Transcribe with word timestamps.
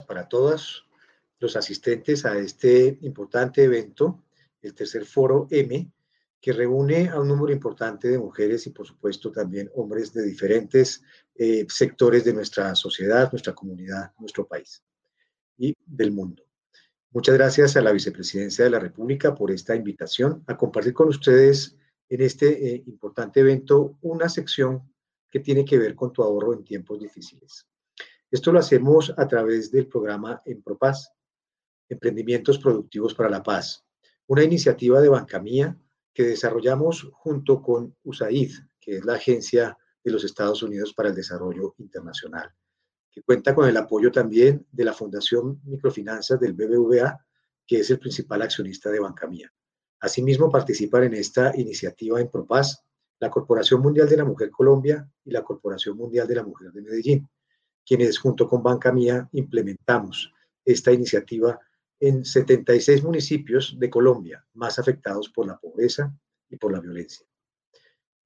para 0.00 0.28
todos 0.28 0.86
los 1.38 1.56
asistentes 1.56 2.24
a 2.24 2.38
este 2.38 2.98
importante 3.02 3.64
evento, 3.64 4.24
el 4.62 4.74
tercer 4.74 5.04
foro 5.04 5.46
M, 5.50 5.90
que 6.40 6.52
reúne 6.52 7.08
a 7.08 7.20
un 7.20 7.28
número 7.28 7.52
importante 7.52 8.08
de 8.08 8.18
mujeres 8.18 8.66
y 8.66 8.70
por 8.70 8.86
supuesto 8.86 9.32
también 9.32 9.70
hombres 9.74 10.12
de 10.12 10.22
diferentes 10.22 11.02
eh, 11.34 11.66
sectores 11.68 12.24
de 12.24 12.32
nuestra 12.32 12.74
sociedad, 12.74 13.30
nuestra 13.32 13.54
comunidad, 13.54 14.12
nuestro 14.18 14.46
país 14.46 14.82
y 15.58 15.74
del 15.84 16.12
mundo. 16.12 16.44
Muchas 17.10 17.34
gracias 17.34 17.76
a 17.76 17.82
la 17.82 17.92
Vicepresidencia 17.92 18.64
de 18.64 18.70
la 18.70 18.78
República 18.78 19.34
por 19.34 19.50
esta 19.50 19.74
invitación 19.74 20.44
a 20.46 20.56
compartir 20.56 20.92
con 20.92 21.08
ustedes 21.08 21.76
en 22.08 22.20
este 22.20 22.74
eh, 22.74 22.82
importante 22.86 23.40
evento 23.40 23.98
una 24.02 24.28
sección 24.28 24.82
que 25.30 25.40
tiene 25.40 25.64
que 25.64 25.78
ver 25.78 25.94
con 25.94 26.12
tu 26.12 26.22
ahorro 26.22 26.52
en 26.52 26.62
tiempos 26.62 27.00
difíciles. 27.00 27.66
Esto 28.30 28.50
lo 28.50 28.58
hacemos 28.58 29.14
a 29.16 29.28
través 29.28 29.70
del 29.70 29.86
programa 29.86 30.42
Empropaz, 30.44 31.10
Emprendimientos 31.88 32.58
Productivos 32.58 33.14
para 33.14 33.30
la 33.30 33.42
Paz, 33.42 33.84
una 34.26 34.42
iniciativa 34.42 35.00
de 35.00 35.08
Bancamía 35.08 35.78
que 36.12 36.24
desarrollamos 36.24 37.08
junto 37.12 37.62
con 37.62 37.94
USAID, 38.02 38.50
que 38.80 38.96
es 38.96 39.04
la 39.04 39.14
Agencia 39.14 39.78
de 40.02 40.10
los 40.10 40.24
Estados 40.24 40.62
Unidos 40.64 40.92
para 40.92 41.10
el 41.10 41.14
Desarrollo 41.14 41.74
Internacional, 41.78 42.52
que 43.12 43.22
cuenta 43.22 43.54
con 43.54 43.68
el 43.68 43.76
apoyo 43.76 44.10
también 44.10 44.66
de 44.72 44.84
la 44.84 44.92
Fundación 44.92 45.60
Microfinanzas 45.64 46.40
del 46.40 46.54
BBVA, 46.54 47.24
que 47.64 47.80
es 47.80 47.90
el 47.90 48.00
principal 48.00 48.42
accionista 48.42 48.90
de 48.90 48.98
Bancamía. 48.98 49.52
Asimismo, 50.00 50.50
participan 50.50 51.04
en 51.04 51.14
esta 51.14 51.56
iniciativa 51.56 52.20
en 52.20 52.28
Propaz 52.28 52.82
la 53.20 53.30
Corporación 53.30 53.80
Mundial 53.80 54.08
de 54.08 54.16
la 54.16 54.24
Mujer 54.24 54.50
Colombia 54.50 55.08
y 55.24 55.30
la 55.30 55.42
Corporación 55.44 55.96
Mundial 55.96 56.26
de 56.26 56.34
la 56.34 56.42
Mujer 56.42 56.72
de 56.72 56.82
Medellín, 56.82 57.28
quienes 57.86 58.18
junto 58.18 58.48
con 58.48 58.62
Bancamía 58.62 59.28
implementamos 59.32 60.32
esta 60.64 60.92
iniciativa 60.92 61.58
en 62.00 62.24
76 62.24 63.02
municipios 63.04 63.76
de 63.78 63.88
Colombia 63.88 64.44
más 64.54 64.78
afectados 64.78 65.28
por 65.30 65.46
la 65.46 65.58
pobreza 65.58 66.14
y 66.50 66.56
por 66.56 66.72
la 66.72 66.80
violencia. 66.80 67.26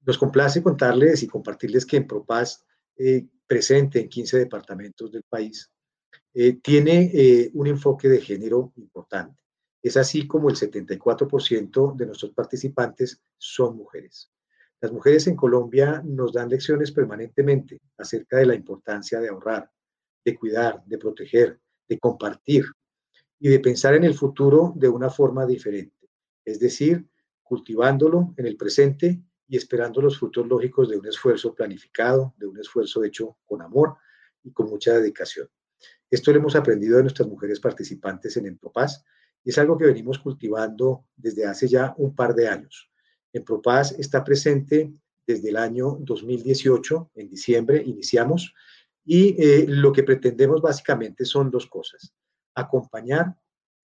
Nos 0.04 0.18
complace 0.18 0.62
contarles 0.62 1.22
y 1.22 1.28
compartirles 1.28 1.84
que 1.84 1.98
en 1.98 2.06
Propaz, 2.06 2.64
eh, 2.96 3.26
presente 3.46 4.00
en 4.00 4.08
15 4.08 4.38
departamentos 4.38 5.12
del 5.12 5.24
país, 5.24 5.70
eh, 6.32 6.54
tiene 6.62 7.10
eh, 7.12 7.50
un 7.54 7.66
enfoque 7.66 8.08
de 8.08 8.20
género 8.20 8.72
importante. 8.76 9.42
Es 9.82 9.96
así 9.96 10.26
como 10.26 10.48
el 10.48 10.56
74% 10.56 11.96
de 11.96 12.06
nuestros 12.06 12.32
participantes 12.32 13.20
son 13.38 13.76
mujeres. 13.76 14.30
Las 14.80 14.92
mujeres 14.92 15.26
en 15.26 15.36
Colombia 15.36 16.02
nos 16.04 16.32
dan 16.32 16.48
lecciones 16.48 16.92
permanentemente 16.92 17.80
acerca 17.98 18.38
de 18.38 18.46
la 18.46 18.54
importancia 18.54 19.20
de 19.20 19.28
ahorrar, 19.28 19.70
de 20.24 20.34
cuidar, 20.34 20.82
de 20.86 20.98
proteger, 20.98 21.60
de 21.88 21.98
compartir, 21.98 22.64
y 23.40 23.48
de 23.48 23.58
pensar 23.58 23.94
en 23.94 24.04
el 24.04 24.14
futuro 24.14 24.74
de 24.76 24.88
una 24.88 25.08
forma 25.08 25.46
diferente, 25.46 26.10
es 26.44 26.60
decir, 26.60 27.08
cultivándolo 27.42 28.34
en 28.36 28.46
el 28.46 28.56
presente 28.56 29.22
y 29.48 29.56
esperando 29.56 30.02
los 30.02 30.18
frutos 30.18 30.46
lógicos 30.46 30.90
de 30.90 30.98
un 30.98 31.06
esfuerzo 31.06 31.54
planificado, 31.54 32.34
de 32.36 32.46
un 32.46 32.58
esfuerzo 32.60 33.02
hecho 33.02 33.38
con 33.46 33.62
amor 33.62 33.96
y 34.44 34.52
con 34.52 34.68
mucha 34.68 34.92
dedicación. 34.92 35.48
Esto 36.10 36.32
lo 36.32 36.38
hemos 36.38 36.54
aprendido 36.54 36.98
de 36.98 37.04
nuestras 37.04 37.26
mujeres 37.26 37.58
participantes 37.58 38.36
en 38.36 38.46
Empropaz 38.46 39.02
y 39.42 39.50
es 39.50 39.58
algo 39.58 39.78
que 39.78 39.86
venimos 39.86 40.18
cultivando 40.18 41.06
desde 41.16 41.46
hace 41.46 41.66
ya 41.66 41.94
un 41.96 42.14
par 42.14 42.34
de 42.34 42.46
años. 42.46 42.89
Empropaz 43.32 43.92
está 43.92 44.24
presente 44.24 44.92
desde 45.26 45.50
el 45.50 45.56
año 45.56 45.96
2018, 46.00 47.12
en 47.14 47.28
diciembre 47.28 47.82
iniciamos, 47.84 48.54
y 49.04 49.40
eh, 49.42 49.66
lo 49.68 49.92
que 49.92 50.02
pretendemos 50.02 50.60
básicamente 50.60 51.24
son 51.24 51.50
dos 51.50 51.66
cosas 51.66 52.12
acompañar 52.54 53.36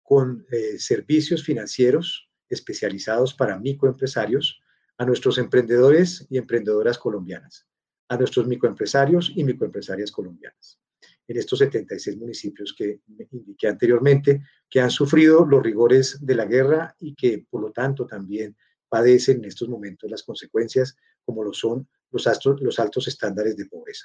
con 0.03 0.47
eh, 0.50 0.78
servicios 0.78 1.42
financieros 1.42 2.28
especializados 2.48 3.34
para 3.34 3.58
microempresarios 3.58 4.60
a 4.98 5.04
nuestros 5.04 5.38
emprendedores 5.38 6.26
y 6.28 6.38
emprendedoras 6.38 6.98
colombianas, 6.98 7.66
a 8.09 8.16
nuestros 8.16 8.47
microempresarios 8.47 9.32
y 9.34 9.44
microempresarias 9.44 10.12
colombianas, 10.12 10.78
en 11.26 11.36
estos 11.38 11.60
76 11.60 12.16
municipios 12.19 12.74
que 12.76 13.00
indiqué 13.30 13.69
anteriormente, 13.69 14.42
que 14.69 14.80
han 14.80 14.91
sufrido 14.91 15.47
los 15.47 15.62
rigores 15.62 16.19
de 16.20 16.34
la 16.34 16.44
guerra 16.44 16.94
y 16.98 17.14
que, 17.14 17.47
por 17.48 17.62
lo 17.62 17.72
tanto, 17.72 18.06
también 18.06 18.56
padecen 18.92 19.38
en 19.38 19.47
estos 19.47 19.70
momentos 19.70 20.10
las 20.10 20.22
consecuencias, 20.22 20.94
como 21.25 21.42
lo 21.42 21.54
son 21.54 21.88
los, 22.10 22.78
altos 22.78 23.08
estándares 23.08 23.56
de 23.56 23.64
pobreza. 23.64 24.04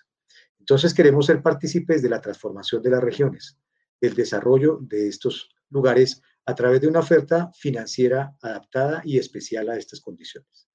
Entonces, 0.60 0.94
queremos 0.94 1.26
ser 1.26 1.42
partícipes 1.42 2.02
de 2.02 2.08
la 2.08 2.22
transformación 2.22 2.82
de 2.82 2.92
las 2.92 3.04
regiones, 3.04 3.58
el 4.00 4.14
desarrollo 4.14 4.80
de 4.80 5.10
estos 5.10 5.50
lugares 5.72 6.22
a 6.46 6.56
través 6.56 6.80
de 6.80 6.88
una 6.88 7.02
oferta 7.02 7.52
financiera 7.54 8.34
adaptada 8.42 9.02
y 9.04 9.18
especial 9.18 9.70
a 9.70 9.76
estas 9.76 10.00
condiciones. 10.00 10.70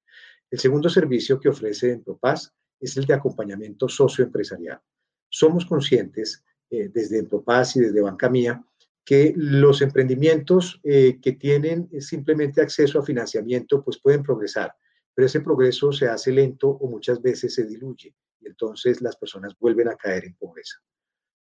El 0.51 0.59
segundo 0.59 0.89
servicio 0.89 1.39
que 1.39 1.49
ofrece 1.49 1.91
Empropaz 1.91 2.53
es 2.79 2.95
el 2.97 3.05
de 3.05 3.15
acompañamiento 3.15 3.89
socioempresarial. 3.89 4.79
Somos 5.27 5.65
conscientes 5.65 6.43
eh, 6.69 6.91
desde 6.93 7.17
Empropaz 7.17 7.77
y 7.77 7.79
desde 7.79 7.99
Banca 7.99 8.29
Mía 8.29 8.63
que 9.05 9.33
los 9.35 9.81
emprendimientos 9.81 10.79
eh, 10.83 11.19
que 11.21 11.33
tienen 11.33 11.89
simplemente 12.01 12.61
acceso 12.61 12.99
a 12.99 13.05
financiamiento 13.05 13.83
pues 13.83 13.99
pueden 13.99 14.23
progresar, 14.23 14.73
pero 15.13 15.25
ese 15.25 15.41
progreso 15.41 15.91
se 15.91 16.07
hace 16.07 16.31
lento 16.31 16.69
o 16.69 16.89
muchas 16.89 17.21
veces 17.21 17.53
se 17.53 17.65
diluye 17.65 18.15
y 18.39 18.47
entonces 18.47 19.01
las 19.01 19.15
personas 19.15 19.55
vuelven 19.59 19.89
a 19.89 19.95
caer 19.95 20.25
en 20.25 20.35
pobreza. 20.35 20.77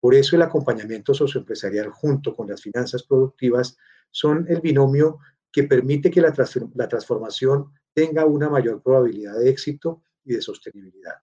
Por 0.00 0.14
eso 0.14 0.36
el 0.36 0.42
acompañamiento 0.42 1.14
socioempresarial 1.14 1.90
junto 1.90 2.34
con 2.34 2.48
las 2.48 2.62
finanzas 2.62 3.02
productivas 3.02 3.76
son 4.10 4.46
el 4.48 4.60
binomio 4.60 5.18
que 5.50 5.64
permite 5.64 6.10
que 6.10 6.20
la, 6.20 6.32
transformación 6.32 7.72
tenga 7.94 8.26
una 8.26 8.50
mayor 8.50 8.82
probabilidad 8.82 9.38
de 9.38 9.48
éxito 9.48 10.02
y 10.22 10.34
de 10.34 10.42
sostenibilidad. 10.42 11.14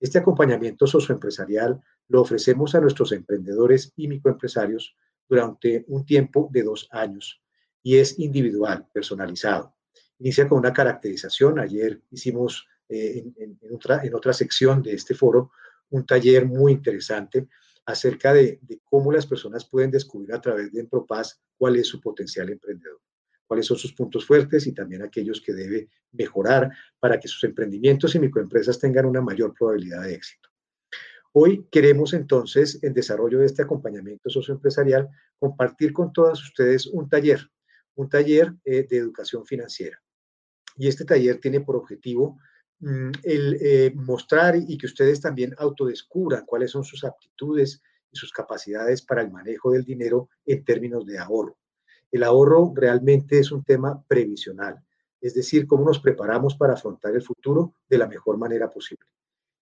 Este 0.00 0.18
acompañamiento 0.18 0.86
socioempresarial 0.86 1.80
lo 2.08 2.22
ofrecemos 2.22 2.74
a 2.74 2.80
nuestros 2.80 3.12
emprendedores 3.12 3.92
y 3.96 4.08
microempresarios 4.08 4.96
durante 5.28 5.84
un 5.88 6.04
tiempo 6.04 6.48
de 6.52 6.62
dos 6.62 6.88
años 6.90 7.40
y 7.82 7.98
es 7.98 8.18
individual, 8.18 8.86
personalizado. 8.92 9.74
Inicia 10.18 10.48
con 10.48 10.58
una 10.58 10.72
caracterización. 10.72 11.58
Ayer 11.58 12.02
hicimos 12.10 12.66
eh, 12.88 13.24
en, 13.36 13.58
otra, 13.74 14.02
en 14.04 14.14
otra 14.14 14.32
sección 14.32 14.82
de 14.82 14.94
este 14.94 15.14
foro 15.14 15.50
un 15.90 16.04
taller 16.04 16.46
muy 16.46 16.72
interesante 16.72 17.48
acerca 17.84 18.32
de, 18.32 18.60
cómo 18.84 19.12
las 19.12 19.26
personas 19.26 19.64
pueden 19.64 19.90
descubrir 19.90 20.32
a 20.34 20.40
través 20.40 20.72
de 20.72 20.80
Empropaz 20.80 21.40
cuál 21.56 21.76
es 21.76 21.86
su 21.86 22.00
potencial 22.00 22.50
emprendedor, 22.50 23.00
cuáles 23.46 23.66
son 23.66 23.78
sus 23.78 23.92
puntos 23.92 24.26
fuertes 24.26 24.66
y 24.66 24.72
también 24.72 25.02
aquellos 25.02 25.40
que 25.40 25.52
debe 25.52 25.88
mejorar 26.12 26.70
para 26.98 27.20
que 27.20 27.28
sus 27.28 27.44
emprendimientos 27.44 28.14
y 28.14 28.18
microempresas 28.18 28.80
tengan 28.80 29.06
una 29.06 29.20
mayor 29.20 29.54
probabilidad 29.54 30.02
de 30.02 30.14
éxito. 30.14 30.48
Hoy 31.38 31.66
queremos 31.70 32.14
entonces, 32.14 32.82
en 32.82 32.94
desarrollo 32.94 33.40
de 33.40 33.46
este 33.46 33.62
acompañamiento 33.62 34.30
socioempresarial, 34.30 35.10
compartir 35.38 35.92
con 35.92 36.12
todas 36.12 36.42
ustedes 36.42 36.86
un 36.86 37.08
taller, 37.08 37.50
un 37.94 38.08
taller 38.08 38.54
eh, 38.64 38.86
de 38.88 38.96
educación 38.96 39.44
financiera. 39.44 40.00
Y 40.76 40.88
este 40.88 41.04
taller 41.04 41.38
tiene 41.40 41.60
por 41.60 41.76
objetivo 41.76 42.38
Mm, 42.80 43.10
el 43.22 43.58
eh, 43.62 43.92
mostrar 43.94 44.54
y 44.56 44.76
que 44.76 44.84
ustedes 44.84 45.20
también 45.20 45.54
autodescubran 45.58 46.44
cuáles 46.44 46.72
son 46.72 46.84
sus 46.84 47.04
aptitudes 47.04 47.82
y 48.12 48.16
sus 48.18 48.32
capacidades 48.32 49.00
para 49.00 49.22
el 49.22 49.30
manejo 49.30 49.72
del 49.72 49.84
dinero 49.84 50.28
en 50.44 50.62
términos 50.62 51.06
de 51.06 51.18
ahorro. 51.18 51.56
El 52.12 52.22
ahorro 52.22 52.72
realmente 52.74 53.38
es 53.38 53.50
un 53.50 53.64
tema 53.64 54.04
previsional, 54.06 54.84
es 55.22 55.34
decir, 55.34 55.66
cómo 55.66 55.86
nos 55.86 56.00
preparamos 56.00 56.54
para 56.54 56.74
afrontar 56.74 57.14
el 57.14 57.22
futuro 57.22 57.74
de 57.88 57.98
la 57.98 58.06
mejor 58.06 58.36
manera 58.36 58.68
posible. 58.70 59.06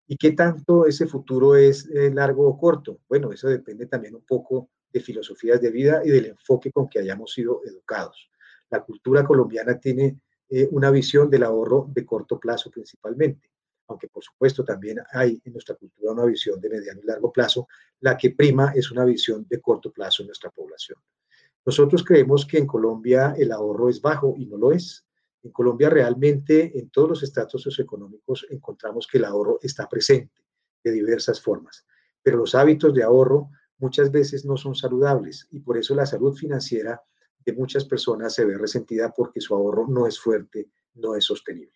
¿Y 0.06 0.16
qué 0.16 0.32
tanto 0.32 0.86
ese 0.86 1.06
futuro 1.06 1.56
es 1.56 1.88
eh, 1.88 2.10
largo 2.12 2.46
o 2.46 2.58
corto? 2.58 3.00
Bueno, 3.08 3.32
eso 3.32 3.48
depende 3.48 3.86
también 3.86 4.14
un 4.14 4.24
poco 4.24 4.68
de 4.92 5.00
filosofías 5.00 5.60
de 5.60 5.70
vida 5.70 6.02
y 6.04 6.10
del 6.10 6.26
enfoque 6.26 6.70
con 6.70 6.88
que 6.88 7.00
hayamos 7.00 7.32
sido 7.32 7.62
educados. 7.64 8.30
La 8.70 8.82
cultura 8.82 9.24
colombiana 9.24 9.78
tiene 9.78 10.20
eh, 10.48 10.68
una 10.70 10.90
visión 10.90 11.30
del 11.30 11.42
ahorro 11.42 11.88
de 11.92 12.04
corto 12.04 12.38
plazo 12.38 12.70
principalmente, 12.70 13.50
aunque 13.88 14.08
por 14.08 14.22
supuesto 14.22 14.62
también 14.64 14.98
hay 15.12 15.40
en 15.44 15.52
nuestra 15.52 15.74
cultura 15.74 16.12
una 16.12 16.26
visión 16.26 16.60
de 16.60 16.68
mediano 16.68 17.00
y 17.02 17.06
largo 17.06 17.32
plazo, 17.32 17.66
la 18.00 18.16
que 18.16 18.30
prima 18.30 18.72
es 18.74 18.90
una 18.90 19.04
visión 19.04 19.46
de 19.48 19.60
corto 19.60 19.90
plazo 19.90 20.22
en 20.22 20.28
nuestra 20.28 20.50
población. 20.50 20.98
Nosotros 21.66 22.04
creemos 22.04 22.44
que 22.44 22.58
en 22.58 22.66
Colombia 22.66 23.34
el 23.38 23.50
ahorro 23.50 23.88
es 23.88 24.00
bajo 24.00 24.34
y 24.36 24.46
no 24.46 24.58
lo 24.58 24.72
es. 24.72 25.06
En 25.44 25.52
Colombia 25.52 25.90
realmente 25.90 26.78
en 26.78 26.88
todos 26.88 27.08
los 27.10 27.22
estratos 27.22 27.60
socioeconómicos 27.62 28.46
encontramos 28.48 29.06
que 29.06 29.18
el 29.18 29.26
ahorro 29.26 29.58
está 29.62 29.86
presente 29.86 30.42
de 30.82 30.90
diversas 30.90 31.40
formas, 31.40 31.86
pero 32.22 32.38
los 32.38 32.54
hábitos 32.54 32.94
de 32.94 33.02
ahorro 33.02 33.50
muchas 33.76 34.10
veces 34.10 34.46
no 34.46 34.56
son 34.56 34.74
saludables 34.74 35.46
y 35.50 35.60
por 35.60 35.76
eso 35.76 35.94
la 35.94 36.06
salud 36.06 36.34
financiera 36.34 37.02
de 37.44 37.52
muchas 37.52 37.84
personas 37.84 38.34
se 38.34 38.46
ve 38.46 38.56
resentida 38.56 39.12
porque 39.12 39.42
su 39.42 39.54
ahorro 39.54 39.86
no 39.86 40.06
es 40.06 40.18
fuerte, 40.18 40.70
no 40.94 41.14
es 41.14 41.24
sostenible. 41.24 41.74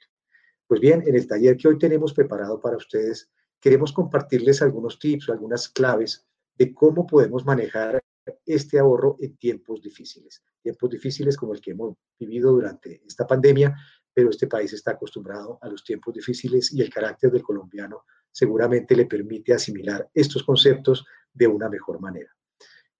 Pues 0.66 0.80
bien, 0.80 1.02
en 1.06 1.14
el 1.14 1.26
taller 1.26 1.58
que 1.58 1.68
hoy 1.68 1.78
tenemos 1.78 2.14
preparado 2.14 2.58
para 2.60 2.78
ustedes, 2.78 3.30
queremos 3.60 3.92
compartirles 3.92 4.62
algunos 4.62 4.98
tips, 4.98 5.28
algunas 5.28 5.68
claves 5.68 6.26
de 6.56 6.72
cómo 6.72 7.06
podemos 7.06 7.44
manejar 7.44 8.02
este 8.44 8.78
ahorro 8.78 9.16
en 9.20 9.36
tiempos 9.36 9.80
difíciles, 9.82 10.42
tiempos 10.62 10.90
difíciles 10.90 11.36
como 11.36 11.54
el 11.54 11.60
que 11.60 11.72
hemos 11.72 11.96
vivido 12.18 12.52
durante 12.52 13.02
esta 13.06 13.26
pandemia, 13.26 13.76
pero 14.12 14.30
este 14.30 14.46
país 14.46 14.72
está 14.72 14.92
acostumbrado 14.92 15.58
a 15.62 15.68
los 15.68 15.84
tiempos 15.84 16.14
difíciles 16.14 16.72
y 16.72 16.82
el 16.82 16.90
carácter 16.90 17.30
del 17.30 17.42
colombiano 17.42 18.04
seguramente 18.30 18.96
le 18.96 19.06
permite 19.06 19.54
asimilar 19.54 20.08
estos 20.12 20.42
conceptos 20.42 21.04
de 21.32 21.46
una 21.46 21.68
mejor 21.68 22.00
manera. 22.00 22.34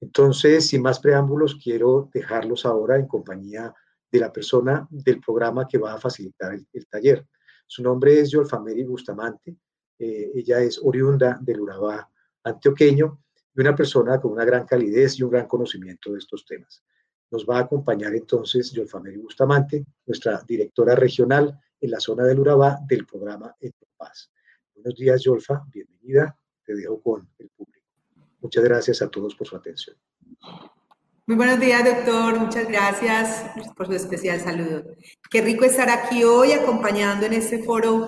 Entonces, 0.01 0.67
sin 0.67 0.83
más 0.83 1.01
preámbulos, 1.01 1.57
quiero 1.63 2.09
dejarlos 2.13 2.65
ahora 2.65 2.97
en 2.97 3.07
compañía 3.07 3.75
de 4.11 4.21
la 4.21 4.33
persona 4.33 4.87
del 4.91 5.21
programa 5.21 5.67
que 5.67 5.79
va 5.79 5.95
a 5.95 6.01
facilitar 6.01 6.55
el, 6.55 6.87
taller. 6.87 7.27
Su 7.67 7.83
nombre 7.83 8.21
es 8.21 8.31
Yolfameri 8.31 8.85
Bustamante. 8.85 9.57
Eh, 9.99 10.31
ella 10.35 10.61
es 10.61 10.81
oriunda 10.83 11.39
del 11.43 11.61
Urabá 11.61 12.09
antioqueño 12.45 13.21
y 13.59 13.61
una 13.61 13.75
persona 13.75 14.21
con 14.21 14.31
una 14.33 14.45
gran 14.45 14.65
calidez 14.65 15.19
y 15.19 15.25
un 15.25 15.31
gran 15.31 15.49
conocimiento 15.49 16.13
de 16.13 16.19
estos 16.19 16.47
temas. 16.47 16.81
Nos 17.29 17.45
va 17.45 17.59
a 17.59 17.63
acompañar 17.63 18.15
entonces 18.15 18.71
Yolfameri 18.71 19.17
Bustamante, 19.17 19.85
nuestra 20.07 20.41
directora 20.47 20.95
regional 20.95 21.59
en 21.81 21.91
la 21.91 21.99
zona 21.99 22.23
del 22.25 22.39
Urabá 22.39 22.79
del 22.89 23.05
programa 23.05 23.53
Paz. 23.97 24.31
Buenos 24.77 24.95
días, 24.95 25.25
Yolfa. 25.25 25.65
Bienvenida. 25.73 26.39
Te 26.65 26.73
dejo 26.77 27.03
con 27.03 27.29
el 27.39 27.49
público. 27.49 27.85
Muchas 28.41 28.63
gracias 28.63 29.03
a 29.03 29.11
todos 29.11 29.35
por 29.35 29.49
su 29.49 29.57
atención. 29.57 29.97
Muy 31.27 31.37
buenos 31.37 31.59
días, 31.59 31.85
doctor. 31.85 32.39
Muchas 32.39 32.69
gracias 32.69 33.51
por 33.77 33.87
su 33.87 33.95
especial 33.95 34.39
saludo. 34.39 34.85
Qué 35.29 35.43
rico 35.43 35.65
estar 35.65 35.91
aquí 35.91 36.23
hoy 36.23 36.53
acompañando 36.53 37.27
en 37.27 37.33
este 37.33 37.65
foro 37.65 38.07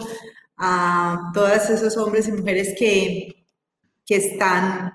a 0.57 1.33
todos 1.35 1.71
esos 1.71 1.97
hombres 1.97 2.29
y 2.29 2.33
mujeres 2.33 2.73
que, 2.79 3.47
que 4.07 4.15
están 4.15 4.93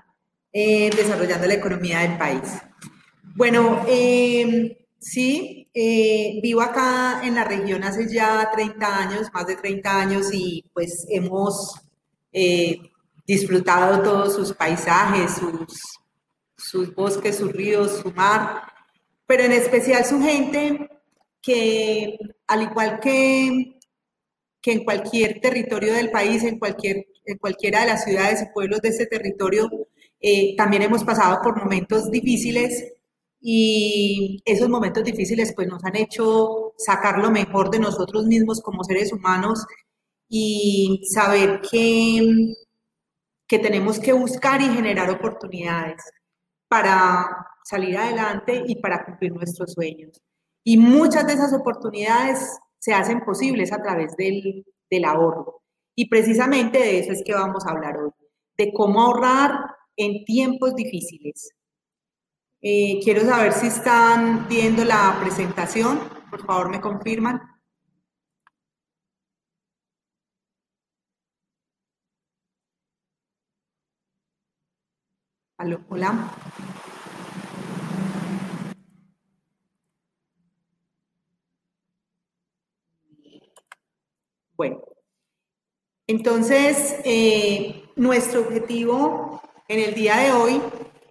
eh, 0.58 0.88
desarrollando 0.96 1.46
la 1.46 1.52
economía 1.52 1.98
del 1.98 2.16
país. 2.16 2.50
Bueno, 3.34 3.84
em, 3.86 4.74
sí, 4.98 5.68
eh, 5.74 6.40
vivo 6.42 6.62
acá 6.62 7.20
en 7.24 7.34
la 7.34 7.44
región 7.44 7.84
hace 7.84 8.08
ya 8.10 8.50
30 8.50 8.98
años, 8.98 9.28
más 9.34 9.46
de 9.46 9.56
30 9.56 10.00
años, 10.00 10.32
y 10.32 10.64
pues 10.72 11.04
hemos 11.10 11.74
eh, 12.32 12.78
disfrutado 13.26 14.02
todos 14.02 14.34
sus 14.34 14.54
paisajes, 14.54 15.34
sus 15.34 15.98
sus 16.56 16.94
bosques, 16.94 17.36
sus 17.36 17.52
ríos, 17.52 18.00
su 18.02 18.10
mar, 18.12 18.62
pero 19.26 19.42
en 19.44 19.52
especial 19.52 20.06
su 20.06 20.22
gente 20.22 20.88
que, 21.42 22.16
al 22.46 22.62
igual 22.62 22.98
que, 23.00 23.78
que 24.62 24.72
en 24.72 24.84
cualquier 24.84 25.38
territorio 25.40 25.92
del 25.92 26.10
país, 26.10 26.42
en, 26.44 26.58
cualquier, 26.58 27.06
en 27.26 27.36
cualquiera 27.36 27.82
de 27.82 27.88
las 27.88 28.04
ciudades 28.04 28.40
y 28.42 28.54
pueblos 28.54 28.80
de 28.80 28.88
este 28.88 29.06
territorio, 29.06 29.68
eh, 30.20 30.56
también 30.56 30.82
hemos 30.82 31.04
pasado 31.04 31.40
por 31.42 31.58
momentos 31.58 32.10
difíciles 32.10 32.94
y 33.40 34.42
esos 34.44 34.68
momentos 34.68 35.04
difíciles 35.04 35.52
pues 35.54 35.68
nos 35.68 35.84
han 35.84 35.96
hecho 35.96 36.72
sacar 36.78 37.18
lo 37.18 37.30
mejor 37.30 37.70
de 37.70 37.78
nosotros 37.78 38.26
mismos 38.26 38.60
como 38.60 38.82
seres 38.82 39.12
humanos 39.12 39.64
y 40.28 41.02
saber 41.12 41.60
que, 41.70 42.54
que 43.46 43.58
tenemos 43.58 44.00
que 44.00 44.12
buscar 44.12 44.60
y 44.60 44.68
generar 44.68 45.10
oportunidades 45.10 46.02
para 46.68 47.26
salir 47.64 47.96
adelante 47.96 48.64
y 48.66 48.80
para 48.80 49.04
cumplir 49.04 49.32
nuestros 49.32 49.72
sueños. 49.72 50.20
Y 50.64 50.78
muchas 50.78 51.26
de 51.26 51.34
esas 51.34 51.52
oportunidades 51.52 52.58
se 52.78 52.94
hacen 52.94 53.20
posibles 53.20 53.72
a 53.72 53.82
través 53.82 54.16
del, 54.16 54.64
del 54.90 55.04
ahorro. 55.04 55.62
Y 55.94 56.08
precisamente 56.08 56.78
de 56.78 56.98
eso 56.98 57.12
es 57.12 57.22
que 57.24 57.34
vamos 57.34 57.64
a 57.66 57.70
hablar 57.70 57.96
hoy, 57.96 58.10
de 58.58 58.72
cómo 58.72 59.02
ahorrar 59.02 59.52
en 59.96 60.24
tiempos 60.24 60.74
difíciles. 60.74 61.50
Eh, 62.62 63.00
quiero 63.02 63.22
saber 63.22 63.52
si 63.52 63.68
están 63.68 64.48
viendo 64.48 64.84
la 64.84 65.18
presentación. 65.20 66.00
Por 66.30 66.44
favor, 66.44 66.70
me 66.70 66.80
confirman. 66.80 67.40
hola. 75.88 76.32
Bueno, 84.56 84.82
entonces 86.06 86.96
eh, 87.04 87.84
nuestro 87.96 88.40
objetivo 88.40 89.40
en 89.68 89.80
el 89.80 89.94
día 89.94 90.16
de 90.16 90.32
hoy 90.32 90.62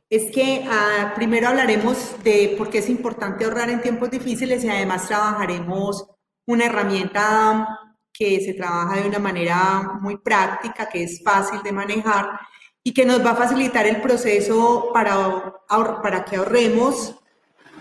es 0.10 0.32
que 0.32 0.66
ah, 0.70 1.14
primero 1.16 1.48
hablaremos 1.48 2.16
de 2.24 2.56
por 2.58 2.70
qué 2.70 2.78
es 2.80 2.90
importante 2.90 3.44
ahorrar 3.44 3.70
en 3.70 3.82
tiempos 3.82 4.12
difíciles 4.12 4.64
y 4.64 4.70
además 4.70 5.08
trabajaremos 5.08 6.06
una 6.46 6.66
herramienta 6.66 7.68
que 8.14 8.40
se 8.40 8.54
trabaja 8.54 9.02
de 9.02 9.08
una 9.08 9.20
manera 9.20 9.98
muy 10.00 10.18
práctica, 10.18 10.88
que 10.88 11.04
es 11.04 11.22
fácil 11.24 11.62
de 11.64 11.72
manejar 11.72 12.40
y 12.84 12.94
que 12.94 13.04
nos 13.04 13.26
va 13.26 13.32
a 13.32 13.36
facilitar 13.36 13.88
el 13.88 14.02
proceso 14.02 14.92
para, 14.94 15.54
para 16.02 16.24
que 16.24 16.38
ahorremos 16.38 17.16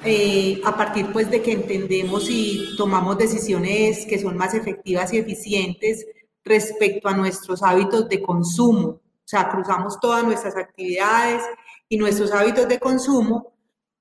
eh, 0.03 0.61
a 0.65 0.77
partir 0.77 1.13
pues 1.13 1.31
de 1.31 1.41
que 1.41 1.53
entendemos 1.53 2.29
y 2.29 2.75
tomamos 2.77 3.17
decisiones 3.17 4.07
que 4.07 4.19
son 4.19 4.37
más 4.37 4.55
efectivas 4.55 5.13
y 5.13 5.19
eficientes 5.19 6.07
respecto 6.43 7.09
a 7.09 7.17
nuestros 7.17 7.63
hábitos 7.63 8.09
de 8.09 8.21
consumo. 8.23 9.04
O 9.25 9.27
sea, 9.27 9.49
cruzamos 9.51 9.99
todas 10.01 10.23
nuestras 10.23 10.57
actividades 10.57 11.43
y 11.89 11.97
nuestros 11.97 12.31
hábitos 12.33 12.69
de 12.69 12.79
consumo. 12.79 13.55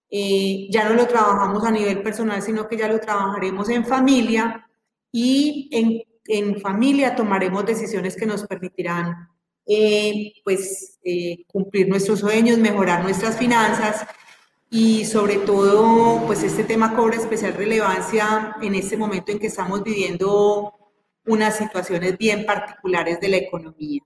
Eh, 0.10 0.68
ya 0.70 0.88
no 0.88 0.96
lo 0.96 1.08
trabajamos 1.08 1.64
a 1.64 1.72
nivel 1.72 2.04
personal, 2.04 2.42
sino 2.42 2.68
que 2.68 2.78
ya 2.78 2.88
lo 2.88 3.00
trabajaremos 3.00 3.70
en 3.70 3.86
familia 3.86 4.68
y 5.12 5.70
en, 5.72 6.04
en 6.26 6.60
familia 6.62 7.16
tomaremos 7.16 7.66
decisiones 7.66 8.16
que 8.16 8.26
nos 8.26 8.46
permitirán 8.46 9.30
eh, 9.66 10.34
pues 10.44 11.00
eh, 11.04 11.46
cumplir 11.48 11.88
nuestros 11.88 12.20
sueños, 12.20 12.58
mejorar 12.58 13.02
nuestras 13.04 13.38
finanzas 13.38 14.06
y 14.70 15.06
sobre 15.06 15.38
todo 15.38 16.26
pues 16.26 16.44
este 16.44 16.66
tema 16.66 16.96
cobra 16.96 17.16
especial 17.16 17.54
relevancia 17.54 18.58
en 18.62 18.76
este 18.76 18.98
momento 18.98 19.32
en 19.32 19.40
que 19.40 19.48
estamos 19.48 19.84
viviendo 19.84 20.74
unas 21.26 21.58
situaciones 21.58 22.18
bien 22.18 22.46
particulares 22.46 23.20
de 23.22 23.30
la 23.30 23.38
economía. 23.38 24.02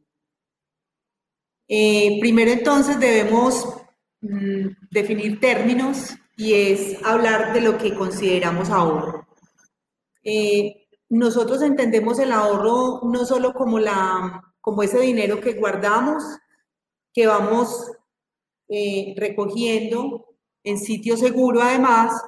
Eh, 1.68 2.18
primero 2.20 2.52
entonces 2.52 3.00
debemos 3.00 3.68
mm, 4.22 4.68
definir 4.92 5.40
términos 5.40 6.16
y 6.38 6.54
es 6.54 7.04
hablar 7.04 7.54
de 7.54 7.62
lo 7.62 7.78
que 7.78 7.94
consideramos 7.96 8.70
ahorro. 8.70 9.28
nosotros 11.10 11.62
entendemos 11.62 12.20
el 12.20 12.32
ahorro 12.32 13.02
no 13.04 13.26
solo 13.26 13.54
como 13.54 13.80
la 13.80 14.44
como 14.68 14.84
ese 14.84 15.00
dinero 15.00 15.40
que 15.40 15.54
guardamos, 15.54 16.22
que 17.14 17.26
vamos 17.26 17.90
eh, 18.68 19.14
recogiendo 19.16 20.26
en 20.62 20.78
sitio 20.78 21.16
seguro 21.16 21.62
además 21.62 22.22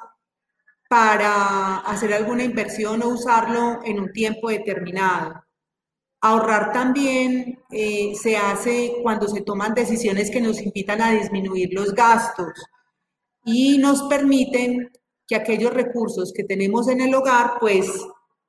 para 0.89 1.79
hacer 1.79 2.13
alguna 2.13 2.45
inversión 2.45 3.03
o 3.03 3.09
usarlo 3.09 3.81
en 3.83 3.99
un 3.99 4.13
tiempo 4.13 4.47
determinado. 4.47 5.43
Ahorrar 6.21 6.73
también 6.73 7.59
eh, 7.71 8.13
se 8.21 8.35
hace 8.35 8.95
cuando 9.03 9.27
se 9.27 9.41
toman 9.41 9.73
decisiones 9.73 10.29
que 10.31 10.41
nos 10.41 10.61
invitan 10.61 11.01
a 11.01 11.11
disminuir 11.11 11.69
los 11.73 11.93
gastos 11.93 12.53
y 13.45 13.77
nos 13.77 14.03
permiten 14.03 14.91
que 15.27 15.35
aquellos 15.35 15.73
recursos 15.73 16.33
que 16.33 16.43
tenemos 16.43 16.89
en 16.89 17.01
el 17.01 17.13
hogar 17.13 17.53
pues 17.59 17.87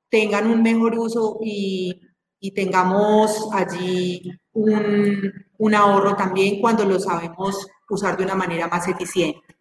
tengan 0.09 0.47
un 0.47 0.61
mejor 0.61 0.97
uso 0.97 1.39
y 1.41 2.01
y 2.43 2.51
tengamos 2.51 3.47
allí 3.53 4.31
un, 4.53 5.31
un 5.59 5.75
ahorro 5.75 6.15
también 6.15 6.59
cuando 6.59 6.83
lo 6.83 6.99
sabemos 6.99 7.67
usar 7.87 8.17
de 8.17 8.23
una 8.23 8.35
manera 8.35 8.67
más 8.67 8.87
eficiente. 8.87 9.55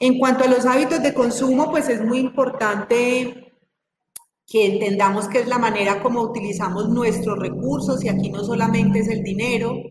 En 0.00 0.18
cuanto 0.18 0.44
a 0.44 0.48
los 0.48 0.66
hábitos 0.66 1.00
de 1.00 1.14
consumo, 1.14 1.70
pues 1.70 1.88
es 1.88 2.02
muy 2.02 2.18
importante 2.18 3.43
que 4.54 4.66
entendamos 4.66 5.26
que 5.26 5.40
es 5.40 5.48
la 5.48 5.58
manera 5.58 6.00
como 6.00 6.22
utilizamos 6.22 6.88
nuestros 6.88 7.36
recursos 7.40 8.04
y 8.04 8.08
aquí 8.08 8.30
no 8.30 8.44
solamente 8.44 9.00
es 9.00 9.08
el 9.08 9.24
dinero, 9.24 9.82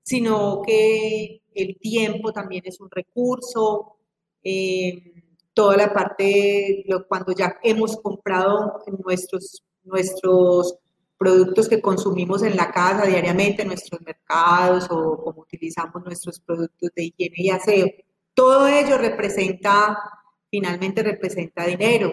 sino 0.00 0.62
que 0.64 1.42
el 1.52 1.76
tiempo 1.80 2.32
también 2.32 2.62
es 2.64 2.78
un 2.80 2.88
recurso, 2.88 3.96
eh, 4.44 5.24
toda 5.52 5.76
la 5.76 5.92
parte, 5.92 6.84
cuando 7.08 7.32
ya 7.32 7.56
hemos 7.64 7.96
comprado 7.96 8.78
nuestros 9.04 9.64
nuestros 9.82 10.78
productos 11.18 11.68
que 11.68 11.82
consumimos 11.82 12.44
en 12.44 12.56
la 12.56 12.70
casa 12.70 13.04
diariamente, 13.06 13.64
nuestros 13.64 14.00
mercados 14.02 14.86
o 14.88 15.20
como 15.20 15.42
utilizamos 15.42 16.00
nuestros 16.04 16.38
productos 16.38 16.90
de 16.94 17.06
higiene 17.06 17.34
y 17.38 17.50
aseo. 17.50 17.88
Todo 18.34 18.68
ello 18.68 18.98
representa, 18.98 19.98
finalmente 20.48 21.02
representa 21.02 21.66
dinero. 21.66 22.12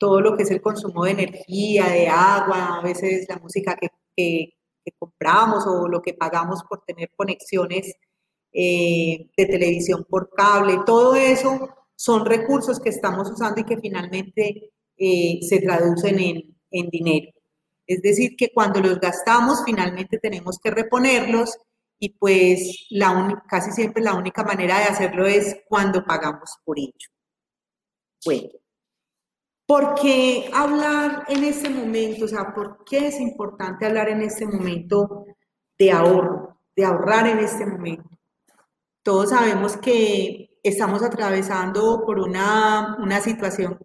Todo 0.00 0.20
lo 0.20 0.36
que 0.36 0.44
es 0.44 0.50
el 0.50 0.60
consumo 0.60 1.04
de 1.04 1.12
energía, 1.12 1.86
de 1.88 2.08
agua, 2.08 2.78
a 2.78 2.82
veces 2.82 3.26
la 3.28 3.38
música 3.38 3.76
que, 4.16 4.54
compramos 4.98 5.66
o 5.68 5.86
lo 5.86 6.02
que 6.02 6.14
pagamos 6.14 6.64
por 6.68 6.82
tener 6.84 7.10
conexiones 7.14 7.94
eh, 8.52 9.30
de 9.36 9.46
televisión 9.46 10.04
por 10.08 10.30
cable, 10.30 10.80
todo 10.84 11.14
eso 11.14 11.68
son 11.94 12.26
recursos 12.26 12.80
que 12.80 12.88
estamos 12.88 13.30
usando 13.30 13.60
y 13.60 13.64
que 13.64 13.78
finalmente 13.78 14.72
eh, 14.96 15.38
se 15.42 15.60
traducen 15.60 16.18
en, 16.18 16.58
en 16.70 16.88
dinero. 16.88 17.30
Es 17.86 18.02
decir, 18.02 18.36
que 18.36 18.50
cuando 18.52 18.80
los 18.80 18.98
gastamos, 18.98 19.62
finalmente 19.64 20.18
tenemos 20.18 20.58
que 20.58 20.70
reponerlos 20.70 21.56
y 22.00 22.10
pues 22.14 22.86
casi 23.48 23.72
siempre 23.72 24.02
la 24.02 24.14
única 24.14 24.42
manera 24.42 24.78
de 24.78 24.84
hacerlo 24.84 25.26
es 25.26 25.58
cuando 25.68 26.04
pagamos 26.04 26.56
por 26.64 26.78
ello. 26.78 27.08
Bueno, 28.24 28.48
¿por 29.70 29.94
qué 29.94 30.50
hablar 30.52 31.26
en 31.28 31.44
este 31.44 31.70
momento? 31.70 32.24
O 32.24 32.28
sea, 32.28 32.52
¿por 32.52 32.82
qué 32.84 33.06
es 33.06 33.20
importante 33.20 33.86
hablar 33.86 34.08
en 34.08 34.20
este 34.20 34.44
momento 34.44 35.26
de 35.78 35.92
ahorro, 35.92 36.58
de 36.74 36.84
ahorrar 36.84 37.28
en 37.28 37.38
este 37.38 37.64
momento? 37.64 38.10
Todos 39.04 39.30
sabemos 39.30 39.76
que 39.76 40.58
estamos 40.64 41.04
atravesando 41.04 42.02
por 42.04 42.18
una, 42.18 42.96
una 42.98 43.20
situación 43.20 43.78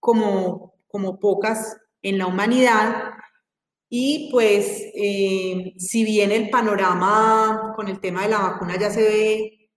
como, 0.00 0.72
como 0.88 1.18
pocas 1.18 1.76
en 2.00 2.16
la 2.16 2.26
humanidad 2.26 3.10
y 3.90 4.30
pues, 4.32 4.84
eh, 4.94 5.74
si 5.76 6.02
bien 6.04 6.32
el 6.32 6.48
panorama 6.48 7.74
con 7.76 7.88
el 7.88 8.00
tema 8.00 8.22
de 8.22 8.30
la 8.30 8.38
vacuna 8.38 8.78
ya 8.78 8.88
se 8.88 9.02
ve 9.02 9.70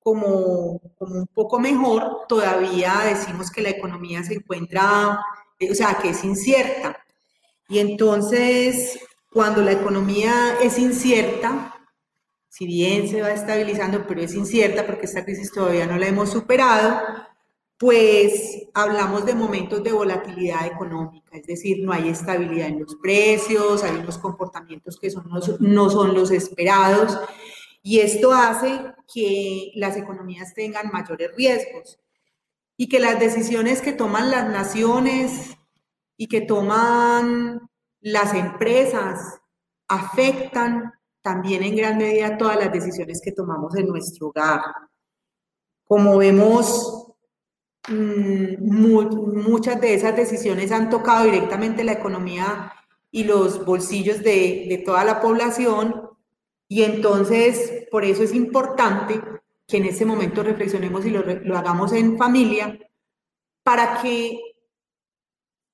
como, 0.00 0.81
como 1.02 1.16
un 1.16 1.26
poco 1.26 1.58
mejor, 1.58 2.28
todavía 2.28 3.02
decimos 3.04 3.50
que 3.50 3.60
la 3.60 3.70
economía 3.70 4.22
se 4.22 4.34
encuentra, 4.34 5.18
eh, 5.58 5.72
o 5.72 5.74
sea, 5.74 5.98
que 6.00 6.10
es 6.10 6.22
incierta. 6.22 6.96
Y 7.68 7.80
entonces, 7.80 9.00
cuando 9.32 9.62
la 9.62 9.72
economía 9.72 10.58
es 10.62 10.78
incierta, 10.78 11.74
si 12.48 12.66
bien 12.66 13.08
se 13.08 13.20
va 13.20 13.32
estabilizando, 13.32 14.06
pero 14.06 14.20
es 14.20 14.32
incierta 14.34 14.86
porque 14.86 15.06
esta 15.06 15.24
crisis 15.24 15.50
todavía 15.50 15.86
no 15.86 15.98
la 15.98 16.06
hemos 16.06 16.30
superado, 16.30 17.00
pues 17.78 18.68
hablamos 18.72 19.26
de 19.26 19.34
momentos 19.34 19.82
de 19.82 19.90
volatilidad 19.90 20.66
económica, 20.66 21.36
es 21.36 21.48
decir, 21.48 21.78
no 21.84 21.92
hay 21.92 22.10
estabilidad 22.10 22.68
en 22.68 22.78
los 22.78 22.94
precios, 22.94 23.82
hay 23.82 23.96
unos 23.96 24.18
comportamientos 24.18 25.00
que 25.00 25.10
son, 25.10 25.28
no, 25.58 25.90
son 25.90 26.14
los 26.14 26.30
esperados 26.30 27.18
y 27.82 28.00
esto 28.00 28.32
hace 28.32 28.80
que 29.12 29.72
las 29.74 29.96
economías 29.96 30.54
tengan 30.54 30.90
mayores 30.92 31.34
riesgos 31.36 31.98
y 32.76 32.88
que 32.88 33.00
las 33.00 33.18
decisiones 33.18 33.82
que 33.82 33.92
toman 33.92 34.30
las 34.30 34.48
naciones 34.48 35.56
y 36.16 36.28
que 36.28 36.40
toman 36.42 37.60
las 38.00 38.34
empresas 38.34 39.40
afectan 39.88 40.92
también 41.20 41.62
en 41.62 41.76
gran 41.76 41.98
medida 41.98 42.38
todas 42.38 42.56
las 42.56 42.72
decisiones 42.72 43.20
que 43.22 43.32
tomamos 43.32 43.76
en 43.76 43.88
nuestro 43.88 44.28
hogar. 44.28 44.60
Como 45.84 46.16
vemos, 46.16 47.12
Mm, 47.88 48.62
muchas 49.50 49.80
de 49.80 49.94
esas 49.94 50.14
decisiones 50.14 50.70
han 50.70 50.88
tocado 50.88 51.24
directamente 51.24 51.82
la 51.82 51.92
economía 51.92 52.72
y 53.10 53.24
los 53.24 53.64
bolsillos 53.64 54.22
de, 54.22 54.82
toda 54.86 55.04
la 55.04 55.20
población 55.20 56.10
y 56.72 56.84
entonces 56.84 57.86
por 57.90 58.02
eso 58.02 58.22
es 58.22 58.32
importante 58.32 59.20
que 59.68 59.76
en 59.76 59.84
ese 59.84 60.06
momento 60.06 60.42
reflexionemos 60.42 61.04
y 61.04 61.10
lo, 61.10 61.22
lo 61.22 61.58
hagamos 61.58 61.92
en 61.92 62.16
familia 62.16 62.78
para 63.62 64.00
que 64.00 64.38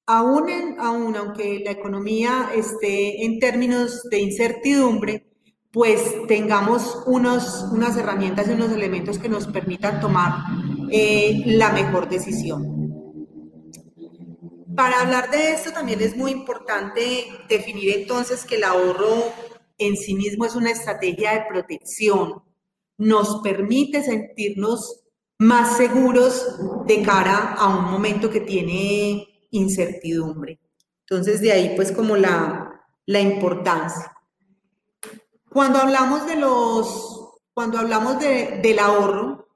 aún, 0.07 0.50
aún 0.81 1.14
aunque 1.14 1.62
la 1.64 1.71
economía 1.71 2.50
esté 2.52 3.25
en 3.25 3.38
términos 3.38 4.09
de 4.11 4.19
incertidumbre, 4.19 5.31
pues 5.71 6.26
tengamos 6.26 7.05
unos, 7.07 7.69
unas 7.71 7.97
herramientas 7.97 8.49
y 8.49 8.55
unos 8.55 8.73
elementos 8.73 9.21
que 9.21 9.28
nos 9.28 9.47
permitan 9.47 10.00
tomar 10.00 10.33
eh, 10.90 11.43
la 11.47 11.71
mejor 11.71 12.09
decisión. 12.09 12.76
Para 14.75 15.02
hablar 15.02 15.31
de 15.31 15.52
esto 15.52 15.71
también 15.71 16.00
es 16.00 16.17
muy 16.17 16.33
importante 16.33 17.25
definir 17.49 17.99
entonces 17.99 18.45
que 18.45 18.57
el 18.57 18.64
ahorro 18.64 19.33
en 19.78 19.97
sí 19.97 20.14
mismo 20.14 20.44
es 20.44 20.54
una 20.54 20.70
estrategia 20.70 21.32
de 21.32 21.47
protección. 21.49 22.42
Nos 22.99 23.40
permite 23.42 24.02
sentirnos 24.02 25.04
más 25.38 25.76
seguros 25.76 26.58
de 26.87 27.02
cara 27.02 27.54
a 27.54 27.68
un 27.78 27.90
momento 27.90 28.28
que 28.28 28.40
tiene 28.40 29.47
incertidumbre. 29.50 30.61
Entonces 31.08 31.40
de 31.40 31.52
ahí 31.52 31.73
pues 31.76 31.92
como 31.92 32.16
la, 32.16 32.82
la 33.06 33.20
importancia. 33.20 34.12
Cuando 35.49 35.78
hablamos 35.78 36.26
de 36.26 36.37
los, 36.37 37.38
cuando 37.54 37.78
hablamos 37.78 38.18
de, 38.18 38.61
del 38.62 38.78
ahorro, 38.78 39.49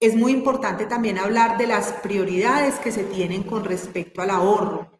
es 0.00 0.16
muy 0.16 0.32
importante 0.32 0.86
también 0.86 1.18
hablar 1.18 1.58
de 1.58 1.66
las 1.66 1.92
prioridades 1.92 2.76
que 2.76 2.90
se 2.90 3.04
tienen 3.04 3.42
con 3.42 3.64
respecto 3.64 4.22
al 4.22 4.30
ahorro. 4.30 4.99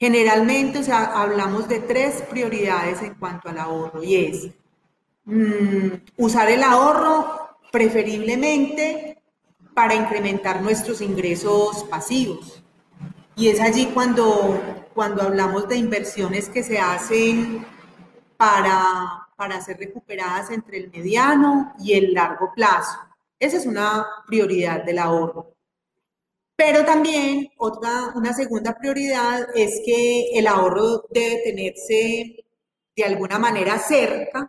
Generalmente, 0.00 0.78
o 0.78 0.82
sea, 0.82 1.04
hablamos 1.20 1.68
de 1.68 1.80
tres 1.80 2.22
prioridades 2.22 3.02
en 3.02 3.14
cuanto 3.16 3.50
al 3.50 3.58
ahorro 3.58 4.02
y 4.02 4.16
es 4.16 4.48
mm, 5.26 5.88
usar 6.16 6.50
el 6.50 6.62
ahorro 6.62 7.58
preferiblemente 7.70 9.18
para 9.74 9.94
incrementar 9.94 10.62
nuestros 10.62 11.02
ingresos 11.02 11.84
pasivos. 11.84 12.62
Y 13.36 13.48
es 13.48 13.60
allí 13.60 13.90
cuando, 13.92 14.58
cuando 14.94 15.22
hablamos 15.22 15.68
de 15.68 15.76
inversiones 15.76 16.48
que 16.48 16.62
se 16.62 16.78
hacen 16.78 17.66
para, 18.38 19.28
para 19.36 19.60
ser 19.60 19.76
recuperadas 19.76 20.50
entre 20.50 20.78
el 20.78 20.90
mediano 20.90 21.74
y 21.78 21.92
el 21.92 22.14
largo 22.14 22.52
plazo. 22.54 22.98
Esa 23.38 23.58
es 23.58 23.66
una 23.66 24.06
prioridad 24.26 24.82
del 24.82 24.98
ahorro. 24.98 25.49
Pero 26.62 26.84
también 26.84 27.48
otra, 27.56 28.12
una 28.14 28.34
segunda 28.34 28.76
prioridad 28.76 29.48
es 29.54 29.80
que 29.82 30.28
el 30.34 30.46
ahorro 30.46 31.06
debe 31.08 31.40
tenerse 31.42 32.44
de 32.94 33.02
alguna 33.02 33.38
manera 33.38 33.78
cerca, 33.78 34.46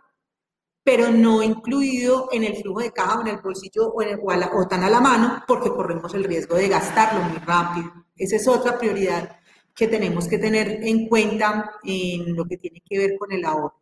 pero 0.84 1.10
no 1.10 1.42
incluido 1.42 2.28
en 2.30 2.44
el 2.44 2.56
flujo 2.56 2.80
de 2.80 2.92
caja 2.92 3.18
o 3.18 3.22
en 3.22 3.28
el 3.28 3.40
bolsillo 3.40 3.88
o, 3.88 4.02
en 4.02 4.10
el, 4.10 4.20
o, 4.20 4.68
tan 4.68 4.82
a 4.84 4.90
la 4.90 5.00
mano, 5.00 5.42
porque 5.48 5.70
corremos 5.70 6.12
el 6.12 6.24
riesgo 6.24 6.56
de 6.56 6.68
gastarlo 6.68 7.22
muy 7.22 7.38
rápido. 7.38 7.90
Esa 8.14 8.36
es 8.36 8.46
otra 8.46 8.78
prioridad 8.78 9.34
que 9.74 9.88
tenemos 9.88 10.28
que 10.28 10.36
tener 10.36 10.84
en 10.86 11.08
cuenta 11.08 11.76
en 11.82 12.36
lo 12.36 12.44
que 12.44 12.58
tiene 12.58 12.82
que 12.84 12.98
ver 12.98 13.16
con 13.18 13.32
el 13.32 13.42
ahorro. 13.42 13.80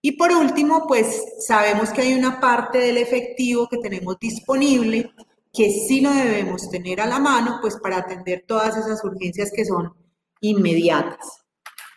Y 0.00 0.12
por 0.12 0.32
último, 0.32 0.86
pues 0.88 1.22
sabemos 1.46 1.90
que 1.90 2.00
hay 2.00 2.14
una 2.14 2.40
parte 2.40 2.78
del 2.78 2.96
efectivo 2.96 3.68
que 3.68 3.76
tenemos 3.76 4.18
disponible 4.18 5.12
que 5.56 5.70
sí 5.70 6.00
lo 6.00 6.12
debemos 6.12 6.68
tener 6.70 7.00
a 7.00 7.06
la 7.06 7.18
mano, 7.18 7.58
pues 7.60 7.76
para 7.76 7.98
atender 7.98 8.44
todas 8.46 8.76
esas 8.76 9.02
urgencias 9.04 9.50
que 9.54 9.64
son 9.64 9.94
inmediatas. 10.40 11.44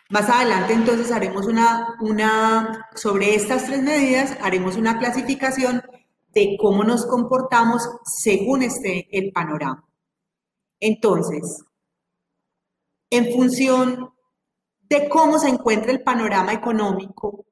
Más 0.08 0.28
adelante 0.28 0.72
entonces 0.72 1.12
haremos 1.12 1.46
una, 1.46 1.96
una, 2.00 2.88
sobre 2.96 3.34
estas 3.34 3.66
tres 3.66 3.82
medidas, 3.82 4.36
haremos 4.40 4.76
una 4.76 4.98
clasificación 4.98 5.82
de 6.32 6.56
cómo 6.58 6.84
nos 6.84 7.06
comportamos 7.06 7.88
según 8.04 8.62
esté 8.62 9.08
el 9.16 9.30
panorama. 9.30 9.86
Entonces, 10.80 11.62
en 13.10 13.32
función 13.32 14.10
de 14.88 15.08
cómo 15.08 15.38
se 15.38 15.48
encuentra 15.48 15.92
el 15.92 16.02
panorama 16.02 16.52
económico, 16.52 17.44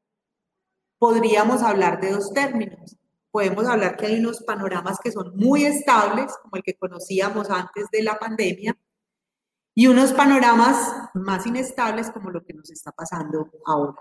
podríamos 0.99 1.63
hablar 1.63 2.01
de 2.01 2.13
dos 2.13 2.33
términos. 2.33 2.97
Podemos 3.31 3.67
hablar 3.67 3.97
que 3.97 4.07
hay 4.07 4.19
unos 4.19 4.43
panoramas 4.43 4.99
que 5.03 5.13
son 5.13 5.37
muy 5.37 5.65
estables, 5.65 6.33
como 6.43 6.57
el 6.57 6.63
que 6.63 6.75
conocíamos 6.75 7.51
antes 7.51 7.87
de 7.93 8.03
la 8.03 8.19
pandemia, 8.19 8.77
y 9.75 9.87
unos 9.87 10.13
panoramas 10.13 10.93
más 11.15 11.47
inestables, 11.47 12.11
como 12.11 12.31
lo 12.31 12.45
que 12.45 12.55
nos 12.55 12.71
está 12.71 12.91
pasando 12.91 13.51
ahora. 13.65 13.97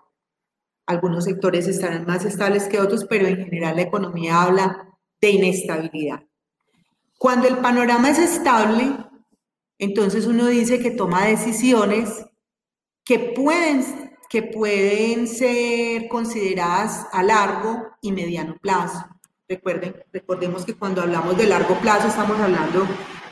Algunos 0.88 1.25
sectores 1.25 1.67
estarán 1.67 2.05
más 2.05 2.25
estables 2.25 2.67
que 2.67 2.79
otros, 2.79 3.05
pero 3.05 3.27
en 3.27 3.38
general 3.38 3.75
la 3.75 3.81
economía 3.84 4.41
habla 4.41 4.98
de 5.19 5.29
inestabilidad. 5.29 6.24
Cuando 7.17 7.48
el 7.48 7.57
panorama 7.57 8.10
es 8.10 8.19
estable, 8.19 8.96
entonces 9.77 10.25
uno 10.25 10.48
dice 10.48 10.79
que 10.79 10.91
toma 10.91 11.25
decisiones 11.25 12.25
que 13.03 13.19
pueden 13.19 14.07
que 14.29 14.43
pueden 14.43 15.27
ser 15.27 16.07
consideradas 16.10 17.07
a 17.13 17.24
largo 17.24 17.81
y 18.01 18.12
mediano 18.12 18.57
plazo. 18.62 19.05
Recuerden, 19.50 19.96
recordemos 20.12 20.66
que 20.66 20.74
cuando 20.74 21.01
hablamos 21.01 21.38
de 21.38 21.48
largo 21.48 21.80
plazo 21.80 22.10
estamos 22.10 22.38
hablando 22.38 22.86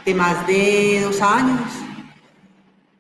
de 0.05 0.15
más 0.15 0.47
de 0.47 1.01
dos 1.03 1.21
años. 1.21 1.69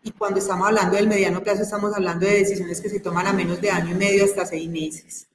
Y 0.03 0.11
cuando 0.11 0.39
estamos 0.39 0.67
hablando 0.67 0.97
del 0.97 1.07
mediano 1.07 1.41
plazo 1.41 1.61
estamos 1.61 1.95
hablando 1.95 2.25
de 2.25 2.39
decisiones 2.39 2.81
que 2.81 2.89
se 2.89 2.99
toman 2.99 3.25
a 3.25 3.31
menos 3.31 3.61
de 3.61 3.71
año 3.71 3.91
y 3.91 3.97
medio 3.97 4.25
hasta 4.25 4.45
seis 4.45 4.69
meses. 4.69 5.29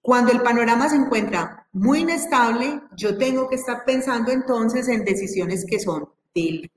Cuando 0.00 0.30
el 0.30 0.42
panorama 0.42 0.88
se 0.88 0.94
encuentra 0.94 1.66
muy 1.72 2.00
inestable, 2.02 2.82
yo 2.96 3.18
tengo 3.18 3.48
que 3.48 3.56
estar 3.56 3.84
pensando 3.84 4.30
entonces 4.30 4.86
en 4.86 5.04
decisiones 5.04 5.66
que 5.68 5.80
son 5.80 6.08
del 6.32 6.70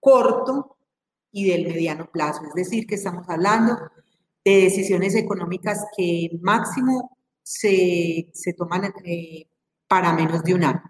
corto 0.00 0.78
y 1.30 1.46
del 1.46 1.66
mediano 1.66 2.10
plazo. 2.10 2.40
Es 2.44 2.54
decir, 2.54 2.86
que 2.86 2.94
estamos 2.94 3.28
hablando 3.28 3.76
de 4.42 4.62
decisiones 4.62 5.14
económicas 5.14 5.84
que 5.94 6.30
máximo 6.40 7.18
se, 7.50 8.52
toman 8.56 8.92
eh, 9.04 9.48
para 9.88 10.12
menos 10.12 10.42
de 10.44 10.54
un 10.54 10.64
año. 10.64 10.82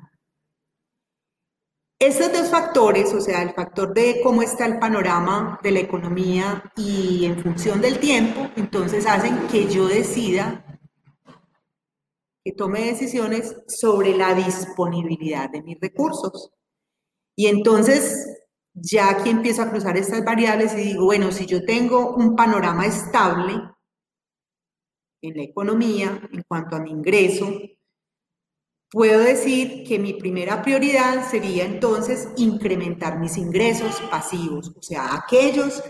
Estos 1.98 2.32
dos 2.32 2.50
factores, 2.50 3.12
o 3.12 3.20
sea, 3.20 3.42
el 3.42 3.52
factor 3.52 3.92
de 3.92 4.20
cómo 4.22 4.42
está 4.42 4.64
el 4.66 4.78
panorama 4.78 5.58
de 5.62 5.70
la 5.70 5.80
economía 5.80 6.70
y 6.76 7.26
en 7.26 7.42
función 7.42 7.80
del 7.80 7.98
tiempo, 7.98 8.50
entonces 8.56 9.06
hacen 9.06 9.46
que 9.48 9.68
yo 9.68 9.86
decida, 9.86 10.64
que 12.42 12.52
tome 12.52 12.86
decisiones 12.86 13.54
sobre 13.68 14.16
la 14.16 14.34
disponibilidad 14.34 15.50
de 15.50 15.62
mis 15.62 15.78
recursos. 15.78 16.50
Y 17.36 17.48
entonces 17.48 18.26
ya 18.72 19.10
aquí 19.10 19.28
empiezo 19.28 19.62
a 19.62 19.70
cruzar 19.70 19.96
estas 19.98 20.24
variables 20.24 20.72
y 20.74 20.92
digo, 20.92 21.04
bueno, 21.04 21.32
si 21.32 21.44
yo 21.44 21.64
tengo 21.64 22.14
un 22.14 22.34
panorama 22.34 22.86
estable 22.86 23.60
en 25.22 25.36
la 25.36 25.42
economía 25.42 26.20
en 26.32 26.42
cuanto 26.48 26.76
a 26.76 26.80
mi 26.80 26.90
ingreso, 26.90 27.52
Puedo 28.92 29.20
decir 29.20 29.84
que 29.86 30.00
mi 30.00 30.14
primera 30.14 30.62
prioridad 30.62 31.30
sería 31.30 31.64
entonces 31.64 32.28
incrementar 32.36 33.20
mis 33.20 33.36
ingresos 33.36 34.00
pasivos, 34.10 34.72
o 34.76 34.82
sea, 34.82 35.14
aquellos 35.14 35.80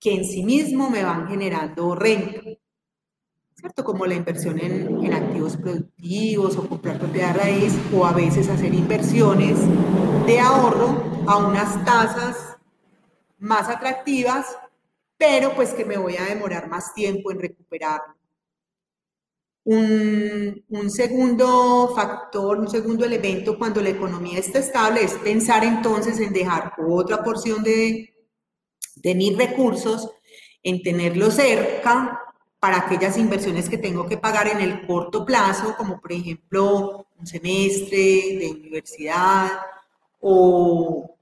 que 0.00 0.14
en 0.14 0.24
sí 0.24 0.42
mismo 0.42 0.88
me 0.88 1.02
van 1.02 1.28
generando 1.28 1.94
renta, 1.94 2.40
¿cierto? 3.56 3.84
Como 3.84 4.06
la 4.06 4.14
inversión 4.14 4.58
en, 4.58 5.12
activos 5.12 5.58
productivos 5.58 6.56
o 6.56 6.66
comprar 6.66 6.98
propiedad 6.98 7.36
raíz 7.36 7.74
o 7.94 8.06
a 8.06 8.12
veces 8.12 8.48
hacer 8.48 8.72
inversiones 8.72 9.58
de 10.26 10.40
ahorro 10.40 11.24
a 11.26 11.36
unas 11.36 11.84
tasas 11.84 12.56
más 13.38 13.68
atractivas, 13.68 14.56
pero 15.18 15.54
pues 15.54 15.74
que 15.74 15.84
me 15.84 15.98
voy 15.98 16.16
a 16.16 16.24
demorar 16.24 16.70
más 16.70 16.94
tiempo 16.94 17.30
en 17.30 17.38
recuperarlo. 17.38 18.14
Un, 19.68 20.62
segundo 20.90 21.92
factor, 21.92 22.60
un 22.60 22.68
segundo 22.68 23.04
elemento 23.04 23.58
cuando 23.58 23.82
la 23.82 23.88
economía 23.88 24.38
está 24.38 24.60
estable 24.60 25.02
es 25.02 25.14
pensar 25.14 25.64
entonces 25.64 26.20
en 26.20 26.32
dejar 26.32 26.74
otra 26.78 27.24
porción 27.24 27.64
de, 27.64 28.14
de 28.94 29.14
mis 29.16 29.36
recursos, 29.36 30.08
en 30.62 30.84
tenerlo 30.84 31.32
cerca 31.32 32.20
para 32.60 32.78
aquellas 32.78 33.18
inversiones 33.18 33.68
que 33.68 33.76
tengo 33.76 34.06
que 34.06 34.16
pagar 34.16 34.46
en 34.46 34.60
el 34.60 34.86
corto 34.86 35.26
plazo, 35.26 35.74
como 35.76 36.00
por 36.00 36.12
ejemplo 36.12 37.08
un 37.18 37.26
semestre 37.26 38.38
de 38.38 38.56
universidad 38.60 39.50
o, 40.20 41.12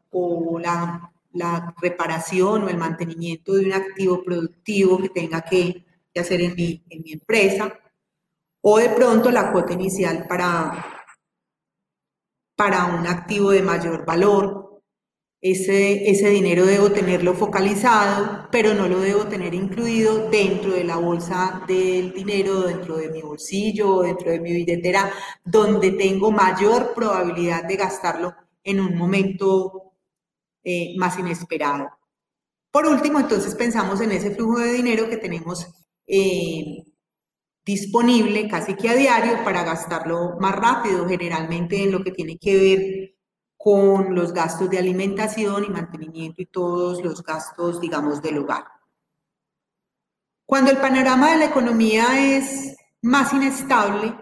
la, 0.60 1.10
la, 1.32 1.74
reparación 1.80 2.64
o 2.64 2.68
el 2.68 2.76
mantenimiento 2.76 3.54
de 3.54 3.64
un 3.64 3.72
activo 3.72 4.22
productivo 4.22 4.98
que 4.98 5.08
tenga 5.08 5.40
que, 5.40 5.82
hacer 6.14 6.42
en 6.42 6.54
mi, 6.54 6.82
en 6.90 7.02
mi 7.02 7.12
empresa 7.12 7.80
o 8.66 8.78
de 8.78 8.88
pronto 8.88 9.30
la 9.30 9.52
cuota 9.52 9.74
inicial 9.74 10.26
para, 10.26 10.86
para 12.56 12.86
un 12.86 13.06
activo 13.06 13.50
de 13.50 13.60
mayor 13.60 14.06
valor. 14.06 14.80
Ese, 15.42 16.10
ese 16.10 16.30
dinero 16.30 16.64
debo 16.64 16.90
tenerlo 16.90 17.34
focalizado, 17.34 18.48
pero 18.50 18.72
no 18.72 18.88
lo 18.88 19.00
debo 19.00 19.26
tener 19.26 19.52
incluido 19.52 20.30
dentro 20.30 20.70
de 20.72 20.84
la 20.84 20.96
bolsa 20.96 21.62
del 21.68 22.14
dinero, 22.14 22.62
dentro 22.62 22.96
de 22.96 23.10
mi 23.10 23.20
bolsillo, 23.20 24.00
dentro 24.00 24.30
de 24.30 24.40
mi 24.40 24.52
billetera, 24.52 25.12
donde 25.44 25.90
tengo 25.90 26.30
mayor 26.30 26.94
probabilidad 26.94 27.64
de 27.64 27.76
gastarlo 27.76 28.34
en 28.62 28.80
un 28.80 28.96
momento 28.96 29.92
eh, 30.62 30.94
más 30.96 31.18
inesperado. 31.18 31.90
Por 32.70 32.86
último, 32.86 33.20
entonces 33.20 33.54
pensamos 33.54 34.00
en 34.00 34.12
ese 34.12 34.30
flujo 34.30 34.58
de 34.60 34.72
dinero 34.72 35.06
que 35.10 35.18
tenemos 35.18 35.66
eh, 36.06 36.93
disponible 37.64 38.48
casi 38.48 38.74
que 38.74 38.90
a 38.90 38.94
diario 38.94 39.42
para 39.42 39.64
gastarlo 39.64 40.36
más 40.38 40.54
rápido, 40.54 41.08
generalmente 41.08 41.82
en 41.82 41.92
lo 41.92 42.02
que 42.02 42.10
tiene 42.10 42.38
que 42.38 42.56
ver 42.56 43.14
con 43.56 44.14
los 44.14 44.34
gastos 44.34 44.68
de 44.68 44.78
alimentación 44.78 45.64
y 45.64 45.68
mantenimiento 45.68 46.42
y 46.42 46.46
todos 46.46 47.02
los 47.02 47.22
gastos, 47.22 47.80
digamos, 47.80 48.20
del 48.20 48.38
hogar. 48.38 48.64
Cuando 50.44 50.70
el 50.70 50.76
panorama 50.76 51.32
de 51.32 51.38
la 51.38 51.44
economía 51.46 52.36
es 52.36 52.76
más 53.00 53.32
inestable, 53.32 54.14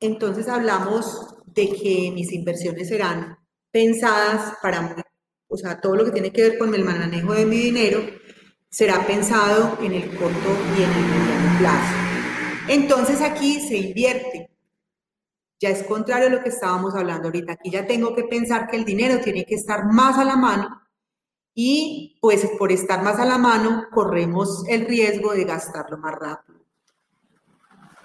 entonces 0.00 0.48
hablamos 0.48 1.36
de 1.46 1.68
que 1.68 2.10
mis 2.12 2.32
inversiones 2.32 2.88
serán 2.88 3.38
pensadas 3.70 4.54
para, 4.60 4.96
o 5.48 5.56
sea, 5.56 5.80
todo 5.80 5.94
lo 5.94 6.04
que 6.04 6.10
tiene 6.10 6.32
que 6.32 6.42
ver 6.42 6.58
con 6.58 6.74
el 6.74 6.84
manejo 6.84 7.32
de 7.34 7.46
mi 7.46 7.58
dinero 7.58 8.00
será 8.68 9.06
pensado 9.06 9.78
en 9.80 9.92
el 9.92 10.08
corto 10.16 10.56
y 10.76 10.82
en 10.82 10.90
el 10.90 11.04
mediano 11.04 11.58
plazo. 11.60 12.05
Entonces 12.68 13.20
aquí 13.20 13.60
se 13.60 13.76
invierte. 13.76 14.50
Ya 15.58 15.70
es 15.70 15.84
contrario 15.84 16.28
a 16.28 16.30
lo 16.30 16.42
que 16.42 16.50
estábamos 16.50 16.94
hablando 16.94 17.28
ahorita. 17.28 17.52
Aquí 17.52 17.70
ya 17.70 17.86
tengo 17.86 18.14
que 18.14 18.24
pensar 18.24 18.68
que 18.68 18.76
el 18.76 18.84
dinero 18.84 19.20
tiene 19.20 19.44
que 19.46 19.54
estar 19.54 19.86
más 19.86 20.18
a 20.18 20.24
la 20.24 20.36
mano 20.36 20.82
y 21.54 22.18
pues 22.20 22.46
por 22.58 22.70
estar 22.70 23.02
más 23.02 23.18
a 23.18 23.24
la 23.24 23.38
mano 23.38 23.86
corremos 23.90 24.64
el 24.68 24.86
riesgo 24.86 25.32
de 25.32 25.44
gastarlo 25.44 25.96
más 25.96 26.14
rápido. 26.14 26.60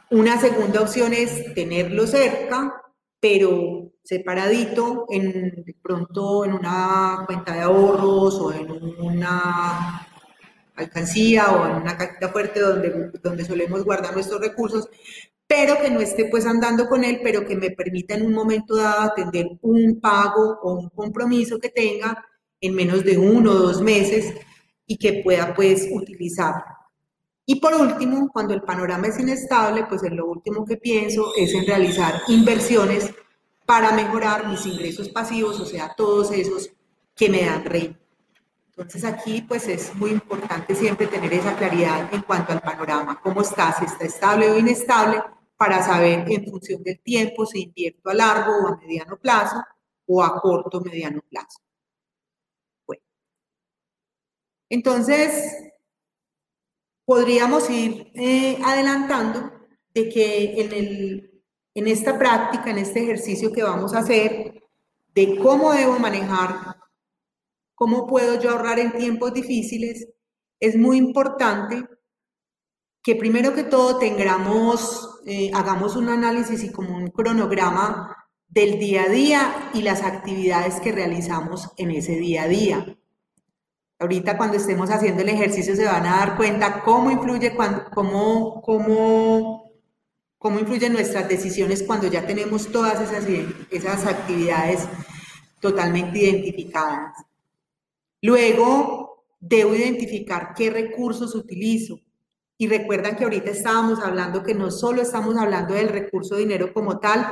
Una 0.09 0.39
segunda 0.39 0.81
opción 0.81 1.13
es 1.13 1.53
tenerlo 1.53 2.07
cerca, 2.07 2.81
pero 3.19 3.91
separadito, 4.03 5.05
en, 5.09 5.63
de 5.65 5.75
pronto 5.81 6.45
en 6.45 6.53
una 6.53 7.23
cuenta 7.25 7.53
de 7.53 7.61
ahorros 7.61 8.35
o 8.35 8.53
en 8.53 8.71
una 8.99 10.07
alcancía 10.81 11.51
o 11.51 11.65
en 11.65 11.81
una 11.81 11.97
cajita 11.97 12.29
fuerte 12.29 12.59
donde, 12.59 13.11
donde 13.21 13.45
solemos 13.45 13.83
guardar 13.83 14.13
nuestros 14.13 14.41
recursos, 14.41 14.89
pero 15.47 15.81
que 15.81 15.89
no 15.89 15.99
esté 15.99 16.25
pues 16.25 16.45
andando 16.45 16.87
con 16.87 17.03
él, 17.03 17.19
pero 17.23 17.45
que 17.45 17.55
me 17.55 17.71
permita 17.71 18.15
en 18.15 18.25
un 18.25 18.33
momento 18.33 18.75
dado 18.75 19.01
atender 19.01 19.47
un 19.61 19.99
pago 19.99 20.59
o 20.61 20.75
un 20.75 20.89
compromiso 20.89 21.59
que 21.59 21.69
tenga 21.69 22.25
en 22.61 22.75
menos 22.75 23.03
de 23.03 23.17
uno 23.17 23.51
o 23.51 23.55
dos 23.55 23.81
meses 23.81 24.33
y 24.85 24.97
que 24.97 25.21
pueda 25.23 25.53
pues 25.53 25.87
utilizarlo. 25.91 26.63
Y 27.45 27.59
por 27.59 27.73
último, 27.73 28.29
cuando 28.31 28.53
el 28.53 28.61
panorama 28.61 29.07
es 29.07 29.19
inestable, 29.19 29.85
pues 29.85 30.01
lo 30.09 30.25
último 30.27 30.63
que 30.63 30.77
pienso 30.77 31.33
es 31.35 31.53
en 31.53 31.65
realizar 31.65 32.21
inversiones 32.27 33.11
para 33.65 33.91
mejorar 33.91 34.47
mis 34.47 34.65
ingresos 34.65 35.09
pasivos, 35.09 35.59
o 35.59 35.65
sea, 35.65 35.93
todos 35.97 36.31
esos 36.31 36.71
que 37.15 37.29
me 37.29 37.45
dan 37.45 37.65
renta. 37.65 37.99
Entonces 38.81 39.03
aquí 39.03 39.43
pues 39.43 39.67
es 39.67 39.93
muy 39.93 40.09
importante 40.09 40.73
siempre 40.73 41.05
tener 41.05 41.31
esa 41.33 41.55
claridad 41.55 42.11
en 42.11 42.23
cuanto 42.23 42.51
al 42.51 42.61
panorama, 42.61 43.21
cómo 43.21 43.41
está, 43.41 43.71
si 43.77 43.85
está 43.85 44.05
estable 44.05 44.49
o 44.49 44.57
inestable, 44.57 45.21
para 45.55 45.83
saber 45.83 46.25
en 46.27 46.49
función 46.49 46.81
del 46.81 46.99
tiempo 46.99 47.45
si 47.45 47.61
invierto 47.61 48.09
a 48.09 48.15
largo 48.15 48.51
o 48.51 48.67
a 48.69 48.77
mediano 48.77 49.17
plazo 49.17 49.63
o 50.07 50.23
a 50.23 50.41
corto 50.41 50.79
o 50.79 50.81
mediano 50.81 51.21
plazo. 51.29 51.59
Bueno, 52.87 53.03
entonces 54.67 55.71
podríamos 57.05 57.69
ir 57.69 58.11
eh, 58.15 58.57
adelantando 58.65 59.51
de 59.93 60.09
que 60.09 60.59
en, 60.59 60.73
el, 60.73 61.43
en 61.75 61.87
esta 61.87 62.17
práctica, 62.17 62.71
en 62.71 62.79
este 62.79 63.03
ejercicio 63.03 63.53
que 63.53 63.61
vamos 63.61 63.93
a 63.93 63.99
hacer, 63.99 64.63
de 65.13 65.37
cómo 65.37 65.71
debo 65.71 65.99
manejar 65.99 66.80
cómo 67.81 68.05
puedo 68.05 68.39
yo 68.39 68.51
ahorrar 68.51 68.77
en 68.77 68.91
tiempos 68.91 69.33
difíciles, 69.33 70.07
es 70.59 70.77
muy 70.77 70.97
importante 70.97 71.83
que 73.01 73.15
primero 73.15 73.55
que 73.55 73.63
todo 73.63 73.97
tengamos, 73.97 75.19
eh, 75.25 75.49
hagamos 75.51 75.95
un 75.95 76.09
análisis 76.09 76.63
y 76.63 76.71
como 76.71 76.95
un 76.95 77.07
cronograma 77.07 78.15
del 78.47 78.77
día 78.77 79.05
a 79.05 79.09
día 79.09 79.71
y 79.73 79.81
las 79.81 80.03
actividades 80.03 80.79
que 80.79 80.91
realizamos 80.91 81.71
en 81.75 81.89
ese 81.89 82.17
día 82.17 82.43
a 82.43 82.47
día. 82.47 82.97
Ahorita 83.97 84.37
cuando 84.37 84.57
estemos 84.57 84.91
haciendo 84.91 85.23
el 85.23 85.29
ejercicio 85.29 85.75
se 85.75 85.85
van 85.85 86.05
a 86.05 86.17
dar 86.17 86.37
cuenta 86.37 86.83
cómo 86.83 87.09
influye, 87.09 87.55
cómo, 87.95 88.61
cómo, 88.61 89.71
cómo 90.37 90.59
influyen 90.59 90.93
nuestras 90.93 91.27
decisiones 91.27 91.81
cuando 91.81 92.05
ya 92.05 92.27
tenemos 92.27 92.71
todas 92.71 93.01
esas, 93.01 93.25
esas 93.71 94.05
actividades 94.05 94.87
totalmente 95.59 96.19
identificadas. 96.19 97.30
Luego, 98.21 99.25
debo 99.39 99.75
identificar 99.75 100.53
qué 100.55 100.69
recursos 100.69 101.35
utilizo. 101.35 101.99
Y 102.57 102.67
recuerdan 102.67 103.15
que 103.15 103.23
ahorita 103.23 103.49
estábamos 103.49 103.99
hablando 103.99 104.43
que 104.43 104.53
no 104.53 104.69
solo 104.69 105.01
estamos 105.01 105.35
hablando 105.35 105.73
del 105.73 105.89
recurso 105.89 106.35
dinero 106.35 106.71
como 106.73 106.99
tal, 106.99 107.25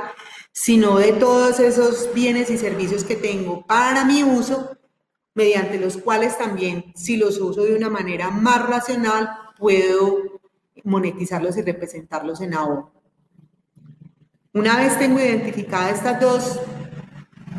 sino 0.50 0.98
de 0.98 1.12
todos 1.12 1.60
esos 1.60 2.12
bienes 2.12 2.50
y 2.50 2.58
servicios 2.58 3.04
que 3.04 3.14
tengo 3.14 3.64
para 3.64 4.04
mi 4.04 4.24
uso, 4.24 4.76
mediante 5.34 5.78
los 5.78 5.96
cuales 5.96 6.36
también, 6.36 6.92
si 6.96 7.16
los 7.16 7.38
uso 7.38 7.62
de 7.62 7.76
una 7.76 7.88
manera 7.88 8.30
más 8.30 8.68
racional, 8.68 9.30
puedo 9.56 10.40
monetizarlos 10.82 11.56
y 11.56 11.62
representarlos 11.62 12.40
en 12.40 12.54
ahorro. 12.54 12.92
Una 14.52 14.78
vez 14.78 14.98
tengo 14.98 15.20
identificadas 15.20 15.98
estas 15.98 16.20
dos 16.20 16.60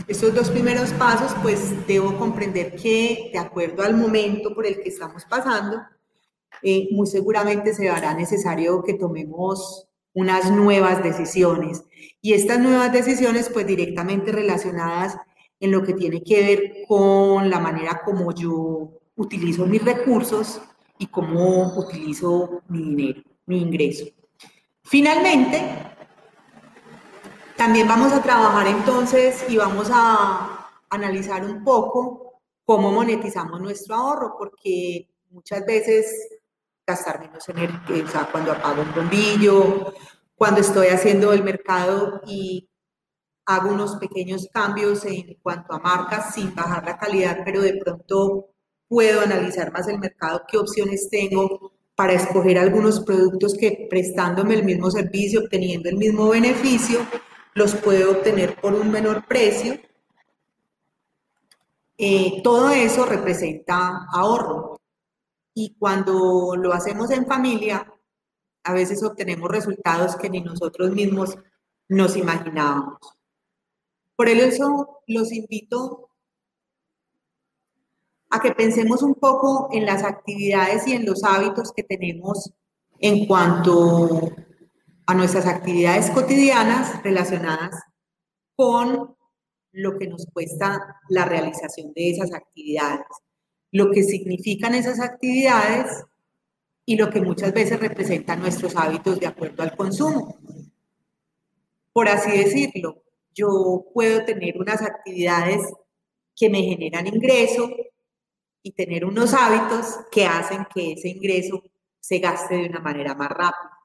estos 0.07 0.33
dos 0.33 0.49
primeros 0.49 0.91
pasos, 0.91 1.35
pues 1.41 1.87
debo 1.87 2.17
comprender 2.17 2.75
que 2.75 3.29
de 3.33 3.39
acuerdo 3.39 3.83
al 3.83 3.95
momento 3.95 4.53
por 4.53 4.65
el 4.65 4.81
que 4.81 4.89
estamos 4.89 5.25
pasando, 5.25 5.81
eh, 6.63 6.89
muy 6.91 7.07
seguramente 7.07 7.73
se 7.73 7.89
hará 7.89 8.13
necesario 8.13 8.83
que 8.83 8.93
tomemos 8.93 9.87
unas 10.13 10.51
nuevas 10.51 11.03
decisiones. 11.03 11.83
Y 12.21 12.33
estas 12.33 12.59
nuevas 12.59 12.91
decisiones, 12.91 13.49
pues 13.49 13.65
directamente 13.65 14.31
relacionadas 14.31 15.17
en 15.59 15.71
lo 15.71 15.83
que 15.83 15.93
tiene 15.93 16.23
que 16.23 16.41
ver 16.41 16.73
con 16.87 17.49
la 17.49 17.59
manera 17.59 18.01
como 18.03 18.33
yo 18.33 18.91
utilizo 19.15 19.65
mis 19.65 19.83
recursos 19.83 20.61
y 20.97 21.07
cómo 21.07 21.73
utilizo 21.77 22.61
mi 22.67 22.83
dinero, 22.83 23.21
mi 23.45 23.61
ingreso. 23.61 24.05
Finalmente, 24.83 25.61
también 27.61 27.87
vamos 27.87 28.11
a 28.11 28.23
trabajar 28.23 28.65
entonces 28.65 29.45
y 29.47 29.55
vamos 29.55 29.87
a 29.93 30.67
analizar 30.89 31.45
un 31.45 31.63
poco 31.63 32.41
cómo 32.65 32.91
monetizamos 32.91 33.61
nuestro 33.61 33.93
ahorro, 33.93 34.35
porque 34.35 35.07
muchas 35.29 35.63
veces 35.63 36.39
gastar 36.87 37.19
menos 37.19 37.47
energía, 37.49 38.03
o 38.03 38.07
sea, 38.07 38.27
cuando 38.31 38.51
apago 38.51 38.81
un 38.81 38.95
bombillo, 38.95 39.93
cuando 40.33 40.59
estoy 40.61 40.87
haciendo 40.87 41.33
el 41.33 41.43
mercado 41.43 42.21
y 42.25 42.67
hago 43.45 43.69
unos 43.69 43.97
pequeños 43.97 44.47
cambios 44.51 45.05
en 45.05 45.37
cuanto 45.43 45.75
a 45.75 45.79
marcas 45.79 46.33
sin 46.33 46.55
bajar 46.55 46.83
la 46.83 46.97
calidad, 46.97 47.41
pero 47.45 47.61
de 47.61 47.75
pronto 47.75 48.47
puedo 48.87 49.21
analizar 49.21 49.71
más 49.71 49.87
el 49.87 49.99
mercado, 49.99 50.41
qué 50.51 50.57
opciones 50.57 51.09
tengo 51.11 51.73
para 51.93 52.13
escoger 52.13 52.57
algunos 52.57 53.01
productos 53.01 53.53
que 53.53 53.85
prestándome 53.87 54.55
el 54.55 54.63
mismo 54.63 54.89
servicio, 54.89 55.41
obteniendo 55.41 55.89
el 55.89 55.97
mismo 55.97 56.27
beneficio, 56.29 57.05
los 57.53 57.75
puedo 57.75 58.11
obtener 58.11 58.59
por 58.59 58.73
un 58.73 58.91
menor 58.91 59.25
precio. 59.25 59.79
Eh, 61.97 62.41
todo 62.43 62.69
eso 62.69 63.05
representa 63.05 64.07
ahorro. 64.11 64.79
Y 65.53 65.75
cuando 65.77 66.55
lo 66.55 66.73
hacemos 66.73 67.11
en 67.11 67.25
familia, 67.25 67.91
a 68.63 68.73
veces 68.73 69.03
obtenemos 69.03 69.49
resultados 69.49 70.15
que 70.15 70.29
ni 70.29 70.41
nosotros 70.41 70.91
mismos 70.91 71.37
nos 71.89 72.15
imaginábamos. 72.15 72.99
Por 74.15 74.29
eso 74.29 75.01
los 75.07 75.31
invito 75.33 76.09
a 78.29 78.39
que 78.39 78.51
pensemos 78.51 79.03
un 79.03 79.15
poco 79.15 79.69
en 79.71 79.85
las 79.85 80.03
actividades 80.03 80.87
y 80.87 80.93
en 80.93 81.05
los 81.05 81.23
hábitos 81.23 81.73
que 81.73 81.83
tenemos 81.83 82.53
en 82.99 83.25
cuanto 83.25 84.31
a 85.11 85.13
nuestras 85.13 85.45
actividades 85.45 86.09
cotidianas 86.09 87.03
relacionadas 87.03 87.75
con 88.55 89.13
lo 89.73 89.99
que 89.99 90.07
nos 90.07 90.25
cuesta 90.31 91.01
la 91.09 91.25
realización 91.25 91.91
de 91.93 92.11
esas 92.11 92.33
actividades, 92.33 93.05
lo 93.71 93.91
que 93.91 94.03
significan 94.03 94.73
esas 94.73 95.01
actividades 95.01 96.05
y 96.85 96.95
lo 96.95 97.09
que 97.09 97.19
muchas 97.19 97.53
veces 97.53 97.77
representan 97.77 98.39
nuestros 98.39 98.73
hábitos 98.77 99.19
de 99.19 99.27
acuerdo 99.27 99.63
al 99.63 99.75
consumo. 99.75 100.37
Por 101.91 102.07
así 102.07 102.31
decirlo, 102.31 103.03
yo 103.35 103.87
puedo 103.93 104.23
tener 104.23 104.57
unas 104.57 104.81
actividades 104.81 105.61
que 106.33 106.49
me 106.49 106.61
generan 106.61 107.07
ingreso 107.07 107.69
y 108.63 108.71
tener 108.71 109.03
unos 109.03 109.33
hábitos 109.33 110.05
que 110.09 110.25
hacen 110.25 110.65
que 110.73 110.93
ese 110.93 111.09
ingreso 111.09 111.61
se 111.99 112.19
gaste 112.19 112.55
de 112.55 112.69
una 112.69 112.79
manera 112.79 113.13
más 113.13 113.29
rápida. 113.29 113.80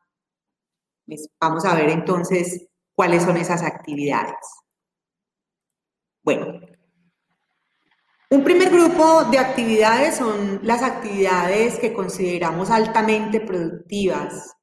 Vamos 1.41 1.65
a 1.65 1.75
ver 1.75 1.91
entonces 1.91 2.69
cuáles 2.95 3.23
son 3.23 3.37
esas 3.37 3.63
actividades. 3.63 4.35
Bueno, 6.23 6.61
un 8.29 8.43
primer 8.43 8.71
grupo 8.71 9.25
de 9.25 9.39
actividades 9.39 10.17
son 10.17 10.59
las 10.63 10.83
actividades 10.83 11.79
que 11.79 11.93
consideramos 11.93 12.71
altamente 12.71 13.41
productivas. 13.41 14.57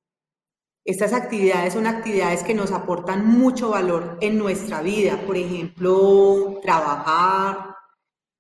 Estas 0.84 1.14
actividades 1.14 1.74
son 1.74 1.88
actividades 1.88 2.44
que 2.44 2.54
nos 2.54 2.74
aportan 2.74 3.26
mucho 3.26 3.70
valor 3.70 4.18
en 4.20 4.38
nuestra 4.38 4.82
vida, 4.82 5.26
por 5.26 5.38
ejemplo, 5.38 6.60
trabajar, 6.62 7.74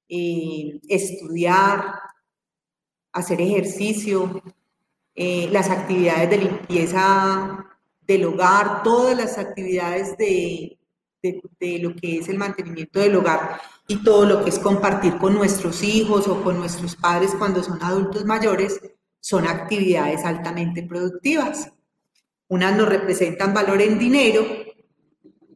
eh, 0.09 0.81
estudiar, 0.89 2.01
hacer 3.13 3.39
ejercicio, 3.39 4.41
eh, 5.15 5.47
las 5.51 5.69
actividades 5.69 6.29
de 6.29 6.37
limpieza 6.39 7.72
del 8.07 8.25
hogar, 8.25 8.83
todas 8.83 9.17
las 9.17 9.37
actividades 9.37 10.17
de, 10.17 10.77
de, 11.21 11.79
lo 11.79 11.95
que 11.95 12.19
es 12.19 12.29
el 12.29 12.37
mantenimiento 12.37 12.99
del 12.99 13.15
hogar 13.15 13.61
y 13.87 14.03
todo 14.03 14.25
lo 14.25 14.43
que 14.43 14.49
es 14.49 14.59
compartir 14.59 15.17
con 15.17 15.33
nuestros 15.33 15.83
hijos 15.83 16.27
o 16.27 16.43
con 16.43 16.57
nuestros 16.57 16.95
padres 16.95 17.33
cuando 17.37 17.63
son 17.63 17.81
adultos 17.81 18.25
mayores, 18.25 18.81
son 19.19 19.47
actividades 19.47 20.25
altamente 20.25 20.83
productivas. 20.83 21.71
Unas 22.49 22.75
nos 22.75 22.89
representan 22.89 23.53
valor 23.53 23.81
en 23.81 23.97
dinero, 23.97 24.45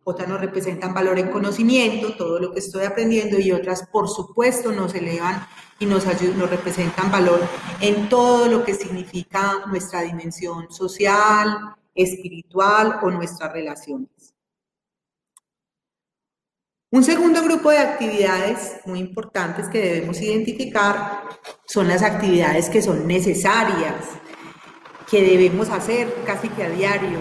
otras 0.06 0.30
nos 0.30 0.40
representan 0.40 0.94
valor 0.94 1.20
en 1.20 1.30
conocimiento, 1.30 2.16
todo 2.16 2.40
lo 2.40 2.54
que 2.54 2.60
estoy 2.60 2.86
aprendiendo, 2.86 3.38
y 3.40 3.52
otras, 3.52 3.88
por 3.92 4.08
supuesto, 4.08 4.72
nos 4.72 4.96
elevan 4.96 5.46
y 5.80 5.86
nos, 5.86 6.06
nos 6.06 6.50
representan 6.50 7.12
valor 7.12 7.42
en 7.82 8.08
todo 8.08 8.48
lo 8.48 8.64
que 8.64 8.74
significa 8.74 9.66
nuestra 9.68 10.02
dimensión 10.04 10.72
social, 10.72 11.76
espiritual 11.98 13.00
o 13.02 13.12
nuestras 13.12 13.52
relaciones. 13.52 14.34
Un 16.90 17.04
segundo 17.04 17.44
grupo 17.44 17.70
de 17.70 17.80
actividades 17.80 18.80
muy 18.86 19.00
importantes 19.00 19.68
que 19.68 19.82
debemos 19.82 20.22
identificar 20.22 21.24
son 21.66 21.90
las 21.90 22.02
actividades 22.02 22.70
que 22.70 22.82
son 22.82 23.06
necesarias, 23.06 24.06
que 25.12 25.22
debemos 25.22 25.70
hacer 25.70 26.14
casi 26.26 26.48
que 26.48 26.64
a 26.64 26.70
diario, 26.70 27.20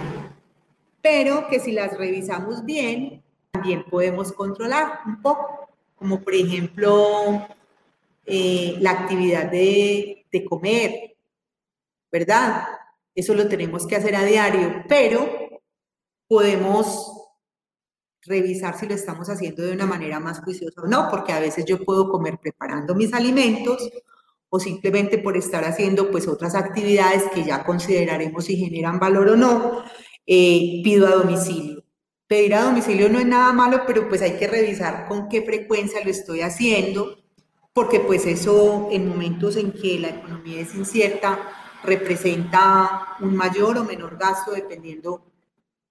pero 1.02 1.48
que 1.48 1.58
si 1.58 1.72
las 1.72 1.98
revisamos 1.98 2.64
bien, 2.64 3.24
también 3.50 3.84
podemos 3.90 4.30
controlar 4.32 5.00
un 5.04 5.20
poco, 5.20 5.68
como 5.96 6.20
por 6.22 6.34
ejemplo 6.34 7.48
eh, 8.24 8.76
la 8.78 8.92
actividad 8.92 9.50
de, 9.50 10.26
de 10.30 10.44
comer, 10.44 11.16
¿verdad? 12.12 12.68
Eso 13.16 13.34
lo 13.34 13.48
tenemos 13.48 13.86
que 13.86 13.96
hacer 13.96 14.14
a 14.14 14.24
diario, 14.24 14.84
pero 14.90 15.26
podemos 16.28 17.12
revisar 18.26 18.78
si 18.78 18.86
lo 18.86 18.94
estamos 18.94 19.30
haciendo 19.30 19.62
de 19.62 19.72
una 19.72 19.86
manera 19.86 20.20
más 20.20 20.40
juiciosa 20.40 20.82
o 20.82 20.86
no, 20.86 21.08
porque 21.10 21.32
a 21.32 21.40
veces 21.40 21.64
yo 21.64 21.82
puedo 21.82 22.10
comer 22.10 22.38
preparando 22.38 22.94
mis 22.94 23.14
alimentos 23.14 23.88
o 24.50 24.60
simplemente 24.60 25.16
por 25.16 25.34
estar 25.38 25.64
haciendo 25.64 26.10
pues 26.10 26.28
otras 26.28 26.54
actividades 26.54 27.22
que 27.34 27.42
ya 27.42 27.64
consideraremos 27.64 28.44
si 28.44 28.56
generan 28.56 29.00
valor 29.00 29.30
o 29.30 29.36
no, 29.36 29.82
eh, 30.26 30.82
pido 30.84 31.06
a 31.06 31.12
domicilio. 31.12 31.84
Pedir 32.26 32.54
a 32.54 32.64
domicilio 32.64 33.08
no 33.08 33.18
es 33.18 33.26
nada 33.26 33.50
malo, 33.54 33.82
pero 33.86 34.08
pues 34.10 34.20
hay 34.20 34.32
que 34.32 34.46
revisar 34.46 35.08
con 35.08 35.30
qué 35.30 35.40
frecuencia 35.40 36.04
lo 36.04 36.10
estoy 36.10 36.42
haciendo, 36.42 37.16
porque 37.72 38.00
pues 38.00 38.26
eso 38.26 38.88
en 38.90 39.08
momentos 39.08 39.56
en 39.56 39.72
que 39.72 39.98
la 40.00 40.08
economía 40.08 40.60
es 40.60 40.74
incierta 40.74 41.65
representa 41.86 43.16
un 43.20 43.34
mayor 43.34 43.78
o 43.78 43.84
menor 43.84 44.18
gasto 44.18 44.52
dependiendo 44.52 45.24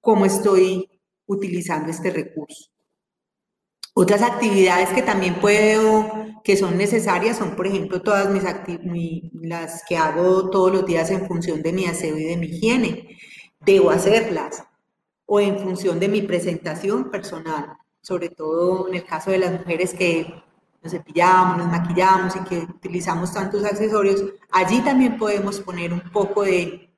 cómo 0.01 0.25
estoy 0.25 0.87
utilizando 1.25 1.89
este 1.89 2.11
recurso. 2.11 2.69
Otras 3.97 4.21
actividades 4.21 4.89
que 4.89 5.01
también 5.01 5.39
puedo, 5.39 6.41
que 6.43 6.57
son 6.57 6.77
necesarias, 6.77 7.37
son 7.37 7.55
por 7.55 7.65
ejemplo 7.65 8.01
todas 8.01 8.29
mis 8.29 8.43
las 9.33 9.83
que 9.87 9.95
hago 9.95 10.49
todos 10.49 10.71
los 10.71 10.85
días 10.85 11.09
en 11.11 11.25
función 11.25 11.61
de 11.63 11.71
mi 11.71 11.85
aseo 11.85 12.17
y 12.17 12.25
de 12.25 12.37
mi 12.37 12.47
higiene. 12.47 13.17
Debo 13.61 13.91
hacerlas. 13.91 14.63
O 15.25 15.39
en 15.39 15.57
función 15.57 15.99
de 15.99 16.07
mi 16.07 16.21
presentación 16.21 17.09
personal, 17.09 17.77
sobre 18.01 18.29
todo 18.29 18.87
en 18.89 18.95
el 18.95 19.05
caso 19.05 19.31
de 19.31 19.39
las 19.39 19.51
mujeres 19.53 19.93
que 19.93 20.43
nos 20.85 20.91
cepillamos, 20.91 21.57
nos 21.57 21.67
maquillamos 21.67 22.35
y 22.35 22.39
que 22.43 22.57
utilizamos 22.59 23.33
tantos 23.33 23.63
accesorios, 23.65 24.23
allí 24.51 24.81
también 24.81 25.17
podemos 25.17 25.59
poner 25.59 25.91
un 25.91 26.11
poco 26.11 26.43
de, 26.43 26.95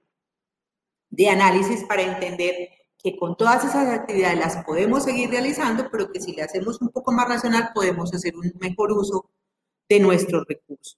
de 1.09 1.29
análisis 1.29 1.85
para 1.85 2.01
entender 2.01 2.69
que 2.97 3.15
con 3.17 3.37
todas 3.37 3.63
esas 3.63 3.87
actividades 3.87 4.39
las 4.39 4.65
podemos 4.65 5.05
seguir 5.05 5.29
realizando, 5.29 5.89
pero 5.89 6.11
que 6.11 6.19
si 6.19 6.33
le 6.33 6.41
hacemos 6.41 6.81
un 6.81 6.89
poco 6.89 7.13
más 7.13 7.29
racional 7.29 7.71
podemos 7.73 8.13
hacer 8.13 8.35
un 8.35 8.51
mejor 8.59 8.91
uso 8.91 9.29
de 9.87 10.01
nuestros 10.01 10.45
recursos. 10.45 10.97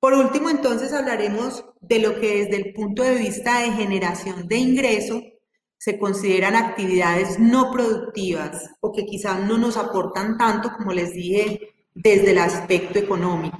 Por 0.00 0.14
último, 0.14 0.50
entonces 0.50 0.92
hablaremos 0.92 1.64
de 1.80 2.00
lo 2.00 2.18
que 2.18 2.44
desde 2.44 2.56
el 2.56 2.72
punto 2.72 3.04
de 3.04 3.14
vista 3.14 3.60
de 3.60 3.70
generación 3.70 4.48
de 4.48 4.56
ingreso 4.56 5.22
se 5.80 5.98
consideran 5.98 6.56
actividades 6.56 7.38
no 7.38 7.72
productivas 7.72 8.70
o 8.80 8.92
que 8.92 9.06
quizás 9.06 9.42
no 9.48 9.56
nos 9.56 9.78
aportan 9.78 10.36
tanto, 10.36 10.72
como 10.76 10.92
les 10.92 11.14
dije, 11.14 11.72
desde 11.94 12.32
el 12.32 12.38
aspecto 12.38 12.98
económico. 12.98 13.56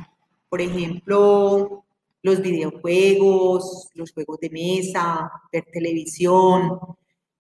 Por 0.50 0.60
ejemplo, 0.60 1.86
los 2.20 2.42
videojuegos, 2.42 3.88
los 3.94 4.12
juegos 4.12 4.38
de 4.38 4.50
mesa, 4.50 5.32
ver 5.50 5.64
televisión, 5.72 6.78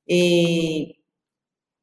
eh, 0.06 0.96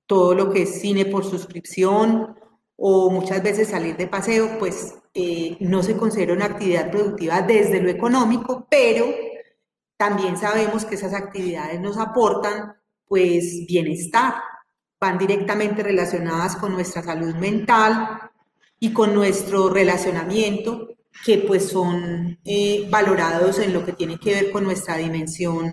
todo 0.08 0.34
lo 0.34 0.50
que 0.50 0.64
es 0.64 0.82
cine 0.82 1.06
por 1.06 1.24
suscripción 1.24 2.36
o 2.78 3.12
muchas 3.12 3.44
veces 3.44 3.68
salir 3.68 3.96
de 3.96 4.08
paseo, 4.08 4.58
pues 4.58 4.96
eh, 5.14 5.56
no 5.60 5.84
se 5.84 5.96
considera 5.96 6.34
una 6.34 6.46
actividad 6.46 6.90
productiva 6.90 7.44
desde 7.44 7.80
lo 7.80 7.92
económico, 7.92 8.66
pero 8.72 9.06
también 9.98 10.36
sabemos 10.36 10.84
que 10.84 10.96
esas 10.96 11.14
actividades 11.14 11.80
nos 11.80 12.00
aportan 12.00 12.74
pues 13.08 13.66
bienestar, 13.68 14.36
van 15.00 15.18
directamente 15.18 15.84
relacionadas 15.84 16.56
con 16.56 16.74
nuestra 16.74 17.04
salud 17.04 17.36
mental 17.36 18.20
y 18.80 18.94
con 18.94 19.14
nuestro 19.14 19.70
relacionamiento, 19.70 20.90
que 21.26 21.40
pues 21.40 21.70
son 21.70 22.40
eh, 22.46 22.88
valorados 22.90 23.60
en 23.60 23.74
lo 23.74 23.84
que 23.86 23.94
tiene 23.94 24.20
que 24.20 24.34
ver 24.34 24.52
con 24.52 24.64
nuestra 24.64 24.98
dimensión 24.98 25.72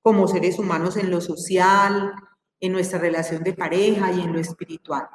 como 0.00 0.26
seres 0.26 0.58
humanos 0.58 0.96
en 0.96 1.10
lo 1.10 1.20
social, 1.20 2.12
en 2.58 2.72
nuestra 2.72 2.98
relación 2.98 3.42
de 3.42 3.54
pareja 3.54 4.12
y 4.12 4.20
en 4.20 4.32
lo 4.32 4.40
espiritual. 4.40 5.06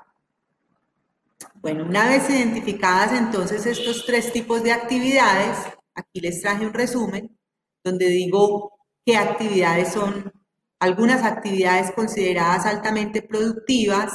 Bueno, 1.55 1.85
una 1.85 2.07
vez 2.07 2.29
identificadas 2.29 3.11
entonces 3.13 3.65
estos 3.65 4.05
tres 4.05 4.31
tipos 4.31 4.63
de 4.63 4.71
actividades, 4.71 5.57
aquí 5.93 6.21
les 6.21 6.41
traje 6.41 6.65
un 6.65 6.73
resumen 6.73 7.37
donde 7.83 8.07
digo 8.07 8.71
qué 9.05 9.17
actividades 9.17 9.93
son 9.93 10.31
algunas 10.79 11.23
actividades 11.23 11.91
consideradas 11.91 12.65
altamente 12.65 13.21
productivas. 13.21 14.13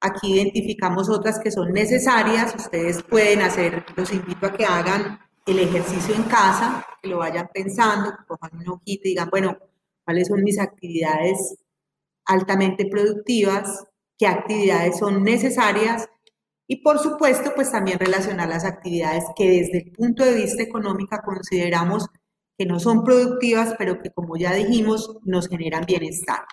Aquí 0.00 0.34
identificamos 0.34 1.08
otras 1.08 1.38
que 1.38 1.52
son 1.52 1.72
necesarias. 1.72 2.54
Ustedes 2.56 3.02
pueden 3.02 3.42
hacer, 3.42 3.84
los 3.96 4.12
invito 4.12 4.46
a 4.46 4.52
que 4.52 4.64
hagan 4.64 5.20
el 5.46 5.58
ejercicio 5.58 6.14
en 6.14 6.24
casa, 6.24 6.84
que 7.00 7.08
lo 7.08 7.18
vayan 7.18 7.48
pensando, 7.52 8.10
que 8.10 8.24
cojan 8.26 8.58
un 8.58 8.68
ojito 8.68 9.02
y 9.04 9.10
digan, 9.10 9.30
bueno, 9.30 9.56
¿cuáles 10.04 10.28
son 10.28 10.42
mis 10.42 10.58
actividades 10.58 11.56
altamente 12.24 12.86
productivas? 12.86 13.84
¿Qué 14.18 14.26
actividades 14.26 14.98
son 14.98 15.22
necesarias? 15.22 16.08
Y 16.66 16.76
por 16.76 16.98
supuesto, 16.98 17.52
pues 17.54 17.70
también 17.70 17.98
relacionar 17.98 18.48
las 18.48 18.64
actividades 18.64 19.24
que 19.36 19.48
desde 19.48 19.78
el 19.78 19.92
punto 19.92 20.24
de 20.24 20.34
vista 20.34 20.62
económico 20.62 21.16
consideramos 21.24 22.06
que 22.58 22.66
no 22.66 22.78
son 22.80 23.04
productivas, 23.04 23.74
pero 23.78 23.98
que 23.98 24.10
como 24.10 24.36
ya 24.36 24.52
dijimos, 24.54 25.18
nos 25.24 25.48
generan 25.48 25.84
bienestar. 25.86 26.44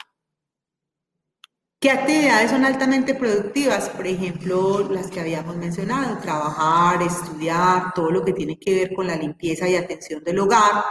¿Qué 1.82 1.92
actividades 1.92 2.52
son 2.52 2.66
altamente 2.66 3.16
productivas? 3.16 3.88
Por 3.90 4.06
ejemplo, 4.06 4.90
las 4.90 5.10
que 5.10 5.22
habíamos 5.22 5.56
mencionado, 5.56 6.18
trabajar, 6.18 7.02
estudiar, 7.02 7.94
todo 7.94 8.12
lo 8.12 8.26
que 8.26 8.34
tiene 8.34 8.60
que 8.60 8.76
ver 8.76 8.94
con 8.94 9.08
la 9.08 9.16
limpieza 9.16 9.68
y 9.70 9.78
atención 9.78 10.22
del 10.24 10.40
hogar 10.40 10.84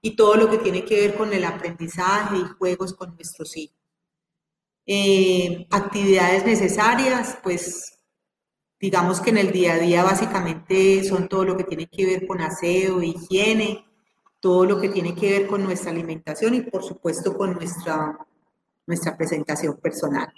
y 0.00 0.16
todo 0.16 0.34
lo 0.34 0.50
que 0.50 0.58
tiene 0.58 0.84
que 0.84 1.00
ver 1.00 1.14
con 1.14 1.32
el 1.32 1.44
aprendizaje 1.44 2.38
y 2.38 2.44
juegos 2.58 2.92
con 2.94 3.14
nuestros 3.14 3.56
hijos. 3.56 3.76
Eh, 4.84 5.68
actividades 5.70 6.44
necesarias, 6.44 7.38
pues 7.40 8.00
digamos 8.80 9.20
que 9.20 9.30
en 9.30 9.38
el 9.38 9.52
día 9.52 9.74
a 9.74 9.78
día 9.78 10.02
básicamente 10.02 11.04
son 11.04 11.28
todo 11.28 11.44
lo 11.44 11.56
que 11.56 11.62
tiene 11.62 11.88
que 11.88 12.04
ver 12.04 12.26
con 12.26 12.40
aseo, 12.40 13.00
higiene, 13.00 13.84
todo 14.42 14.66
lo 14.66 14.80
que 14.80 14.88
tiene 14.88 15.14
que 15.14 15.30
ver 15.30 15.46
con 15.46 15.62
nuestra 15.62 15.92
alimentación 15.92 16.54
y 16.54 16.62
por 16.62 16.82
supuesto 16.82 17.38
con 17.38 17.54
nuestra, 17.54 18.18
nuestra 18.88 19.16
presentación 19.16 19.76
personal. 19.76 20.34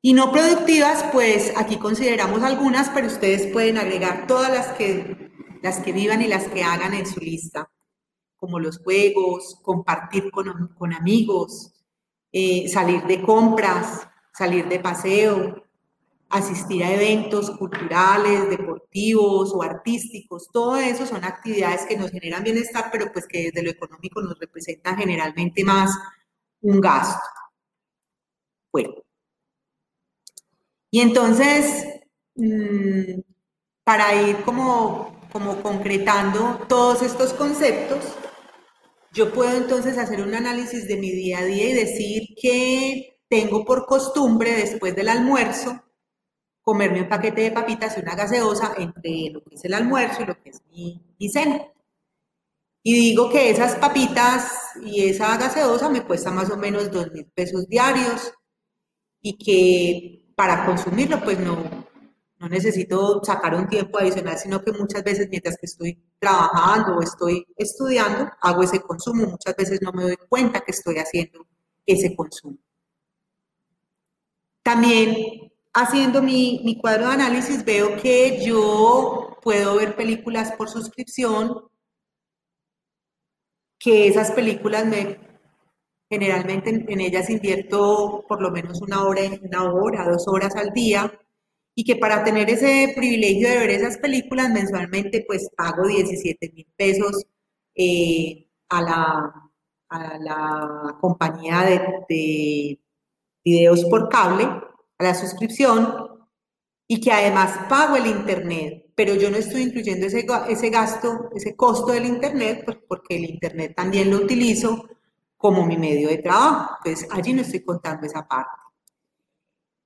Y 0.00 0.12
no 0.12 0.30
productivas, 0.30 1.04
pues 1.12 1.52
aquí 1.56 1.76
consideramos 1.76 2.40
algunas, 2.44 2.88
pero 2.90 3.08
ustedes 3.08 3.52
pueden 3.52 3.78
agregar 3.78 4.28
todas 4.28 4.48
las 4.52 4.68
que, 4.78 5.32
las 5.60 5.80
que 5.80 5.90
vivan 5.90 6.22
y 6.22 6.28
las 6.28 6.46
que 6.46 6.62
hagan 6.62 6.94
en 6.94 7.04
su 7.04 7.18
lista, 7.18 7.68
como 8.36 8.60
los 8.60 8.78
juegos, 8.78 9.58
compartir 9.60 10.30
con, 10.30 10.68
con 10.78 10.94
amigos, 10.94 11.74
eh, 12.30 12.68
salir 12.68 13.02
de 13.06 13.22
compras, 13.22 14.08
salir 14.32 14.68
de 14.68 14.78
paseo, 14.78 15.64
asistir 16.28 16.84
a 16.84 16.92
eventos 16.92 17.50
culturales, 17.52 18.50
deportivos 18.50 19.52
o 19.54 19.62
artísticos, 19.62 20.48
todo 20.52 20.76
eso 20.76 21.06
son 21.06 21.24
actividades 21.24 21.86
que 21.86 21.96
nos 21.96 22.10
generan 22.10 22.44
bienestar, 22.44 22.90
pero 22.92 23.10
pues 23.12 23.26
que 23.26 23.44
desde 23.44 23.62
lo 23.62 23.70
económico 23.70 24.20
nos 24.20 24.38
representan 24.38 24.98
generalmente 24.98 25.64
más 25.64 25.90
un 26.60 26.80
gasto. 26.80 27.22
Bueno. 28.72 28.94
Y 30.90 31.00
entonces, 31.00 31.84
mm, 32.34 33.20
para 33.84 34.14
ir 34.22 34.36
como, 34.44 35.28
como 35.32 35.62
concretando 35.62 36.60
todos 36.68 37.02
estos 37.02 37.32
conceptos, 37.34 38.04
yo 39.12 39.32
puedo 39.32 39.56
entonces 39.56 39.98
hacer 39.98 40.22
un 40.22 40.34
análisis 40.34 40.86
de 40.86 40.96
mi 40.96 41.10
día 41.10 41.38
a 41.38 41.44
día 41.44 41.70
y 41.70 41.72
decir 41.72 42.22
que 42.40 43.20
tengo 43.28 43.64
por 43.64 43.86
costumbre 43.86 44.52
después 44.52 44.94
del 44.94 45.08
almuerzo 45.08 45.82
comerme 46.68 47.00
un 47.00 47.08
paquete 47.08 47.40
de 47.40 47.50
papitas 47.50 47.96
y 47.96 48.00
una 48.02 48.14
gaseosa 48.14 48.74
entre 48.76 49.30
lo 49.32 49.42
que 49.42 49.54
es 49.54 49.64
el 49.64 49.72
almuerzo 49.72 50.20
y 50.20 50.26
lo 50.26 50.38
que 50.38 50.50
es 50.50 50.60
mi, 50.70 51.00
cena. 51.30 51.62
Y 52.82 52.92
digo 52.92 53.30
que 53.30 53.48
esas 53.48 53.76
papitas 53.76 54.52
y 54.82 55.08
esa 55.08 55.34
gaseosa 55.38 55.88
me 55.88 56.04
cuesta 56.04 56.30
más 56.30 56.50
o 56.50 56.58
menos 56.58 56.90
dos 56.90 57.10
mil 57.10 57.24
pesos 57.34 57.66
diarios 57.68 58.34
y 59.22 59.38
que 59.38 60.34
para 60.36 60.66
consumirlo 60.66 61.24
pues 61.24 61.40
no, 61.40 61.56
no 62.38 62.48
necesito 62.50 63.24
sacar 63.24 63.54
un 63.54 63.66
tiempo 63.66 63.98
adicional, 63.98 64.36
sino 64.36 64.62
que 64.62 64.72
muchas 64.72 65.02
veces 65.02 65.26
mientras 65.30 65.56
que 65.56 65.64
estoy 65.64 65.98
trabajando 66.18 66.98
o 66.98 67.00
estoy 67.00 67.46
estudiando, 67.56 68.30
hago 68.42 68.62
ese 68.62 68.80
consumo. 68.80 69.24
Muchas 69.24 69.56
veces 69.56 69.80
no 69.80 69.90
me 69.92 70.02
doy 70.02 70.18
cuenta 70.28 70.60
que 70.60 70.72
estoy 70.72 70.98
haciendo 70.98 71.46
ese 71.86 72.14
consumo. 72.14 72.58
También 74.62 75.48
haciendo 75.74 76.22
mi, 76.22 76.78
cuadro 76.80 77.06
de 77.08 77.14
análisis 77.14 77.64
veo 77.64 77.96
que 77.96 78.44
yo 78.44 79.38
puedo 79.42 79.76
ver 79.76 79.96
películas 79.96 80.52
por 80.52 80.68
suscripción, 80.68 81.68
que 83.78 84.08
esas 84.08 84.32
películas 84.32 84.86
me 84.86 85.20
generalmente 86.10 86.70
en, 86.70 87.00
ellas 87.00 87.28
invierto 87.28 88.24
por 88.26 88.40
lo 88.40 88.50
menos 88.50 88.80
una 88.80 89.04
hora, 89.04 89.22
una 89.42 89.72
hora, 89.72 90.08
dos 90.08 90.26
horas 90.26 90.56
al 90.56 90.72
día, 90.72 91.12
y 91.74 91.84
que 91.84 91.96
para 91.96 92.24
tener 92.24 92.50
ese 92.50 92.94
privilegio 92.96 93.48
de 93.48 93.58
ver 93.58 93.70
esas 93.70 93.98
películas 93.98 94.50
mensualmente 94.50 95.24
pues 95.26 95.50
pago 95.56 95.86
17 95.86 96.50
mil 96.54 96.66
pesos 96.76 97.26
eh, 97.74 98.48
a, 98.70 98.82
la, 98.82 99.50
a 99.90 100.18
la 100.18 100.98
compañía 101.00 101.62
de, 101.62 101.80
de 102.08 102.80
videos 103.44 103.84
por 103.84 104.08
cable 104.08 104.67
a 104.98 105.04
la 105.04 105.14
suscripción 105.14 106.18
y 106.86 107.00
que 107.00 107.12
además 107.12 107.66
pago 107.68 107.96
el 107.96 108.06
Internet, 108.06 108.86
pero 108.94 109.14
yo 109.14 109.30
no 109.30 109.36
estoy 109.36 109.62
incluyendo 109.62 110.06
ese, 110.06 110.26
ese 110.48 110.70
gasto, 110.70 111.30
ese 111.34 111.54
costo 111.54 111.92
del 111.92 112.06
Internet, 112.06 112.62
pues 112.64 112.78
porque 112.88 113.16
el 113.16 113.24
Internet 113.26 113.74
también 113.76 114.10
lo 114.10 114.16
utilizo 114.16 114.88
como 115.36 115.64
mi 115.64 115.76
medio 115.76 116.08
de 116.08 116.18
trabajo. 116.18 116.76
Entonces, 116.84 117.08
allí 117.12 117.32
no 117.32 117.42
estoy 117.42 117.60
contando 117.60 118.06
esa 118.06 118.26
parte. 118.26 118.50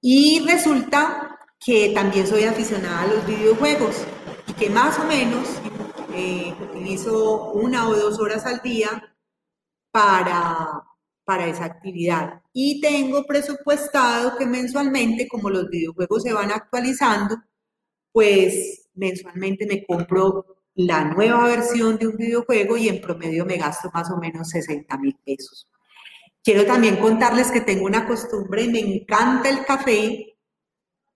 Y 0.01 0.45
resulta 0.47 1.39
que 1.65 1.91
también 1.95 2.27
soy 2.27 2.45
aficionada 2.45 3.03
a 3.03 3.07
los 3.07 3.27
videojuegos 3.27 4.05
y 4.49 4.53
que 4.55 4.71
más 4.71 4.99
o 4.99 5.05
menos 5.05 5.47
eh, 6.15 6.55
utilizo 6.61 7.53
una 7.53 7.89
o 7.89 7.95
dos 7.95 8.19
horas 8.19 8.45
al 8.47 8.61
día 8.63 9.15
para, 9.93 10.83
para 11.25 11.47
esa 11.47 11.65
actividad. 11.65 12.43
Y 12.53 12.81
tengo 12.81 13.25
presupuestado 13.25 14.37
que 14.37 14.47
mensualmente, 14.47 15.29
como 15.29 15.51
los 15.51 15.69
videojuegos 15.69 16.23
se 16.23 16.33
van 16.33 16.51
actualizando, 16.51 17.37
pues 18.13 18.89
mensualmente 18.95 19.67
me 19.67 19.85
compro 19.85 20.47
la 20.75 21.05
nueva 21.05 21.47
versión 21.47 21.99
de 21.99 22.09
un 22.09 22.17
videojuego 22.17 22.77
y 22.77 22.89
en 22.89 23.01
promedio 23.01 23.45
me 23.45 23.57
gasto 23.57 23.91
más 23.93 24.11
o 24.11 24.17
menos 24.17 24.49
60 24.51 24.97
mil 24.99 25.17
pesos. 25.25 25.69
Quiero 26.43 26.67
también 26.67 26.97
contarles 26.97 27.51
que 27.51 27.61
tengo 27.61 27.87
una 27.87 28.07
costumbre 28.07 28.67
me 28.67 28.81
encanta 28.81 29.49
el 29.49 29.65
café 29.65 30.32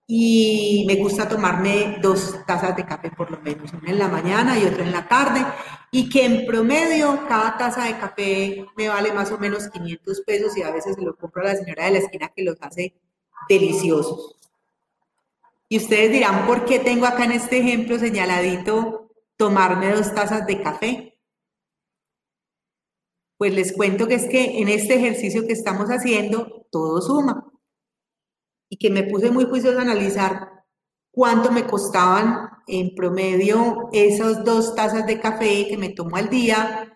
y 0.07 0.85
me 0.87 0.97
gusta 0.97 1.29
tomarme 1.29 1.99
dos 2.01 2.37
tazas 2.47 2.77
de 2.77 2.87
café 2.87 3.11
por 3.11 3.31
lo 3.31 3.41
menos, 3.41 3.73
una 3.73 3.91
en 3.91 3.99
la 3.99 4.09
mañana 4.09 4.59
y 4.59 4.65
otra 4.65 4.85
en 4.85 4.93
la 4.93 5.09
tarde, 5.09 5.45
y 5.91 6.09
que 6.09 6.25
en 6.25 6.47
promedio 6.47 7.27
cada 7.29 7.57
taza 7.57 7.85
de 7.85 7.99
café 7.99 8.67
me 8.77 8.89
vale 8.89 9.13
más 9.13 9.33
o 9.33 9.39
menos 9.39 9.69
500 9.69 10.21
pesos 10.21 10.57
y 10.57 10.63
a 10.63 10.71
veces 10.71 10.95
se 10.95 11.03
lo 11.03 11.17
compro 11.17 11.43
a 11.43 11.47
la 11.47 11.57
señora 11.57 11.87
de 11.87 11.93
la 11.93 11.99
esquina 11.99 12.33
que 12.35 12.45
los 12.45 12.57
hace 12.61 12.95
deliciosos. 13.49 14.37
Y 15.69 15.79
ustedes 15.79 16.13
dirán, 16.13 16.47
¿por 16.47 16.65
qué 16.65 16.79
tengo 16.79 17.07
acá 17.07 17.25
en 17.25 17.33
este 17.33 17.59
ejemplo 17.59 17.99
señaladito 17.99 19.11
tomarme 19.37 19.91
dos 19.91 20.15
tazas 20.15 20.47
de 20.47 20.63
café? 20.63 21.19
Pues 23.37 23.53
les 23.53 23.73
cuento 23.73 24.07
que 24.07 24.15
es 24.15 24.29
que 24.29 24.61
en 24.61 24.69
este 24.69 24.95
ejercicio 24.95 25.47
que 25.47 25.53
estamos 25.53 25.89
haciendo, 25.89 26.67
todo 26.71 27.03
suma 27.03 27.53
y 28.69 28.77
que 28.77 28.91
me 28.91 29.05
puse 29.05 29.31
muy 29.31 29.45
juiciosa 29.45 29.79
a 29.79 29.83
analizar 29.83 30.51
cuánto 31.11 31.51
me 31.51 31.67
costaban 31.67 32.51
en 32.67 32.95
promedio 32.95 33.89
esas 33.93 34.45
dos 34.45 34.75
tazas 34.75 35.07
de 35.07 35.21
café 35.21 35.67
que 35.69 35.77
me 35.77 35.91
tomo 35.91 36.17
al 36.17 36.29
día 36.29 36.93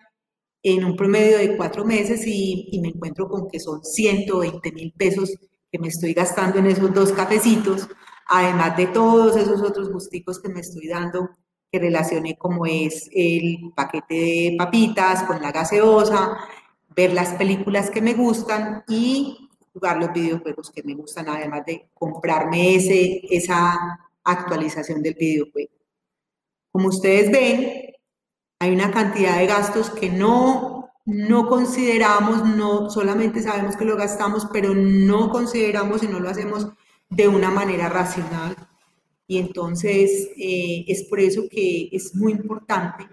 en 0.63 0.85
un 0.85 0.95
promedio 0.95 1.37
de 1.37 1.57
cuatro 1.57 1.85
meses 1.85 2.21
y, 2.27 2.79
me 2.81 2.89
encuentro 2.89 3.27
con 3.27 3.49
que 3.49 3.59
son 3.59 3.83
120 3.83 4.71
mil 4.73 4.93
pesos 4.93 5.33
que 5.71 5.79
me 5.79 5.87
estoy 5.87 6.13
gastando 6.13 6.59
en 6.59 6.67
esos 6.67 6.93
dos 6.93 7.13
cafecitos, 7.13 7.87
además 8.27 8.77
de 8.77 8.87
todos 8.87 9.37
esos 9.37 9.61
otros 9.61 9.89
gusticos 9.91 10.39
que 10.39 10.49
me 10.49 10.59
estoy 10.59 10.87
dando 10.87 11.29
que 11.71 11.79
relacione 11.79 12.37
como 12.37 12.65
es 12.65 13.09
el 13.13 13.71
paquete 13.75 14.13
de 14.13 14.55
papitas 14.57 15.23
con 15.23 15.41
la 15.41 15.51
gaseosa, 15.51 16.37
ver 16.93 17.13
las 17.13 17.33
películas 17.35 17.89
que 17.89 18.01
me 18.01 18.13
gustan 18.13 18.83
y 18.89 19.49
jugar 19.73 19.97
los 19.97 20.13
videojuegos 20.13 20.71
que 20.71 20.83
me 20.83 20.95
gustan, 20.95 21.29
además 21.29 21.65
de 21.65 21.89
comprarme 21.93 22.75
ese, 22.75 23.21
esa 23.29 23.99
actualización 24.23 25.01
del 25.01 25.15
videojuego. 25.15 25.71
Como 26.71 26.89
ustedes 26.89 27.31
ven, 27.31 27.93
hay 28.59 28.71
una 28.71 28.91
cantidad 28.91 29.37
de 29.37 29.47
gastos 29.47 29.89
que 29.89 30.09
no, 30.09 30.91
no 31.05 31.47
consideramos, 31.47 32.45
no 32.45 32.89
solamente 32.89 33.41
sabemos 33.41 33.75
que 33.75 33.85
lo 33.85 33.97
gastamos, 33.97 34.47
pero 34.53 34.73
no 34.75 35.29
consideramos 35.29 36.03
y 36.03 36.07
no 36.07 36.19
lo 36.19 36.29
hacemos 36.29 36.67
de 37.09 37.27
una 37.27 37.49
manera 37.49 37.89
racional. 37.89 38.55
Y 39.27 39.37
entonces 39.37 40.29
eh, 40.37 40.85
es 40.87 41.03
por 41.03 41.19
eso 41.19 41.43
que 41.49 41.89
es 41.91 42.15
muy 42.15 42.33
importante 42.33 43.07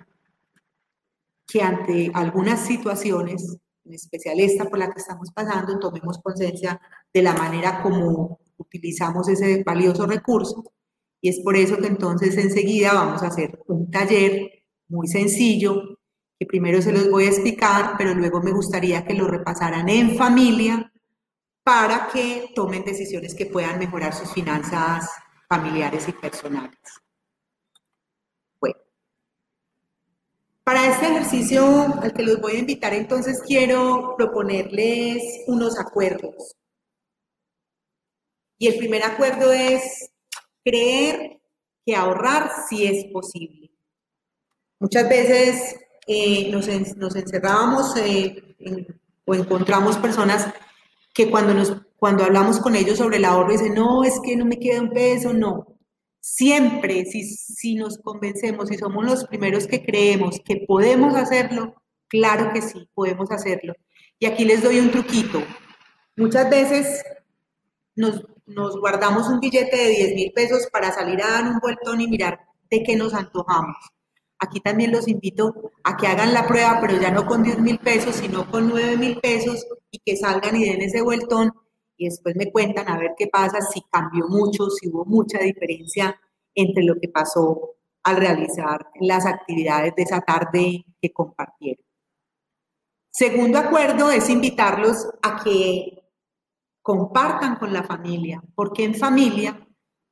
que 1.47 1.63
ante 1.63 2.11
algunas 2.13 2.67
situaciones 2.67 3.57
especial 3.95 4.41
esta 4.41 4.69
por 4.69 4.79
la 4.79 4.91
que 4.91 5.01
estamos 5.01 5.31
pasando, 5.33 5.79
tomemos 5.79 6.19
conciencia 6.19 6.81
de 7.13 7.23
la 7.23 7.35
manera 7.35 7.83
como 7.83 8.41
utilizamos 8.57 9.29
ese 9.29 9.63
valioso 9.65 10.07
recurso. 10.07 10.65
Y 11.21 11.31
es 11.31 11.41
por 11.41 11.57
eso 11.57 11.77
que 11.79 11.89
entonces 11.89 12.37
enseguida 12.37 12.95
vamos 12.95 13.23
a 13.23 13.29
hacer 13.29 13.59
un 13.67 13.91
taller 13.91 14.65
muy 14.89 15.09
sencillo, 15.09 15.99
que 16.39 16.47
primero 16.47 16.81
se 16.81 16.93
los 16.93 17.11
voy 17.11 17.25
a 17.25 17.31
explicar, 17.31 17.95
pero 17.99 18.15
luego 18.15 18.41
me 18.41 18.53
gustaría 18.53 19.05
que 19.05 19.15
lo 19.15 19.27
repasaran 19.27 19.89
en 19.89 20.17
familia 20.17 20.93
para 21.65 22.09
que 22.09 22.53
tomen 22.55 22.85
decisiones 22.85 23.35
que 23.35 23.47
puedan 23.47 23.79
mejorar 23.79 24.15
sus 24.15 24.33
finanzas 24.33 25.11
familiares 25.49 26.09
y 26.09 26.13
personales. 26.13 26.79
Para 30.69 30.87
este 30.87 31.07
ejercicio 31.07 31.65
al 32.03 32.13
que 32.13 32.23
los 32.23 32.43
voy 32.43 32.57
a 32.57 32.59
invitar, 32.59 32.93
entonces 32.93 33.41
quiero 33.41 34.15
proponerles 34.19 35.23
unos 35.47 35.79
acuerdos. 35.79 36.57
Y 38.59 38.67
el 38.67 38.77
primer 38.77 39.03
acuerdo 39.03 39.51
es 39.51 40.11
creer 40.63 41.41
que 41.87 41.97
ahorrar 41.97 42.51
sí 42.69 42.87
es 42.87 43.07
posible. 43.11 43.71
Muchas 44.79 45.09
veces 45.09 45.75
eh, 46.07 46.51
nos, 46.51 46.69
encerramos 46.69 47.97
eh, 47.97 48.55
o 49.25 49.35
encontramos 49.35 49.97
personas 49.97 50.53
que 51.15 51.31
cuando, 51.31 51.55
nos, 51.55 51.81
cuando 51.97 52.25
hablamos 52.25 52.61
con 52.61 52.75
ellos 52.75 52.99
sobre 52.99 53.17
el 53.17 53.25
ahorro 53.25 53.53
dicen, 53.53 53.73
no, 53.73 54.05
es 54.05 54.21
que 54.23 54.37
no 54.37 54.45
me 54.45 54.59
queda 54.59 54.83
un 54.83 54.91
peso, 54.91 55.33
no. 55.33 55.78
Siempre, 56.21 57.05
si, 57.07 57.25
si 57.25 57.75
nos 57.75 57.99
convencemos 57.99 58.71
y 58.71 58.79
somos 58.79 59.05
los 59.05 59.25
primeros 59.27 59.67
que 59.67 59.85
creemos 59.85 60.41
que 60.45 60.65
podemos 60.67 61.15
hacerlo, 61.15 61.75
claro 62.09 62.53
que 62.53 62.63
sí, 62.63 62.89
podemos 62.95 63.31
hacerlo. 63.31 63.75
Y 64.19 64.27
aquí 64.27 64.45
les 64.45 64.63
doy 64.63 64.81
un 64.81 64.91
truquito. 64.91 65.43
Muchas 66.17 66.51
veces 66.51 67.03
nos, 67.95 68.25
nos 68.47 68.79
guardamos 68.81 69.29
un 69.29 69.41
billete 69.41 69.77
de 69.77 69.89
10 69.89 70.15
mil 70.15 70.33
pesos 70.33 70.67
para 70.73 70.93
salir 70.93 71.23
a 71.23 71.31
dar 71.31 71.45
un 71.45 71.61
vueltón 71.61 72.01
y 72.01 72.09
mirar 72.09 72.41
de 72.71 72.83
qué 72.83 72.97
nos 72.97 73.15
antojamos. 73.15 73.77
Aquí 74.41 74.61
también 74.61 74.93
los 74.93 75.09
invito 75.09 75.73
a 75.83 75.97
que 75.97 76.07
hagan 76.07 76.33
la 76.33 76.47
prueba, 76.47 76.79
pero 76.81 77.01
ya 77.01 77.11
no 77.11 77.27
con 77.27 77.43
10 77.43 77.59
mil 77.61 77.79
pesos, 77.79 78.17
sino 78.17 78.49
con 78.51 78.69
9 78.69 78.97
mil 78.97 79.19
pesos 79.21 79.67
y 79.91 79.99
que 79.99 80.17
salgan 80.17 80.57
y 80.57 80.65
den 80.65 80.83
ese 80.83 81.03
vueltón 81.03 81.53
y 81.99 82.07
después 82.07 82.37
me 82.37 82.51
cuentan 82.51 82.89
a 82.89 82.97
ver 82.97 83.11
qué 83.19 83.27
pasa, 83.27 83.61
si 83.61 83.83
cambió 83.91 84.27
mucho, 84.29 84.71
si 84.71 84.89
hubo 84.89 85.05
mucha 85.05 85.41
diferencia 85.41 86.19
entre 86.55 86.85
lo 86.85 86.95
que 86.99 87.09
pasó 87.09 87.75
al 88.05 88.17
realizar 88.17 88.87
las 89.01 89.27
actividades 89.27 89.95
de 89.97 90.03
esa 90.03 90.21
tarde 90.21 90.85
que 91.03 91.13
compartieron. 91.13 91.85
Segundo 93.11 93.59
acuerdo 93.59 94.11
es 94.11 94.31
invitarlos 94.31 95.09
a 95.23 95.43
que 95.43 96.05
compartan 96.81 97.57
con 97.57 97.73
la 97.73 97.83
familia, 97.83 98.43
porque 98.55 98.85
en 98.85 98.95
familia 98.95 99.67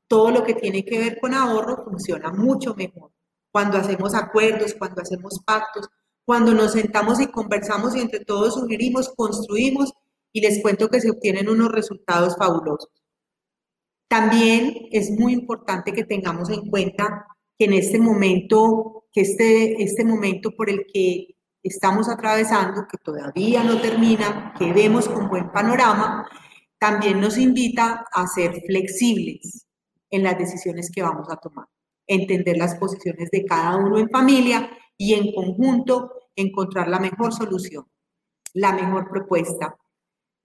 todo 0.09 0.31
lo 0.31 0.43
que 0.43 0.55
tiene 0.55 0.85
que 0.85 0.99
ver 0.99 1.21
con 1.21 1.35
ahorro 1.35 1.85
funciona 1.85 2.33
mucho 2.33 2.75
mejor. 2.75 3.13
Cuando 3.53 3.79
hacemos 3.79 4.15
acuerdos, 4.15 4.75
cuando 4.75 5.03
hacemos 5.03 5.41
pactos, 5.45 5.89
cuando 6.25 6.53
nos 6.53 6.73
sentamos 6.73 7.21
y 7.21 7.29
conversamos 7.29 7.95
y 7.95 8.01
entre 8.01 8.25
todos 8.25 8.55
sugerimos, 8.55 9.09
construimos 9.17 9.95
y 10.37 10.43
les 10.43 10.61
cuento 10.61 10.91
que 10.91 11.01
se 11.01 11.11
obtienen 11.11 11.49
unos 11.49 11.73
resultados 11.73 12.37
fabulosos. 12.37 12.91
También 14.07 14.87
es 14.93 15.11
muy 15.11 15.33
importante 15.33 15.95
que 15.95 16.05
tengamos 16.05 16.51
en 16.51 16.69
cuenta 16.69 17.27
que 17.59 17.65
en 17.65 17.73
este 17.73 17.99
momento, 17.99 19.07
que 19.11 19.23
este, 19.23 19.83
este 19.83 20.05
momento 20.05 20.51
por 20.51 20.69
el 20.69 20.85
que 20.93 21.37
estamos 21.63 22.11
atravesando, 22.11 22.87
que 22.87 22.99
todavía 22.99 23.65
no 23.65 23.81
termina, 23.81 24.53
que 24.59 24.75
vemos 24.75 25.09
con 25.09 25.31
buen 25.31 25.51
panorama, 25.53 26.29
también 26.79 27.19
nos 27.19 27.39
invita 27.39 28.05
a 28.13 28.27
ser 28.27 28.61
flexibles 28.67 29.67
en 30.11 30.23
las 30.23 30.37
decisiones 30.37 30.91
que 30.95 31.01
vamos 31.01 31.31
a 31.31 31.37
tomar, 31.37 31.67
entender 32.07 32.59
las 32.59 32.75
posiciones 32.75 33.31
de 33.31 33.47
cada 33.47 33.79
uno 33.79 33.99
en 33.99 34.11
familia 34.11 34.69
y 34.99 35.15
en 35.15 35.33
conjunto 35.33 36.13
encontrar 36.37 36.89
la 36.89 36.99
mejor 36.99 37.33
solución, 37.33 37.87
la 38.53 38.75
mejor 38.75 39.09
propuesta 39.09 39.75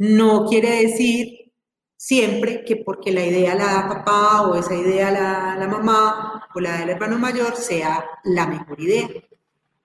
no 0.01 0.47
quiere 0.47 0.81
decir 0.81 1.53
siempre 1.95 2.65
que 2.65 2.77
porque 2.77 3.11
la 3.11 3.23
idea 3.23 3.53
la 3.53 3.65
da 3.65 3.87
papá 3.87 4.47
o 4.47 4.55
esa 4.55 4.73
idea 4.73 5.11
la, 5.11 5.55
la 5.55 5.67
mamá 5.67 6.49
o 6.55 6.59
la 6.59 6.79
del 6.79 6.89
hermano 6.89 7.19
mayor 7.19 7.55
sea 7.55 8.03
la 8.23 8.47
mejor 8.47 8.81
idea. 8.81 9.07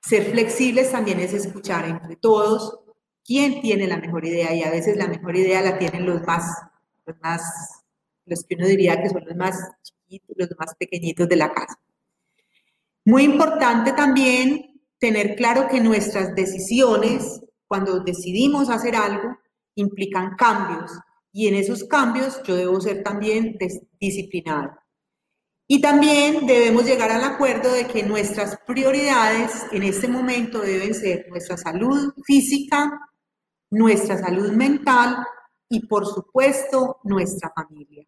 Ser 0.01 0.25
flexibles 0.31 0.91
también 0.91 1.21
es 1.21 1.35
escuchar 1.35 1.85
entre 1.87 2.17
todos 2.17 2.79
quién 3.23 3.61
tiene 3.61 3.87
la 3.87 3.99
mejor 3.99 4.25
idea 4.25 4.55
y 4.55 4.63
a 4.63 4.71
veces 4.71 4.97
la 4.97 5.07
mejor 5.07 5.37
idea 5.37 5.61
la 5.61 5.77
tienen 5.77 6.07
los 6.07 6.23
más, 6.23 6.63
los 7.05 7.17
más, 7.21 7.85
los 8.25 8.43
que 8.45 8.55
uno 8.55 8.67
diría 8.69 9.03
que 9.03 9.11
son 9.11 9.23
los 9.23 9.37
más 9.37 9.69
chiquitos, 9.83 10.35
los 10.39 10.49
más 10.59 10.75
pequeñitos 10.77 11.29
de 11.29 11.37
la 11.37 11.53
casa. 11.53 11.79
Muy 13.05 13.25
importante 13.25 13.93
también 13.93 14.81
tener 14.99 15.37
claro 15.37 15.69
que 15.69 15.83
nuestras 15.83 16.35
decisiones, 16.35 17.43
cuando 17.67 18.01
decidimos 18.01 18.71
hacer 18.71 18.97
algo, 18.97 19.37
implican 19.77 20.35
cambios 20.37 20.93
y 21.33 21.49
en 21.49 21.55
esos 21.55 21.85
cambios 21.85 22.43
yo 22.43 22.57
debo 22.57 22.81
ser 22.81 23.03
también 23.03 23.57
disciplinado. 24.01 24.77
Y 25.69 25.81
también 25.81 26.47
debemos 26.47 26.85
llegar 26.85 27.11
al 27.11 27.25
acuerdo 27.25 27.73
de 27.73 27.87
que 27.87 28.03
nuestras 28.03 28.59
prioridades 28.67 29.67
en 29.73 29.83
este 29.83 30.09
momento 30.09 30.61
deben 30.61 30.95
ser 30.95 31.27
nuestra 31.29 31.57
salud 31.57 32.15
física, 32.25 33.01
nuestra 33.71 34.17
salud 34.17 34.53
mental 34.53 35.27
y 35.69 35.87
por 35.87 36.07
supuesto 36.07 37.01
nuestra 37.05 37.53
familia. 37.55 38.07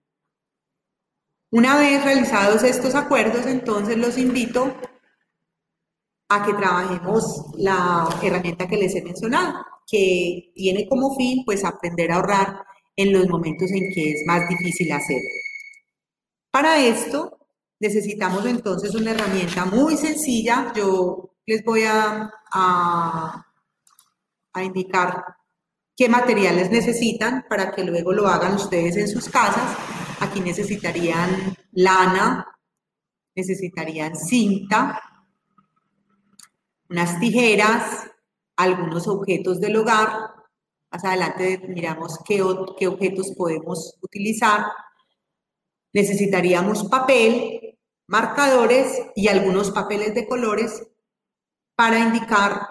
Una 1.51 1.77
vez 1.77 2.05
realizados 2.05 2.63
estos 2.63 2.95
acuerdos, 2.95 3.47
entonces 3.47 3.97
los 3.97 4.19
invito 4.19 4.75
a 6.29 6.45
que 6.45 6.53
trabajemos 6.53 7.47
la 7.57 8.09
herramienta 8.23 8.69
que 8.69 8.77
les 8.77 8.95
he 8.95 9.03
mencionado, 9.03 9.65
que 9.91 10.53
tiene 10.55 10.87
como 10.87 11.17
fin 11.17 11.45
pues 11.45 11.65
aprender 11.65 12.13
a 12.13 12.17
ahorrar 12.17 12.61
en 12.95 13.13
los 13.13 13.29
momentos 13.29 13.71
en 13.71 13.91
que 13.93 14.13
es 14.13 14.27
más 14.27 14.49
difícil 14.49 14.93
hacerlo. 14.93 15.29
Para 16.51 16.79
esto 16.85 17.39
necesitamos 17.81 18.45
entonces 18.45 18.95
una 18.95 19.13
herramienta 19.13 19.65
muy 19.65 19.97
sencilla. 19.97 20.73
Yo 20.75 21.31
les 21.47 21.65
voy 21.65 21.85
a, 21.85 22.31
a, 22.53 23.47
a 24.53 24.63
indicar 24.65 25.25
qué 25.97 26.09
materiales 26.09 26.71
necesitan 26.71 27.47
para 27.49 27.73
que 27.73 27.85
luego 27.85 28.13
lo 28.13 28.29
hagan 28.29 28.55
ustedes 28.55 28.97
en 28.97 29.09
sus 29.09 29.29
casas. 29.29 29.77
Aquí 30.21 30.41
necesitarían 30.41 31.57
lana, 31.73 32.47
necesitarían 33.35 34.17
cinta, 34.17 35.01
unas 36.91 37.21
tijeras, 37.21 38.09
algunos 38.59 39.07
objetos 39.09 39.61
del 39.61 39.77
hogar. 39.77 40.35
Más 40.91 41.05
adelante 41.05 41.63
miramos 41.69 42.19
qué, 42.27 42.45
qué 42.79 42.89
objetos 42.89 43.33
podemos 43.37 43.97
utilizar. 44.03 44.67
Necesitaríamos 45.95 46.85
papel, 46.89 47.79
marcadores 48.09 49.07
y 49.15 49.29
algunos 49.29 49.71
papeles 49.71 50.15
de 50.15 50.27
colores 50.27 50.83
para 51.77 52.01
indicar, 52.01 52.69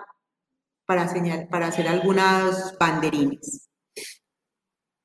para, 0.85 1.07
señal, 1.07 1.47
para 1.49 1.67
hacer 1.67 1.87
algunas 1.87 2.77
banderines. 2.77 3.69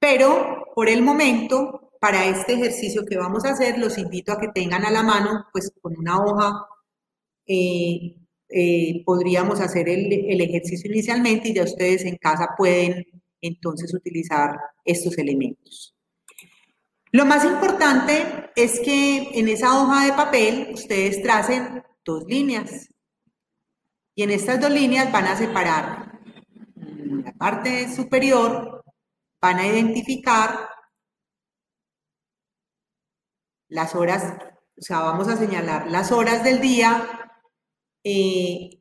Pero 0.01 0.66
por 0.74 0.89
el 0.89 1.03
momento, 1.03 1.93
para 2.01 2.26
este 2.26 2.55
ejercicio 2.55 3.07
que 3.07 3.16
vamos 3.16 3.45
a 3.45 3.51
hacer, 3.51 3.78
los 3.78 3.99
invito 3.99 4.33
a 4.33 4.41
que 4.41 4.49
tengan 4.49 4.85
a 4.85 4.91
la 4.91 5.05
mano, 5.05 5.47
pues 5.53 5.72
con 5.80 5.97
una 5.97 6.18
hoja 6.18 6.66
eh, 7.47 8.16
eh, 8.53 9.03
podríamos 9.05 9.61
hacer 9.61 9.89
el, 9.89 10.13
el, 10.13 10.41
ejercicio 10.41 10.91
inicialmente 10.91 11.49
y 11.49 11.55
ya 11.55 11.65
ustedes 11.65 12.05
en 12.05 12.17
casa 12.17 12.51
pueden 12.57 13.07
entonces 13.41 13.93
utilizar 13.95 14.57
estos 14.85 15.17
elementos. 15.19 15.95
Lo 17.11 17.27
más 17.27 17.45
importante 17.45 18.51
es 18.57 18.81
que 18.81 19.39
en 19.39 19.49
esa 19.49 19.81
hoja 19.81 20.07
de 20.07 20.13
papel 20.13 20.71
ustedes 20.73 21.23
tracen 21.23 21.83
dos 22.05 22.25
líneas. 22.25 22.89
Y 24.15 24.23
en 24.23 24.31
estas 24.31 24.61
dos 24.61 24.71
líneas 24.71 25.11
van 25.13 25.27
a 25.27 25.37
separar 25.37 26.21
la 26.77 27.33
parte 27.33 27.95
superior, 27.95 28.85
van 29.41 29.59
a 29.59 29.67
identificar 29.67 30.69
las 33.69 33.95
horas, 33.95 34.37
o 34.77 34.83
sea, 34.83 35.01
vamos 35.01 35.29
a 35.29 35.37
señalar 35.37 35.91
las 35.91 36.13
horas 36.13 36.45
del 36.45 36.61
día 36.61 37.22
eh, 38.05 38.81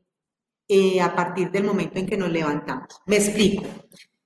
eh, 0.67 1.01
a 1.01 1.15
partir 1.15 1.51
del 1.51 1.63
momento 1.63 1.99
en 1.99 2.07
que 2.07 2.17
nos 2.17 2.31
levantamos. 2.31 2.87
Me 3.05 3.17
explico. 3.17 3.63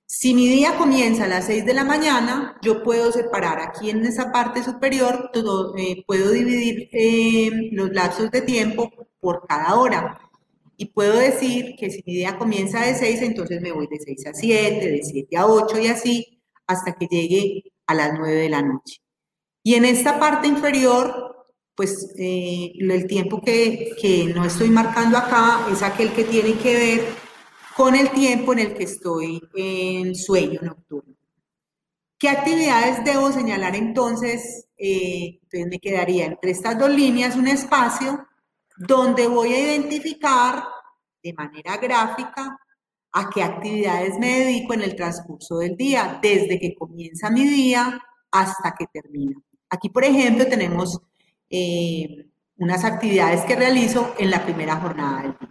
Si 0.06 0.34
mi 0.34 0.48
día 0.48 0.76
comienza 0.78 1.24
a 1.24 1.28
las 1.28 1.46
6 1.46 1.66
de 1.66 1.74
la 1.74 1.84
mañana, 1.84 2.56
yo 2.62 2.82
puedo 2.82 3.10
separar 3.10 3.60
aquí 3.60 3.90
en 3.90 4.04
esa 4.06 4.30
parte 4.30 4.62
superior, 4.62 5.30
todo, 5.32 5.76
eh, 5.76 6.04
puedo 6.06 6.30
dividir 6.30 6.88
los 7.72 7.90
lapsos 7.90 8.30
de 8.30 8.42
tiempo 8.42 8.90
por 9.20 9.46
cada 9.46 9.74
hora. 9.74 10.20
Y 10.76 10.86
puedo 10.86 11.18
decir 11.18 11.74
que 11.76 11.90
si 11.90 12.02
mi 12.06 12.14
día 12.14 12.38
comienza 12.38 12.84
de 12.84 12.94
6, 12.94 13.22
entonces 13.22 13.60
me 13.60 13.72
voy 13.72 13.88
de 13.88 13.98
6 13.98 14.26
a 14.26 14.34
7, 14.34 14.90
de 14.90 15.02
7 15.02 15.36
a 15.36 15.46
8 15.46 15.78
y 15.80 15.86
así 15.88 16.42
hasta 16.66 16.94
que 16.94 17.06
llegue 17.06 17.72
a 17.86 17.94
las 17.94 18.18
9 18.18 18.34
de 18.34 18.48
la 18.48 18.62
noche. 18.62 19.00
Y 19.62 19.74
en 19.74 19.84
esta 19.84 20.20
parte 20.20 20.46
inferior, 20.46 21.35
pues 21.76 22.14
eh, 22.18 22.72
el 22.78 23.06
tiempo 23.06 23.40
que, 23.42 23.94
que 24.00 24.32
no 24.34 24.44
estoy 24.44 24.70
marcando 24.70 25.18
acá 25.18 25.66
es 25.70 25.82
aquel 25.82 26.12
que 26.12 26.24
tiene 26.24 26.54
que 26.54 26.74
ver 26.74 27.04
con 27.76 27.94
el 27.94 28.10
tiempo 28.10 28.54
en 28.54 28.60
el 28.60 28.74
que 28.74 28.84
estoy 28.84 29.42
en 29.54 30.14
sueño 30.14 30.60
nocturno. 30.62 31.14
¿Qué 32.18 32.30
actividades 32.30 33.04
debo 33.04 33.30
señalar 33.30 33.76
entonces? 33.76 34.68
Eh, 34.78 35.38
entonces 35.42 35.68
me 35.68 35.78
quedaría 35.78 36.24
entre 36.24 36.50
estas 36.50 36.78
dos 36.78 36.88
líneas 36.90 37.36
un 37.36 37.46
espacio 37.46 38.26
donde 38.78 39.26
voy 39.26 39.52
a 39.52 39.60
identificar 39.60 40.64
de 41.22 41.34
manera 41.34 41.76
gráfica 41.76 42.58
a 43.12 43.30
qué 43.30 43.42
actividades 43.42 44.18
me 44.18 44.40
dedico 44.40 44.74
en 44.74 44.82
el 44.82 44.96
transcurso 44.96 45.58
del 45.58 45.76
día, 45.76 46.18
desde 46.22 46.58
que 46.58 46.74
comienza 46.74 47.30
mi 47.30 47.44
día 47.44 48.00
hasta 48.30 48.74
que 48.78 48.86
termina. 48.86 49.38
Aquí, 49.68 49.90
por 49.90 50.04
ejemplo, 50.04 50.46
tenemos 50.46 51.00
eh, 51.50 52.26
unas 52.58 52.84
actividades 52.84 53.42
que 53.44 53.56
realizo 53.56 54.14
en 54.18 54.30
la 54.30 54.44
primera 54.44 54.76
jornada 54.76 55.22
del 55.22 55.38
día. 55.38 55.50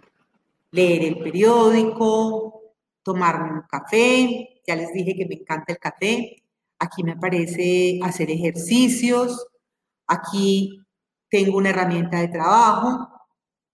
Leer 0.72 1.04
el 1.04 1.18
periódico, 1.18 2.60
tomarme 3.02 3.52
un 3.52 3.62
café, 3.62 4.60
ya 4.66 4.74
les 4.74 4.92
dije 4.92 5.14
que 5.14 5.26
me 5.26 5.36
encanta 5.36 5.72
el 5.72 5.78
café. 5.78 6.42
Aquí 6.78 7.02
me 7.04 7.12
aparece 7.12 8.00
hacer 8.02 8.30
ejercicios. 8.30 9.46
Aquí 10.06 10.82
tengo 11.30 11.58
una 11.58 11.70
herramienta 11.70 12.20
de 12.20 12.28
trabajo, 12.28 13.08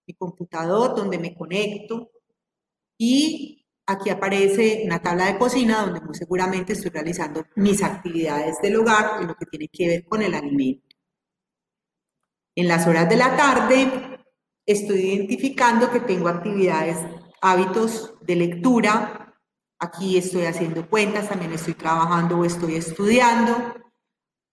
mi 0.07 0.15
computador 0.15 0.95
donde 0.95 1.19
me 1.19 1.35
conecto. 1.35 2.11
Y 2.99 3.67
aquí 3.87 4.11
aparece 4.11 4.83
una 4.85 5.01
tabla 5.01 5.27
de 5.27 5.39
cocina 5.39 5.85
donde 5.85 6.01
muy 6.01 6.15
seguramente 6.15 6.75
estoy 6.75 6.91
realizando 6.91 7.45
mis 7.57 7.83
actividades 7.83 8.61
del 8.61 8.77
hogar 8.77 9.23
en 9.23 9.29
lo 9.29 9.35
que 9.35 9.47
tiene 9.47 9.69
que 9.69 9.89
ver 9.89 10.05
con 10.05 10.23
el 10.23 10.35
alimento. 10.35 10.92
En 12.55 12.69
las 12.69 12.87
horas 12.87 13.09
de 13.09 13.17
la 13.17 13.37
tarde 13.37 14.21
estoy 14.67 15.01
identificando 15.01 15.91
que 15.91 16.01
tengo 16.01 16.29
actividades, 16.29 16.99
hábitos 17.41 18.15
de 18.21 18.37
lectura. 18.37 19.35
Aquí 19.79 20.19
estoy 20.19 20.45
haciendo 20.45 20.89
cuentas, 20.89 21.31
también 21.31 21.53
estoy 21.53 21.75
trabajando 21.75 22.39
o 22.39 22.45
estoy 22.45 22.77
estudiando. 22.77 23.75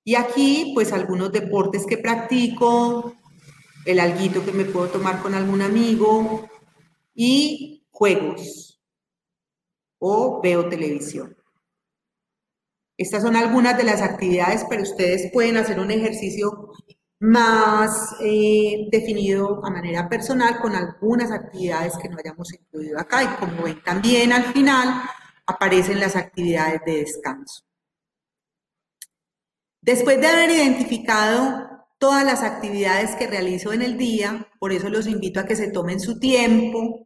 Y 0.05 0.15
aquí, 0.15 0.71
pues 0.73 0.93
algunos 0.93 1.31
deportes 1.31 1.85
que 1.85 1.97
practico, 1.97 3.15
el 3.85 3.99
alguito 3.99 4.45
que 4.45 4.53
me 4.53 4.65
puedo 4.65 4.87
tomar 4.87 5.21
con 5.21 5.35
algún 5.35 5.61
amigo 5.61 6.49
y 7.13 7.85
juegos 7.91 8.81
o 9.99 10.39
veo 10.41 10.69
televisión. 10.69 11.35
Estas 12.97 13.23
son 13.23 13.35
algunas 13.35 13.77
de 13.77 13.83
las 13.83 14.01
actividades, 14.01 14.65
pero 14.69 14.83
ustedes 14.83 15.31
pueden 15.31 15.57
hacer 15.57 15.79
un 15.79 15.91
ejercicio 15.91 16.71
más 17.19 18.15
eh, 18.21 18.87
definido 18.91 19.63
a 19.65 19.69
manera 19.69 20.07
personal 20.07 20.59
con 20.61 20.75
algunas 20.75 21.31
actividades 21.31 21.97
que 21.97 22.09
no 22.09 22.17
hayamos 22.17 22.53
incluido 22.53 22.99
acá. 22.99 23.23
Y 23.23 23.27
como 23.39 23.63
ven 23.63 23.83
también 23.83 24.31
al 24.31 24.45
final 24.53 25.01
aparecen 25.45 25.99
las 25.99 26.15
actividades 26.15 26.81
de 26.85 26.97
descanso. 26.99 27.63
Después 29.81 30.19
de 30.21 30.27
haber 30.27 30.51
identificado 30.51 31.67
todas 31.97 32.23
las 32.23 32.43
actividades 32.43 33.15
que 33.15 33.27
realizo 33.27 33.73
en 33.73 33.81
el 33.81 33.97
día, 33.97 34.47
por 34.59 34.71
eso 34.71 34.89
los 34.89 35.07
invito 35.07 35.39
a 35.39 35.45
que 35.45 35.55
se 35.55 35.71
tomen 35.71 35.99
su 35.99 36.19
tiempo, 36.19 37.05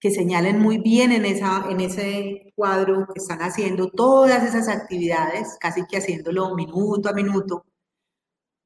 que 0.00 0.10
señalen 0.10 0.60
muy 0.60 0.78
bien 0.78 1.12
en, 1.12 1.24
esa, 1.24 1.66
en 1.70 1.80
ese 1.80 2.52
cuadro 2.54 3.06
que 3.12 3.20
están 3.20 3.40
haciendo 3.40 3.90
todas 3.90 4.42
esas 4.44 4.68
actividades, 4.68 5.56
casi 5.58 5.86
que 5.86 5.96
haciéndolo 5.96 6.54
minuto 6.54 7.08
a 7.08 7.12
minuto, 7.12 7.64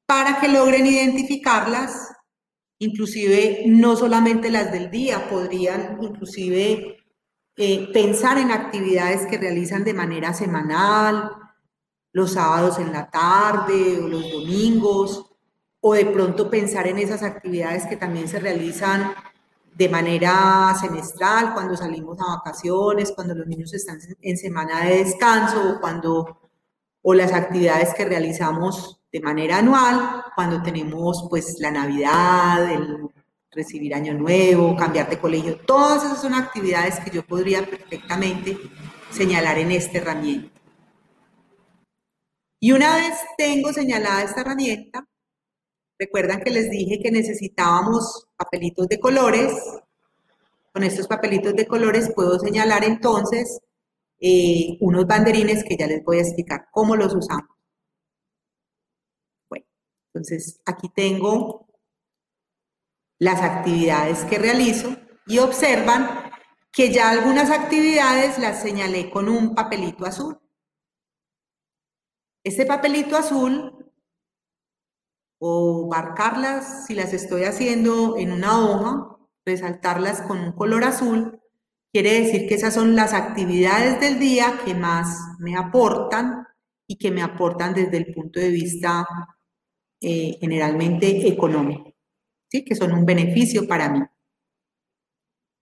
para 0.05 0.39
que 0.39 0.47
logren 0.47 0.85
identificarlas, 0.85 2.11
inclusive 2.79 3.63
no 3.67 3.95
solamente 3.95 4.51
las 4.51 4.71
del 4.71 4.91
día, 4.91 5.29
podrían 5.29 5.97
inclusive 6.01 6.97
eh, 7.55 7.89
pensar 7.93 8.37
en 8.37 8.51
actividades 8.51 9.25
que 9.27 9.37
realizan 9.37 9.83
de 9.83 9.93
manera 9.93 10.33
semanal, 10.33 11.31
los 12.11 12.33
sábados 12.33 12.79
en 12.79 12.91
la 12.91 13.09
tarde 13.09 13.99
o 13.99 14.07
los 14.07 14.31
domingos, 14.31 15.33
o 15.81 15.93
de 15.93 16.05
pronto 16.05 16.49
pensar 16.49 16.87
en 16.87 16.97
esas 16.97 17.23
actividades 17.23 17.85
que 17.85 17.97
también 17.97 18.27
se 18.27 18.39
realizan 18.39 19.13
de 19.75 19.89
manera 19.89 20.75
semestral, 20.79 21.53
cuando 21.53 21.75
salimos 21.75 22.19
a 22.21 22.37
vacaciones, 22.37 23.11
cuando 23.11 23.33
los 23.33 23.47
niños 23.47 23.73
están 23.73 23.99
en 24.21 24.37
semana 24.37 24.85
de 24.85 25.03
descanso 25.03 25.71
o 25.71 25.81
cuando 25.81 26.39
o 27.01 27.13
las 27.13 27.33
actividades 27.33 27.93
que 27.93 28.05
realizamos 28.05 29.02
de 29.13 29.21
manera 29.21 29.59
anual, 29.59 30.23
cuando 30.35 30.63
tenemos 30.63 31.27
pues 31.29 31.59
la 31.59 31.69
Navidad, 31.69 32.71
el 32.71 33.07
recibir 33.51 33.93
año 33.93 34.15
nuevo, 34.15 34.75
cambiar 34.75 35.07
de 35.07 35.19
colegio, 35.19 35.59
todas 35.67 36.03
esas 36.03 36.19
son 36.19 36.33
actividades 36.33 36.99
que 36.99 37.11
yo 37.11 37.23
podría 37.23 37.63
perfectamente 37.63 38.57
señalar 39.11 39.59
en 39.59 39.71
esta 39.71 39.99
herramienta. 39.99 40.59
Y 42.59 42.71
una 42.71 42.95
vez 42.95 43.13
tengo 43.37 43.71
señalada 43.71 44.23
esta 44.23 44.41
herramienta, 44.41 45.07
recuerdan 45.99 46.41
que 46.41 46.49
les 46.49 46.71
dije 46.71 46.99
que 46.99 47.11
necesitábamos 47.11 48.27
papelitos 48.35 48.87
de 48.87 48.99
colores. 48.99 49.53
Con 50.73 50.81
estos 50.81 51.07
papelitos 51.07 51.55
de 51.55 51.67
colores 51.67 52.11
puedo 52.15 52.39
señalar 52.39 52.83
entonces 52.83 53.59
eh, 54.19 54.75
unos 54.79 55.05
banderines 55.05 55.63
que 55.63 55.77
ya 55.77 55.85
les 55.85 56.03
voy 56.03 56.17
a 56.17 56.21
explicar 56.21 56.65
cómo 56.71 56.95
los 56.95 57.13
usamos. 57.13 57.52
Entonces 60.13 60.61
aquí 60.65 60.89
tengo 60.89 61.67
las 63.19 63.41
actividades 63.41 64.25
que 64.25 64.37
realizo 64.37 64.95
y 65.25 65.39
observan 65.39 66.31
que 66.71 66.91
ya 66.91 67.09
algunas 67.09 67.49
actividades 67.49 68.37
las 68.37 68.61
señalé 68.61 69.09
con 69.09 69.27
un 69.27 69.55
papelito 69.55 70.05
azul. 70.05 70.39
Este 72.43 72.65
papelito 72.65 73.15
azul 73.15 73.91
o 75.39 75.87
marcarlas 75.89 76.85
si 76.85 76.93
las 76.93 77.13
estoy 77.13 77.43
haciendo 77.43 78.17
en 78.17 78.31
una 78.31 78.59
hoja, 78.59 79.17
resaltarlas 79.45 80.21
con 80.21 80.39
un 80.39 80.51
color 80.53 80.83
azul, 80.83 81.39
quiere 81.91 82.21
decir 82.21 82.47
que 82.47 82.55
esas 82.55 82.73
son 82.73 82.95
las 82.95 83.13
actividades 83.13 83.99
del 83.99 84.19
día 84.19 84.59
que 84.63 84.73
más 84.73 85.17
me 85.39 85.55
aportan 85.55 86.47
y 86.87 86.97
que 86.97 87.11
me 87.11 87.21
aportan 87.21 87.73
desde 87.73 87.97
el 87.97 88.13
punto 88.13 88.39
de 88.39 88.49
vista 88.49 89.05
eh, 90.03 90.37
generalmente 90.39 91.27
económico, 91.27 91.93
¿sí? 92.49 92.63
que 92.63 92.75
son 92.75 92.91
un 92.91 93.05
beneficio 93.05 93.67
para 93.67 93.89
mí. 93.89 94.01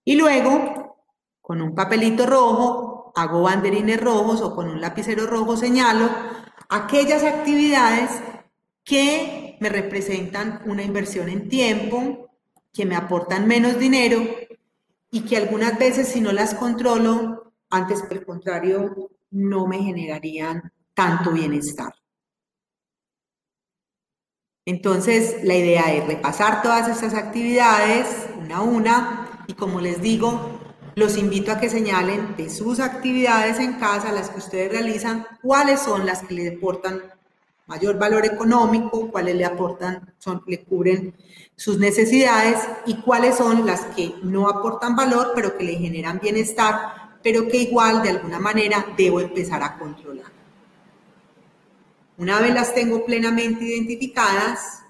Y 0.03 0.15
luego, 0.15 0.97
con 1.41 1.61
un 1.61 1.75
papelito 1.75 2.25
rojo, 2.25 3.13
hago 3.15 3.43
banderines 3.43 4.01
rojos 4.01 4.41
o 4.41 4.55
con 4.55 4.69
un 4.69 4.81
lapicero 4.81 5.27
rojo 5.27 5.57
señalo 5.57 6.09
aquellas 6.69 7.23
actividades 7.23 8.09
que 8.83 9.57
me 9.59 9.69
representan 9.69 10.61
una 10.65 10.83
inversión 10.83 11.29
en 11.29 11.49
tiempo, 11.49 12.29
que 12.73 12.85
me 12.85 12.95
aportan 12.95 13.47
menos 13.47 13.77
dinero 13.77 14.21
y 15.11 15.21
que 15.21 15.37
algunas 15.37 15.77
veces 15.77 16.07
si 16.07 16.21
no 16.21 16.31
las 16.31 16.55
controlo, 16.55 17.53
antes 17.69 18.01
por 18.01 18.13
el 18.13 18.25
contrario, 18.25 19.11
no 19.29 19.67
me 19.67 19.83
generarían 19.83 20.71
tanto 20.93 21.31
bienestar. 21.31 21.93
Entonces, 24.65 25.37
la 25.43 25.55
idea 25.55 25.91
es 25.91 26.05
repasar 26.05 26.61
todas 26.61 26.87
estas 26.87 27.15
actividades 27.15 28.05
una 28.39 28.57
a 28.57 28.61
una 28.61 29.43
y 29.47 29.53
como 29.53 29.81
les 29.81 30.01
digo, 30.01 30.59
los 30.93 31.17
invito 31.17 31.51
a 31.51 31.59
que 31.59 31.67
señalen 31.67 32.35
de 32.37 32.47
sus 32.49 32.79
actividades 32.79 33.59
en 33.59 33.73
casa, 33.79 34.11
las 34.11 34.29
que 34.29 34.37
ustedes 34.37 34.71
realizan, 34.71 35.25
cuáles 35.41 35.79
son 35.79 36.05
las 36.05 36.21
que 36.21 36.35
les 36.35 36.57
aportan 36.57 37.01
mayor 37.65 37.97
valor 37.97 38.23
económico, 38.25 39.09
cuáles 39.09 39.35
le 39.35 39.45
aportan, 39.45 40.13
son, 40.19 40.43
le 40.45 40.63
cubren 40.63 41.15
sus 41.55 41.79
necesidades 41.79 42.57
y 42.85 43.01
cuáles 43.01 43.37
son 43.37 43.65
las 43.65 43.81
que 43.95 44.13
no 44.21 44.47
aportan 44.47 44.95
valor, 44.95 45.31
pero 45.33 45.57
que 45.57 45.63
le 45.63 45.75
generan 45.75 46.19
bienestar, 46.19 47.17
pero 47.23 47.47
que 47.47 47.57
igual 47.57 48.03
de 48.03 48.09
alguna 48.09 48.39
manera 48.39 48.85
debo 48.95 49.21
empezar 49.21 49.63
a 49.63 49.79
controlar. 49.79 50.40
Una 52.21 52.39
vez 52.39 52.53
las 52.53 52.75
tengo 52.75 53.03
plenamente 53.03 53.65
identificadas, 53.65 54.83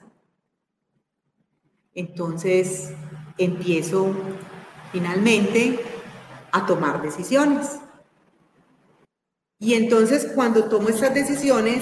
entonces 1.93 2.91
empiezo 3.37 4.13
finalmente 4.91 5.79
a 6.51 6.65
tomar 6.65 7.01
decisiones. 7.01 7.79
Y 9.59 9.75
entonces 9.75 10.33
cuando 10.35 10.67
tomo 10.67 10.89
estas 10.89 11.13
decisiones, 11.13 11.81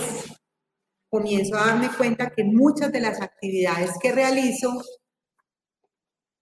comienzo 1.09 1.55
a 1.55 1.65
darme 1.65 1.89
cuenta 1.97 2.29
que 2.29 2.43
muchas 2.43 2.91
de 2.91 2.99
las 2.99 3.19
actividades 3.19 3.93
que 3.99 4.11
realizo, 4.11 4.71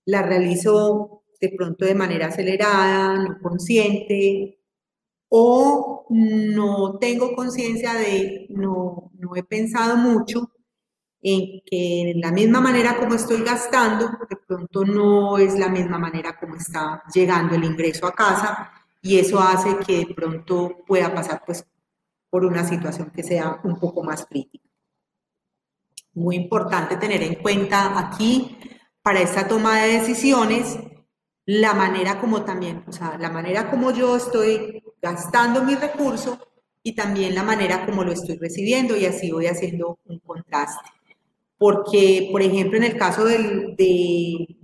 las 0.03 0.25
realizo 0.25 1.23
de 1.39 1.53
pronto 1.55 1.85
de 1.85 1.95
manera 1.95 2.27
acelerada, 2.27 3.15
no 3.19 3.37
consciente, 3.41 4.56
o 5.29 6.05
no 6.09 6.97
tengo 6.99 7.35
conciencia 7.35 7.93
de, 7.93 8.47
no, 8.49 9.11
no 9.17 9.35
he 9.35 9.43
pensado 9.43 9.97
mucho 9.97 10.51
en 11.21 11.61
que 11.65 12.13
la 12.15 12.31
misma 12.31 12.61
manera 12.61 12.97
como 12.97 13.15
estoy 13.15 13.41
gastando, 13.43 14.09
de 14.29 14.37
pronto 14.37 14.85
no 14.85 15.37
es 15.37 15.57
la 15.57 15.67
misma 15.69 15.97
manera 15.97 16.37
como 16.39 16.55
está 16.55 17.03
llegando 17.13 17.55
el 17.55 17.63
ingreso 17.63 18.05
a 18.07 18.13
casa 18.13 18.71
y 19.01 19.19
eso 19.19 19.39
hace 19.39 19.77
que 19.79 20.05
de 20.05 20.13
pronto 20.13 20.83
pueda 20.85 21.13
pasar 21.13 21.43
pues 21.45 21.65
por 22.29 22.45
una 22.45 22.63
situación 22.63 23.11
que 23.11 23.23
sea 23.23 23.59
un 23.63 23.79
poco 23.79 24.03
más 24.03 24.25
crítica. 24.25 24.67
Muy 26.13 26.35
importante 26.35 26.97
tener 26.97 27.21
en 27.23 27.35
cuenta 27.35 27.97
aquí 27.99 28.57
para 29.01 29.21
esta 29.21 29.47
toma 29.47 29.81
de 29.81 29.99
decisiones 29.99 30.77
la 31.45 31.73
manera 31.73 32.19
como 32.19 32.43
también, 32.43 32.83
o 32.87 32.91
sea, 32.91 33.17
la 33.17 33.29
manera 33.29 33.69
como 33.69 33.91
yo 33.91 34.17
estoy 34.17 34.76
gastando 35.11 35.63
mi 35.63 35.75
recurso 35.75 36.39
y 36.83 36.93
también 36.93 37.35
la 37.35 37.43
manera 37.43 37.85
como 37.85 38.03
lo 38.03 38.11
estoy 38.11 38.37
recibiendo 38.37 38.95
y 38.95 39.05
así 39.05 39.31
voy 39.31 39.47
haciendo 39.47 39.99
un 40.05 40.19
contraste. 40.19 40.89
Porque, 41.57 42.29
por 42.31 42.41
ejemplo, 42.41 42.77
en 42.77 42.83
el 42.83 42.97
caso 42.97 43.25
del, 43.25 43.75
de, 43.75 44.57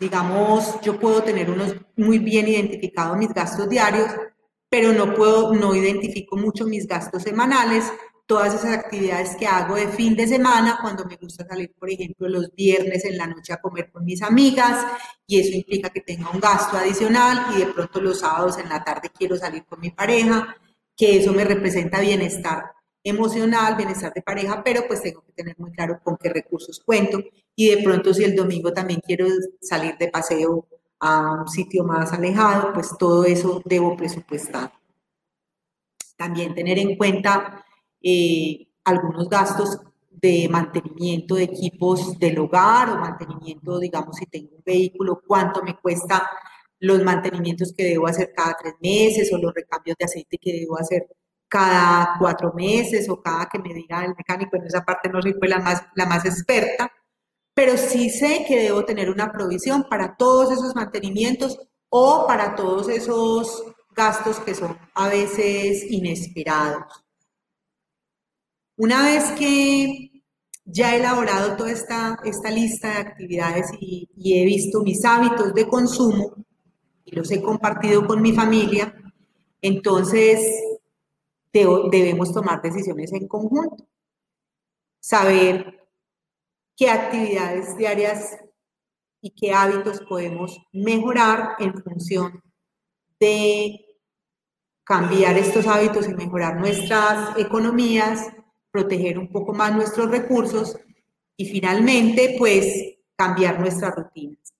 digamos, 0.00 0.80
yo 0.80 0.98
puedo 0.98 1.22
tener 1.22 1.50
unos 1.50 1.76
muy 1.96 2.18
bien 2.18 2.48
identificados 2.48 3.18
mis 3.18 3.32
gastos 3.32 3.68
diarios, 3.68 4.10
pero 4.68 4.92
no 4.92 5.14
puedo, 5.14 5.54
no 5.54 5.74
identifico 5.74 6.36
mucho 6.36 6.66
mis 6.66 6.86
gastos 6.86 7.22
semanales, 7.22 7.84
todas 8.26 8.54
esas 8.54 8.76
actividades 8.76 9.36
que 9.36 9.46
hago 9.46 9.76
de 9.76 9.88
fin 9.88 10.16
de 10.16 10.26
semana, 10.26 10.78
cuando 10.82 11.04
me 11.04 11.16
gusta 11.16 11.46
salir, 11.46 11.72
por 11.78 11.88
ejemplo, 11.88 12.28
los 12.28 12.52
viernes 12.54 13.04
en 13.04 13.16
la 13.16 13.28
noche 13.28 13.52
a 13.52 13.60
comer 13.60 13.90
con 13.90 14.04
mis 14.04 14.20
amigas, 14.20 14.84
y 15.26 15.38
eso 15.38 15.56
implica 15.56 15.90
que 15.90 16.00
tenga 16.00 16.30
un 16.30 16.40
gasto 16.40 16.76
adicional, 16.76 17.54
y 17.54 17.60
de 17.60 17.66
pronto 17.66 18.00
los 18.00 18.20
sábados 18.20 18.58
en 18.58 18.68
la 18.68 18.82
tarde 18.82 19.10
quiero 19.16 19.36
salir 19.36 19.64
con 19.64 19.80
mi 19.80 19.90
pareja, 19.90 20.56
que 20.96 21.18
eso 21.18 21.32
me 21.32 21.44
representa 21.44 22.00
bienestar 22.00 22.72
emocional, 23.04 23.76
bienestar 23.76 24.12
de 24.12 24.22
pareja, 24.22 24.64
pero 24.64 24.86
pues 24.88 25.00
tengo 25.02 25.22
que 25.24 25.32
tener 25.32 25.54
muy 25.58 25.70
claro 25.70 26.00
con 26.02 26.16
qué 26.16 26.28
recursos 26.28 26.80
cuento, 26.84 27.22
y 27.54 27.70
de 27.70 27.82
pronto 27.82 28.12
si 28.12 28.24
el 28.24 28.34
domingo 28.34 28.72
también 28.72 29.00
quiero 29.06 29.28
salir 29.60 29.96
de 29.98 30.08
paseo 30.08 30.66
a 30.98 31.42
un 31.42 31.48
sitio 31.48 31.84
más 31.84 32.12
alejado, 32.12 32.72
pues 32.72 32.90
todo 32.98 33.24
eso 33.24 33.62
debo 33.64 33.96
presupuestar. 33.96 34.72
También 36.16 36.54
tener 36.54 36.78
en 36.78 36.96
cuenta 36.96 37.62
eh, 38.08 38.68
algunos 38.84 39.28
gastos 39.28 39.80
de 40.10 40.48
mantenimiento 40.48 41.34
de 41.34 41.42
equipos 41.42 42.16
del 42.20 42.38
hogar 42.38 42.88
o 42.90 42.98
mantenimiento, 42.98 43.80
digamos, 43.80 44.16
si 44.16 44.26
tengo 44.26 44.54
un 44.56 44.62
vehículo, 44.64 45.20
cuánto 45.26 45.60
me 45.64 45.76
cuesta 45.76 46.30
los 46.78 47.02
mantenimientos 47.02 47.74
que 47.76 47.82
debo 47.84 48.06
hacer 48.06 48.32
cada 48.32 48.56
tres 48.62 48.74
meses 48.80 49.32
o 49.32 49.38
los 49.38 49.52
recambios 49.52 49.96
de 49.98 50.04
aceite 50.04 50.38
que 50.38 50.52
debo 50.52 50.78
hacer 50.78 51.08
cada 51.48 52.16
cuatro 52.20 52.52
meses 52.54 53.08
o 53.08 53.20
cada 53.20 53.46
que 53.46 53.58
me 53.58 53.74
diga 53.74 54.04
el 54.04 54.14
mecánico. 54.16 54.56
En 54.56 54.66
esa 54.66 54.84
parte 54.84 55.08
no 55.08 55.20
soy 55.20 55.34
pues 55.34 55.50
la 55.50 55.58
más, 55.58 55.82
la 55.96 56.06
más 56.06 56.24
experta, 56.24 56.92
pero 57.54 57.76
sí 57.76 58.08
sé 58.10 58.44
que 58.46 58.60
debo 58.60 58.84
tener 58.84 59.10
una 59.10 59.32
provisión 59.32 59.86
para 59.90 60.16
todos 60.16 60.52
esos 60.52 60.76
mantenimientos 60.76 61.58
o 61.88 62.24
para 62.28 62.54
todos 62.54 62.88
esos 62.88 63.64
gastos 63.96 64.38
que 64.38 64.54
son 64.54 64.78
a 64.94 65.08
veces 65.08 65.90
inesperados. 65.90 67.05
Una 68.76 69.02
vez 69.04 69.30
que 69.32 70.22
ya 70.66 70.94
he 70.94 70.98
elaborado 70.98 71.56
toda 71.56 71.70
esta, 71.70 72.18
esta 72.24 72.50
lista 72.50 72.88
de 72.88 72.98
actividades 72.98 73.70
y, 73.80 74.08
he 74.18 74.44
visto 74.44 74.82
mis 74.82 75.04
hábitos 75.04 75.54
de 75.54 75.66
consumo 75.66 76.34
y 77.04 77.14
los 77.14 77.30
he 77.30 77.40
compartido 77.40 78.06
con 78.06 78.20
mi 78.20 78.32
familia, 78.32 78.94
entonces 79.62 80.40
debemos 81.52 82.34
tomar 82.34 82.60
decisiones 82.60 83.12
en 83.12 83.26
conjunto. 83.26 83.86
Saber 85.00 85.88
qué 86.76 86.90
actividades 86.90 87.76
diarias 87.78 88.36
y 89.22 89.30
qué 89.30 89.52
hábitos 89.52 90.00
podemos 90.06 90.60
mejorar 90.72 91.52
en 91.60 91.82
función 91.82 92.42
de 93.18 93.86
cambiar 94.84 95.38
estos 95.38 95.66
hábitos 95.66 96.08
y 96.08 96.14
mejorar 96.14 96.60
nuestras 96.60 97.38
economías 97.38 98.26
proteger 98.76 99.18
un 99.18 99.28
poco 99.28 99.54
más 99.54 99.74
nuestros 99.74 100.10
recursos 100.10 100.76
y 101.34 101.46
finalmente, 101.46 102.36
pues, 102.38 102.66
cambiar 103.16 103.58
nuestras 103.58 103.94
rutinas. 103.94 104.52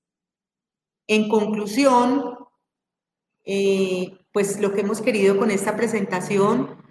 En 1.06 1.28
conclusión, 1.28 2.38
eh, 3.44 4.18
pues 4.32 4.58
lo 4.58 4.72
que 4.72 4.80
hemos 4.80 5.02
querido 5.02 5.38
con 5.38 5.50
esta 5.50 5.76
presentación 5.76 6.82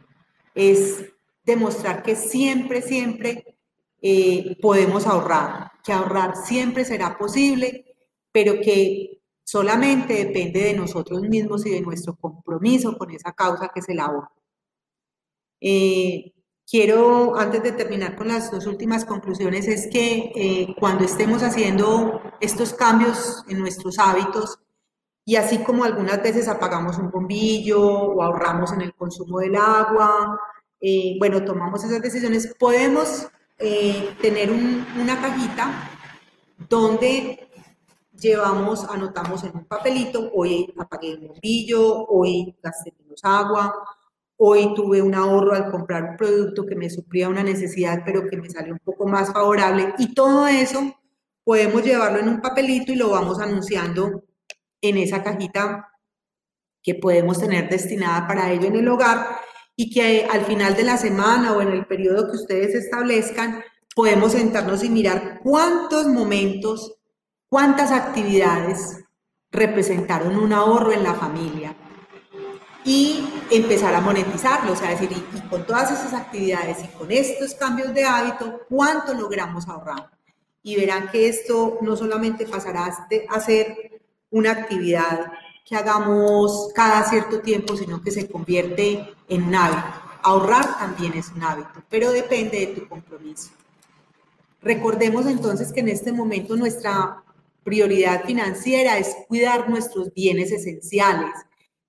es 0.54 1.04
demostrar 1.44 2.04
que 2.04 2.16
siempre, 2.16 2.84
siempre 2.84 3.58
eh, 4.04 4.56
podemos 4.62 5.08
ahorrar, 5.08 5.72
que 5.84 5.94
ahorrar 5.94 6.36
siempre 6.36 6.86
será 6.86 7.18
posible, 7.18 7.86
pero 8.32 8.62
que 8.62 9.20
solamente 9.44 10.14
depende 10.26 10.62
de 10.62 10.74
nosotros 10.76 11.22
mismos 11.24 11.66
y 11.66 11.72
de 11.72 11.82
nuestro 11.82 12.16
compromiso 12.16 12.96
con 13.00 13.10
esa 13.10 13.34
causa 13.34 13.70
que 13.74 13.80
es 13.80 13.90
el 13.90 14.00
ahorro. 14.00 14.32
Eh, 15.60 16.35
Quiero, 16.68 17.38
antes 17.38 17.62
de 17.62 17.74
terminar 17.74 18.16
con 18.16 18.28
las 18.28 18.50
dos 18.50 18.66
últimas 18.66 19.06
conclusiones, 19.06 19.68
es 19.68 19.88
que 19.92 20.32
eh, 20.36 20.76
cuando 20.80 21.06
estemos 21.06 21.44
haciendo 21.44 22.22
estos 22.42 22.74
cambios 22.74 23.44
en 23.48 23.60
nuestros 23.60 24.00
hábitos, 24.00 24.60
y 25.24 25.36
así 25.36 25.60
como 25.60 25.84
algunas 25.84 26.22
veces 26.24 26.48
apagamos 26.48 26.98
un 26.98 27.12
bombillo 27.12 27.82
o 27.82 28.22
ahorramos 28.22 28.72
en 28.74 28.82
el 28.82 28.96
consumo 28.96 29.40
del 29.40 29.56
agua, 29.56 30.40
eh, 30.82 31.16
bueno, 31.20 31.44
tomamos 31.44 31.84
esas 31.84 32.02
decisiones, 32.02 32.56
podemos 32.60 33.28
eh, 33.60 34.16
tener 34.22 34.52
una 34.52 35.22
cajita 35.22 35.90
donde 36.68 37.48
llevamos, 38.20 38.86
anotamos 38.86 39.44
en 39.44 39.56
un 39.56 39.66
papelito, 39.66 40.32
hoy 40.34 40.74
apagué 40.78 41.12
el 41.12 41.28
bombillo, 41.28 42.06
hoy 42.08 42.56
gasté 42.62 42.94
menos 43.00 43.20
agua, 43.24 43.74
Hoy 44.38 44.74
tuve 44.76 45.02
un 45.02 45.16
ahorro 45.16 45.54
al 45.54 45.72
comprar 45.72 46.12
un 46.12 46.18
producto 46.18 46.66
que 46.66 46.76
me 46.76 46.90
suplía 46.90 47.30
una 47.30 47.44
necesidad, 47.44 48.02
pero 48.06 48.28
que 48.28 48.38
me 48.38 48.50
salió 48.50 48.74
un 48.74 48.80
poco 48.80 49.08
más 49.08 49.32
favorable. 49.32 49.94
Y 49.98 50.14
todo 50.14 50.48
eso 50.48 50.94
podemos 51.44 51.84
llevarlo 51.84 52.20
en 52.20 52.30
un 52.30 52.42
papelito 52.42 52.92
y 52.92 52.96
lo 52.96 53.12
vamos 53.12 53.40
anunciando 53.40 54.24
en 54.82 54.98
esa 54.98 55.24
cajita 55.24 55.88
que 56.84 56.96
podemos 56.96 57.40
tener 57.40 57.70
destinada 57.70 58.28
para 58.28 58.52
ello 58.52 58.68
en 58.68 58.76
el 58.76 58.88
hogar 58.88 59.40
y 59.76 59.90
que 59.90 60.28
al 60.30 60.46
final 60.46 60.76
de 60.76 60.84
la 60.84 60.98
semana 60.98 61.54
o 61.54 61.62
en 61.62 61.70
el 61.70 61.86
periodo 61.86 62.30
que 62.30 62.38
ustedes 62.38 62.76
establezcan, 62.76 63.64
podemos 63.96 64.34
sentarnos 64.34 64.84
y 64.84 64.90
mirar 64.90 65.40
cuántos 65.44 66.08
momentos, 66.08 66.98
cuántas 67.48 67.92
actividades 67.92 69.04
representaron 69.52 70.38
un 70.38 70.54
ahorro 70.54 70.92
en 70.92 71.04
la 71.04 71.14
familia, 71.14 71.76
y 72.86 73.28
empezar 73.50 73.96
a 73.96 74.00
monetizarlo, 74.00 74.74
o 74.74 74.76
sea, 74.76 74.92
decir, 74.92 75.10
y, 75.12 75.50
con 75.50 75.66
todas 75.66 75.92
esas 75.92 76.14
actividades 76.14 76.84
y 76.84 76.88
con 76.90 77.12
estos 77.12 77.56
cambios 77.56 77.94
de 77.96 78.06
hábito, 78.06 78.62
¿cuánto 78.70 79.16
logramos 79.16 79.68
ahorrar? 79.68 80.12
Y 80.62 80.76
verán 80.76 81.10
que 81.10 81.28
esto 81.28 81.80
no 81.82 81.98
solamente 81.98 82.46
pasará 82.46 82.86
a 83.30 83.40
ser 83.40 84.02
una 84.30 84.52
actividad 84.52 85.32
que 85.66 85.76
hagamos 85.76 86.70
cada 86.76 87.04
cierto 87.10 87.40
tiempo, 87.40 87.76
sino 87.76 88.02
que 88.04 88.12
se 88.12 88.30
convierte 88.30 89.14
en 89.30 89.44
un 89.44 89.56
hábito. 89.56 90.02
Ahorrar 90.22 90.78
también 90.78 91.14
es 91.14 91.32
un 91.32 91.44
hábito, 91.44 91.84
pero 91.90 92.12
depende 92.12 92.60
de 92.60 92.68
tu 92.68 92.88
compromiso. 92.88 93.50
Recordemos 94.62 95.26
entonces 95.26 95.74
que 95.74 95.80
en 95.80 95.90
este 95.90 96.12
momento 96.12 96.56
nuestra 96.56 97.24
prioridad 97.64 98.26
financiera 98.26 98.98
es 99.00 99.16
cuidar 99.28 99.70
nuestros 99.70 100.14
bienes 100.14 100.52
esenciales, 100.52 101.32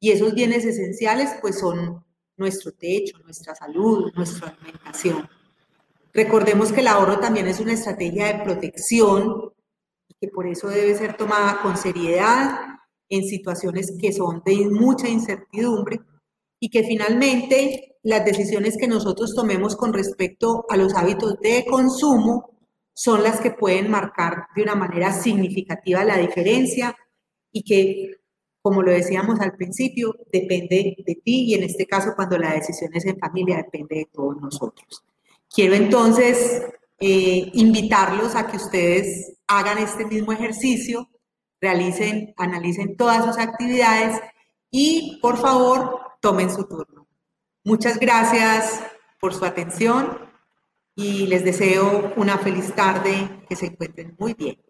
y 0.01 0.11
esos 0.11 0.35
bienes 0.35 0.65
esenciales 0.65 1.31
pues 1.41 1.59
son 1.59 2.05
nuestro 2.37 2.73
techo, 2.73 3.19
nuestra 3.25 3.55
salud, 3.55 4.13
nuestra 4.15 4.49
alimentación. 4.49 5.29
Recordemos 6.13 6.73
que 6.73 6.81
el 6.81 6.89
ahorro 6.89 7.19
también 7.19 7.47
es 7.47 7.61
una 7.61 7.73
estrategia 7.73 8.27
de 8.27 8.45
protección 8.45 9.53
y 10.09 10.15
que 10.21 10.29
por 10.29 10.47
eso 10.47 10.69
debe 10.69 10.95
ser 10.95 11.17
tomada 11.17 11.61
con 11.63 11.77
seriedad 11.77 12.59
en 13.09 13.25
situaciones 13.25 13.93
que 14.01 14.13
son 14.13 14.43
de 14.45 14.69
mucha 14.69 15.09
incertidumbre 15.09 16.01
y 16.59 16.71
que 16.71 16.85
finalmente 16.85 17.97
las 18.03 18.25
decisiones 18.25 18.77
que 18.79 18.89
nosotros 18.89 19.35
tomemos 19.35 19.77
con 19.77 19.93
respecto 19.93 20.65
a 20.69 20.77
los 20.77 20.95
hábitos 20.95 21.39
de 21.41 21.65
consumo 21.69 22.57
son 22.95 23.23
las 23.23 23.41
que 23.41 23.51
pueden 23.51 23.91
marcar 23.91 24.47
de 24.57 24.63
una 24.63 24.75
manera 24.75 25.13
significativa 25.13 26.03
la 26.05 26.17
diferencia 26.17 26.97
y 27.53 27.63
que, 27.63 28.17
como 28.67 28.83
lo 28.83 28.91
decíamos 28.91 29.39
al 29.39 29.53
principio, 29.53 30.17
depende 30.33 30.97
de 31.07 31.15
ti 31.15 31.45
y 31.45 31.55
en 31.55 31.63
este 31.63 31.87
caso 31.87 32.15
cuando 32.17 32.37
la 32.37 32.53
decisión 32.55 32.91
es 32.95 33.07
en 33.07 33.17
familia 33.17 33.59
depende 33.59 33.95
de 33.95 34.09
todos 34.13 34.41
nosotros. 34.41 35.05
Quiero 35.49 35.77
entonces 35.77 36.65
eh, 36.99 37.49
invitarlos 37.55 38.35
a 38.35 38.49
que 38.49 38.57
ustedes 38.57 39.35
hagan 39.47 39.79
este 39.79 40.05
mismo 40.05 40.33
ejercicio, 40.33 41.09
realicen, 41.61 42.35
analicen 42.37 42.97
todas 42.97 43.25
sus 43.25 43.39
actividades 43.39 44.21
y 44.69 45.21
por 45.23 45.37
favor 45.37 46.01
tomen 46.21 46.51
su 46.51 46.65
turno. 46.65 47.07
Muchas 47.63 48.01
gracias 48.01 48.83
por 49.21 49.33
su 49.33 49.45
atención 49.45 50.19
y 50.97 51.29
les 51.29 51.45
deseo 51.45 52.15
una 52.17 52.37
feliz 52.39 52.75
tarde, 52.75 53.45
que 53.49 53.55
se 53.55 53.67
encuentren 53.67 54.17
muy 54.19 54.35
bien. 54.35 54.66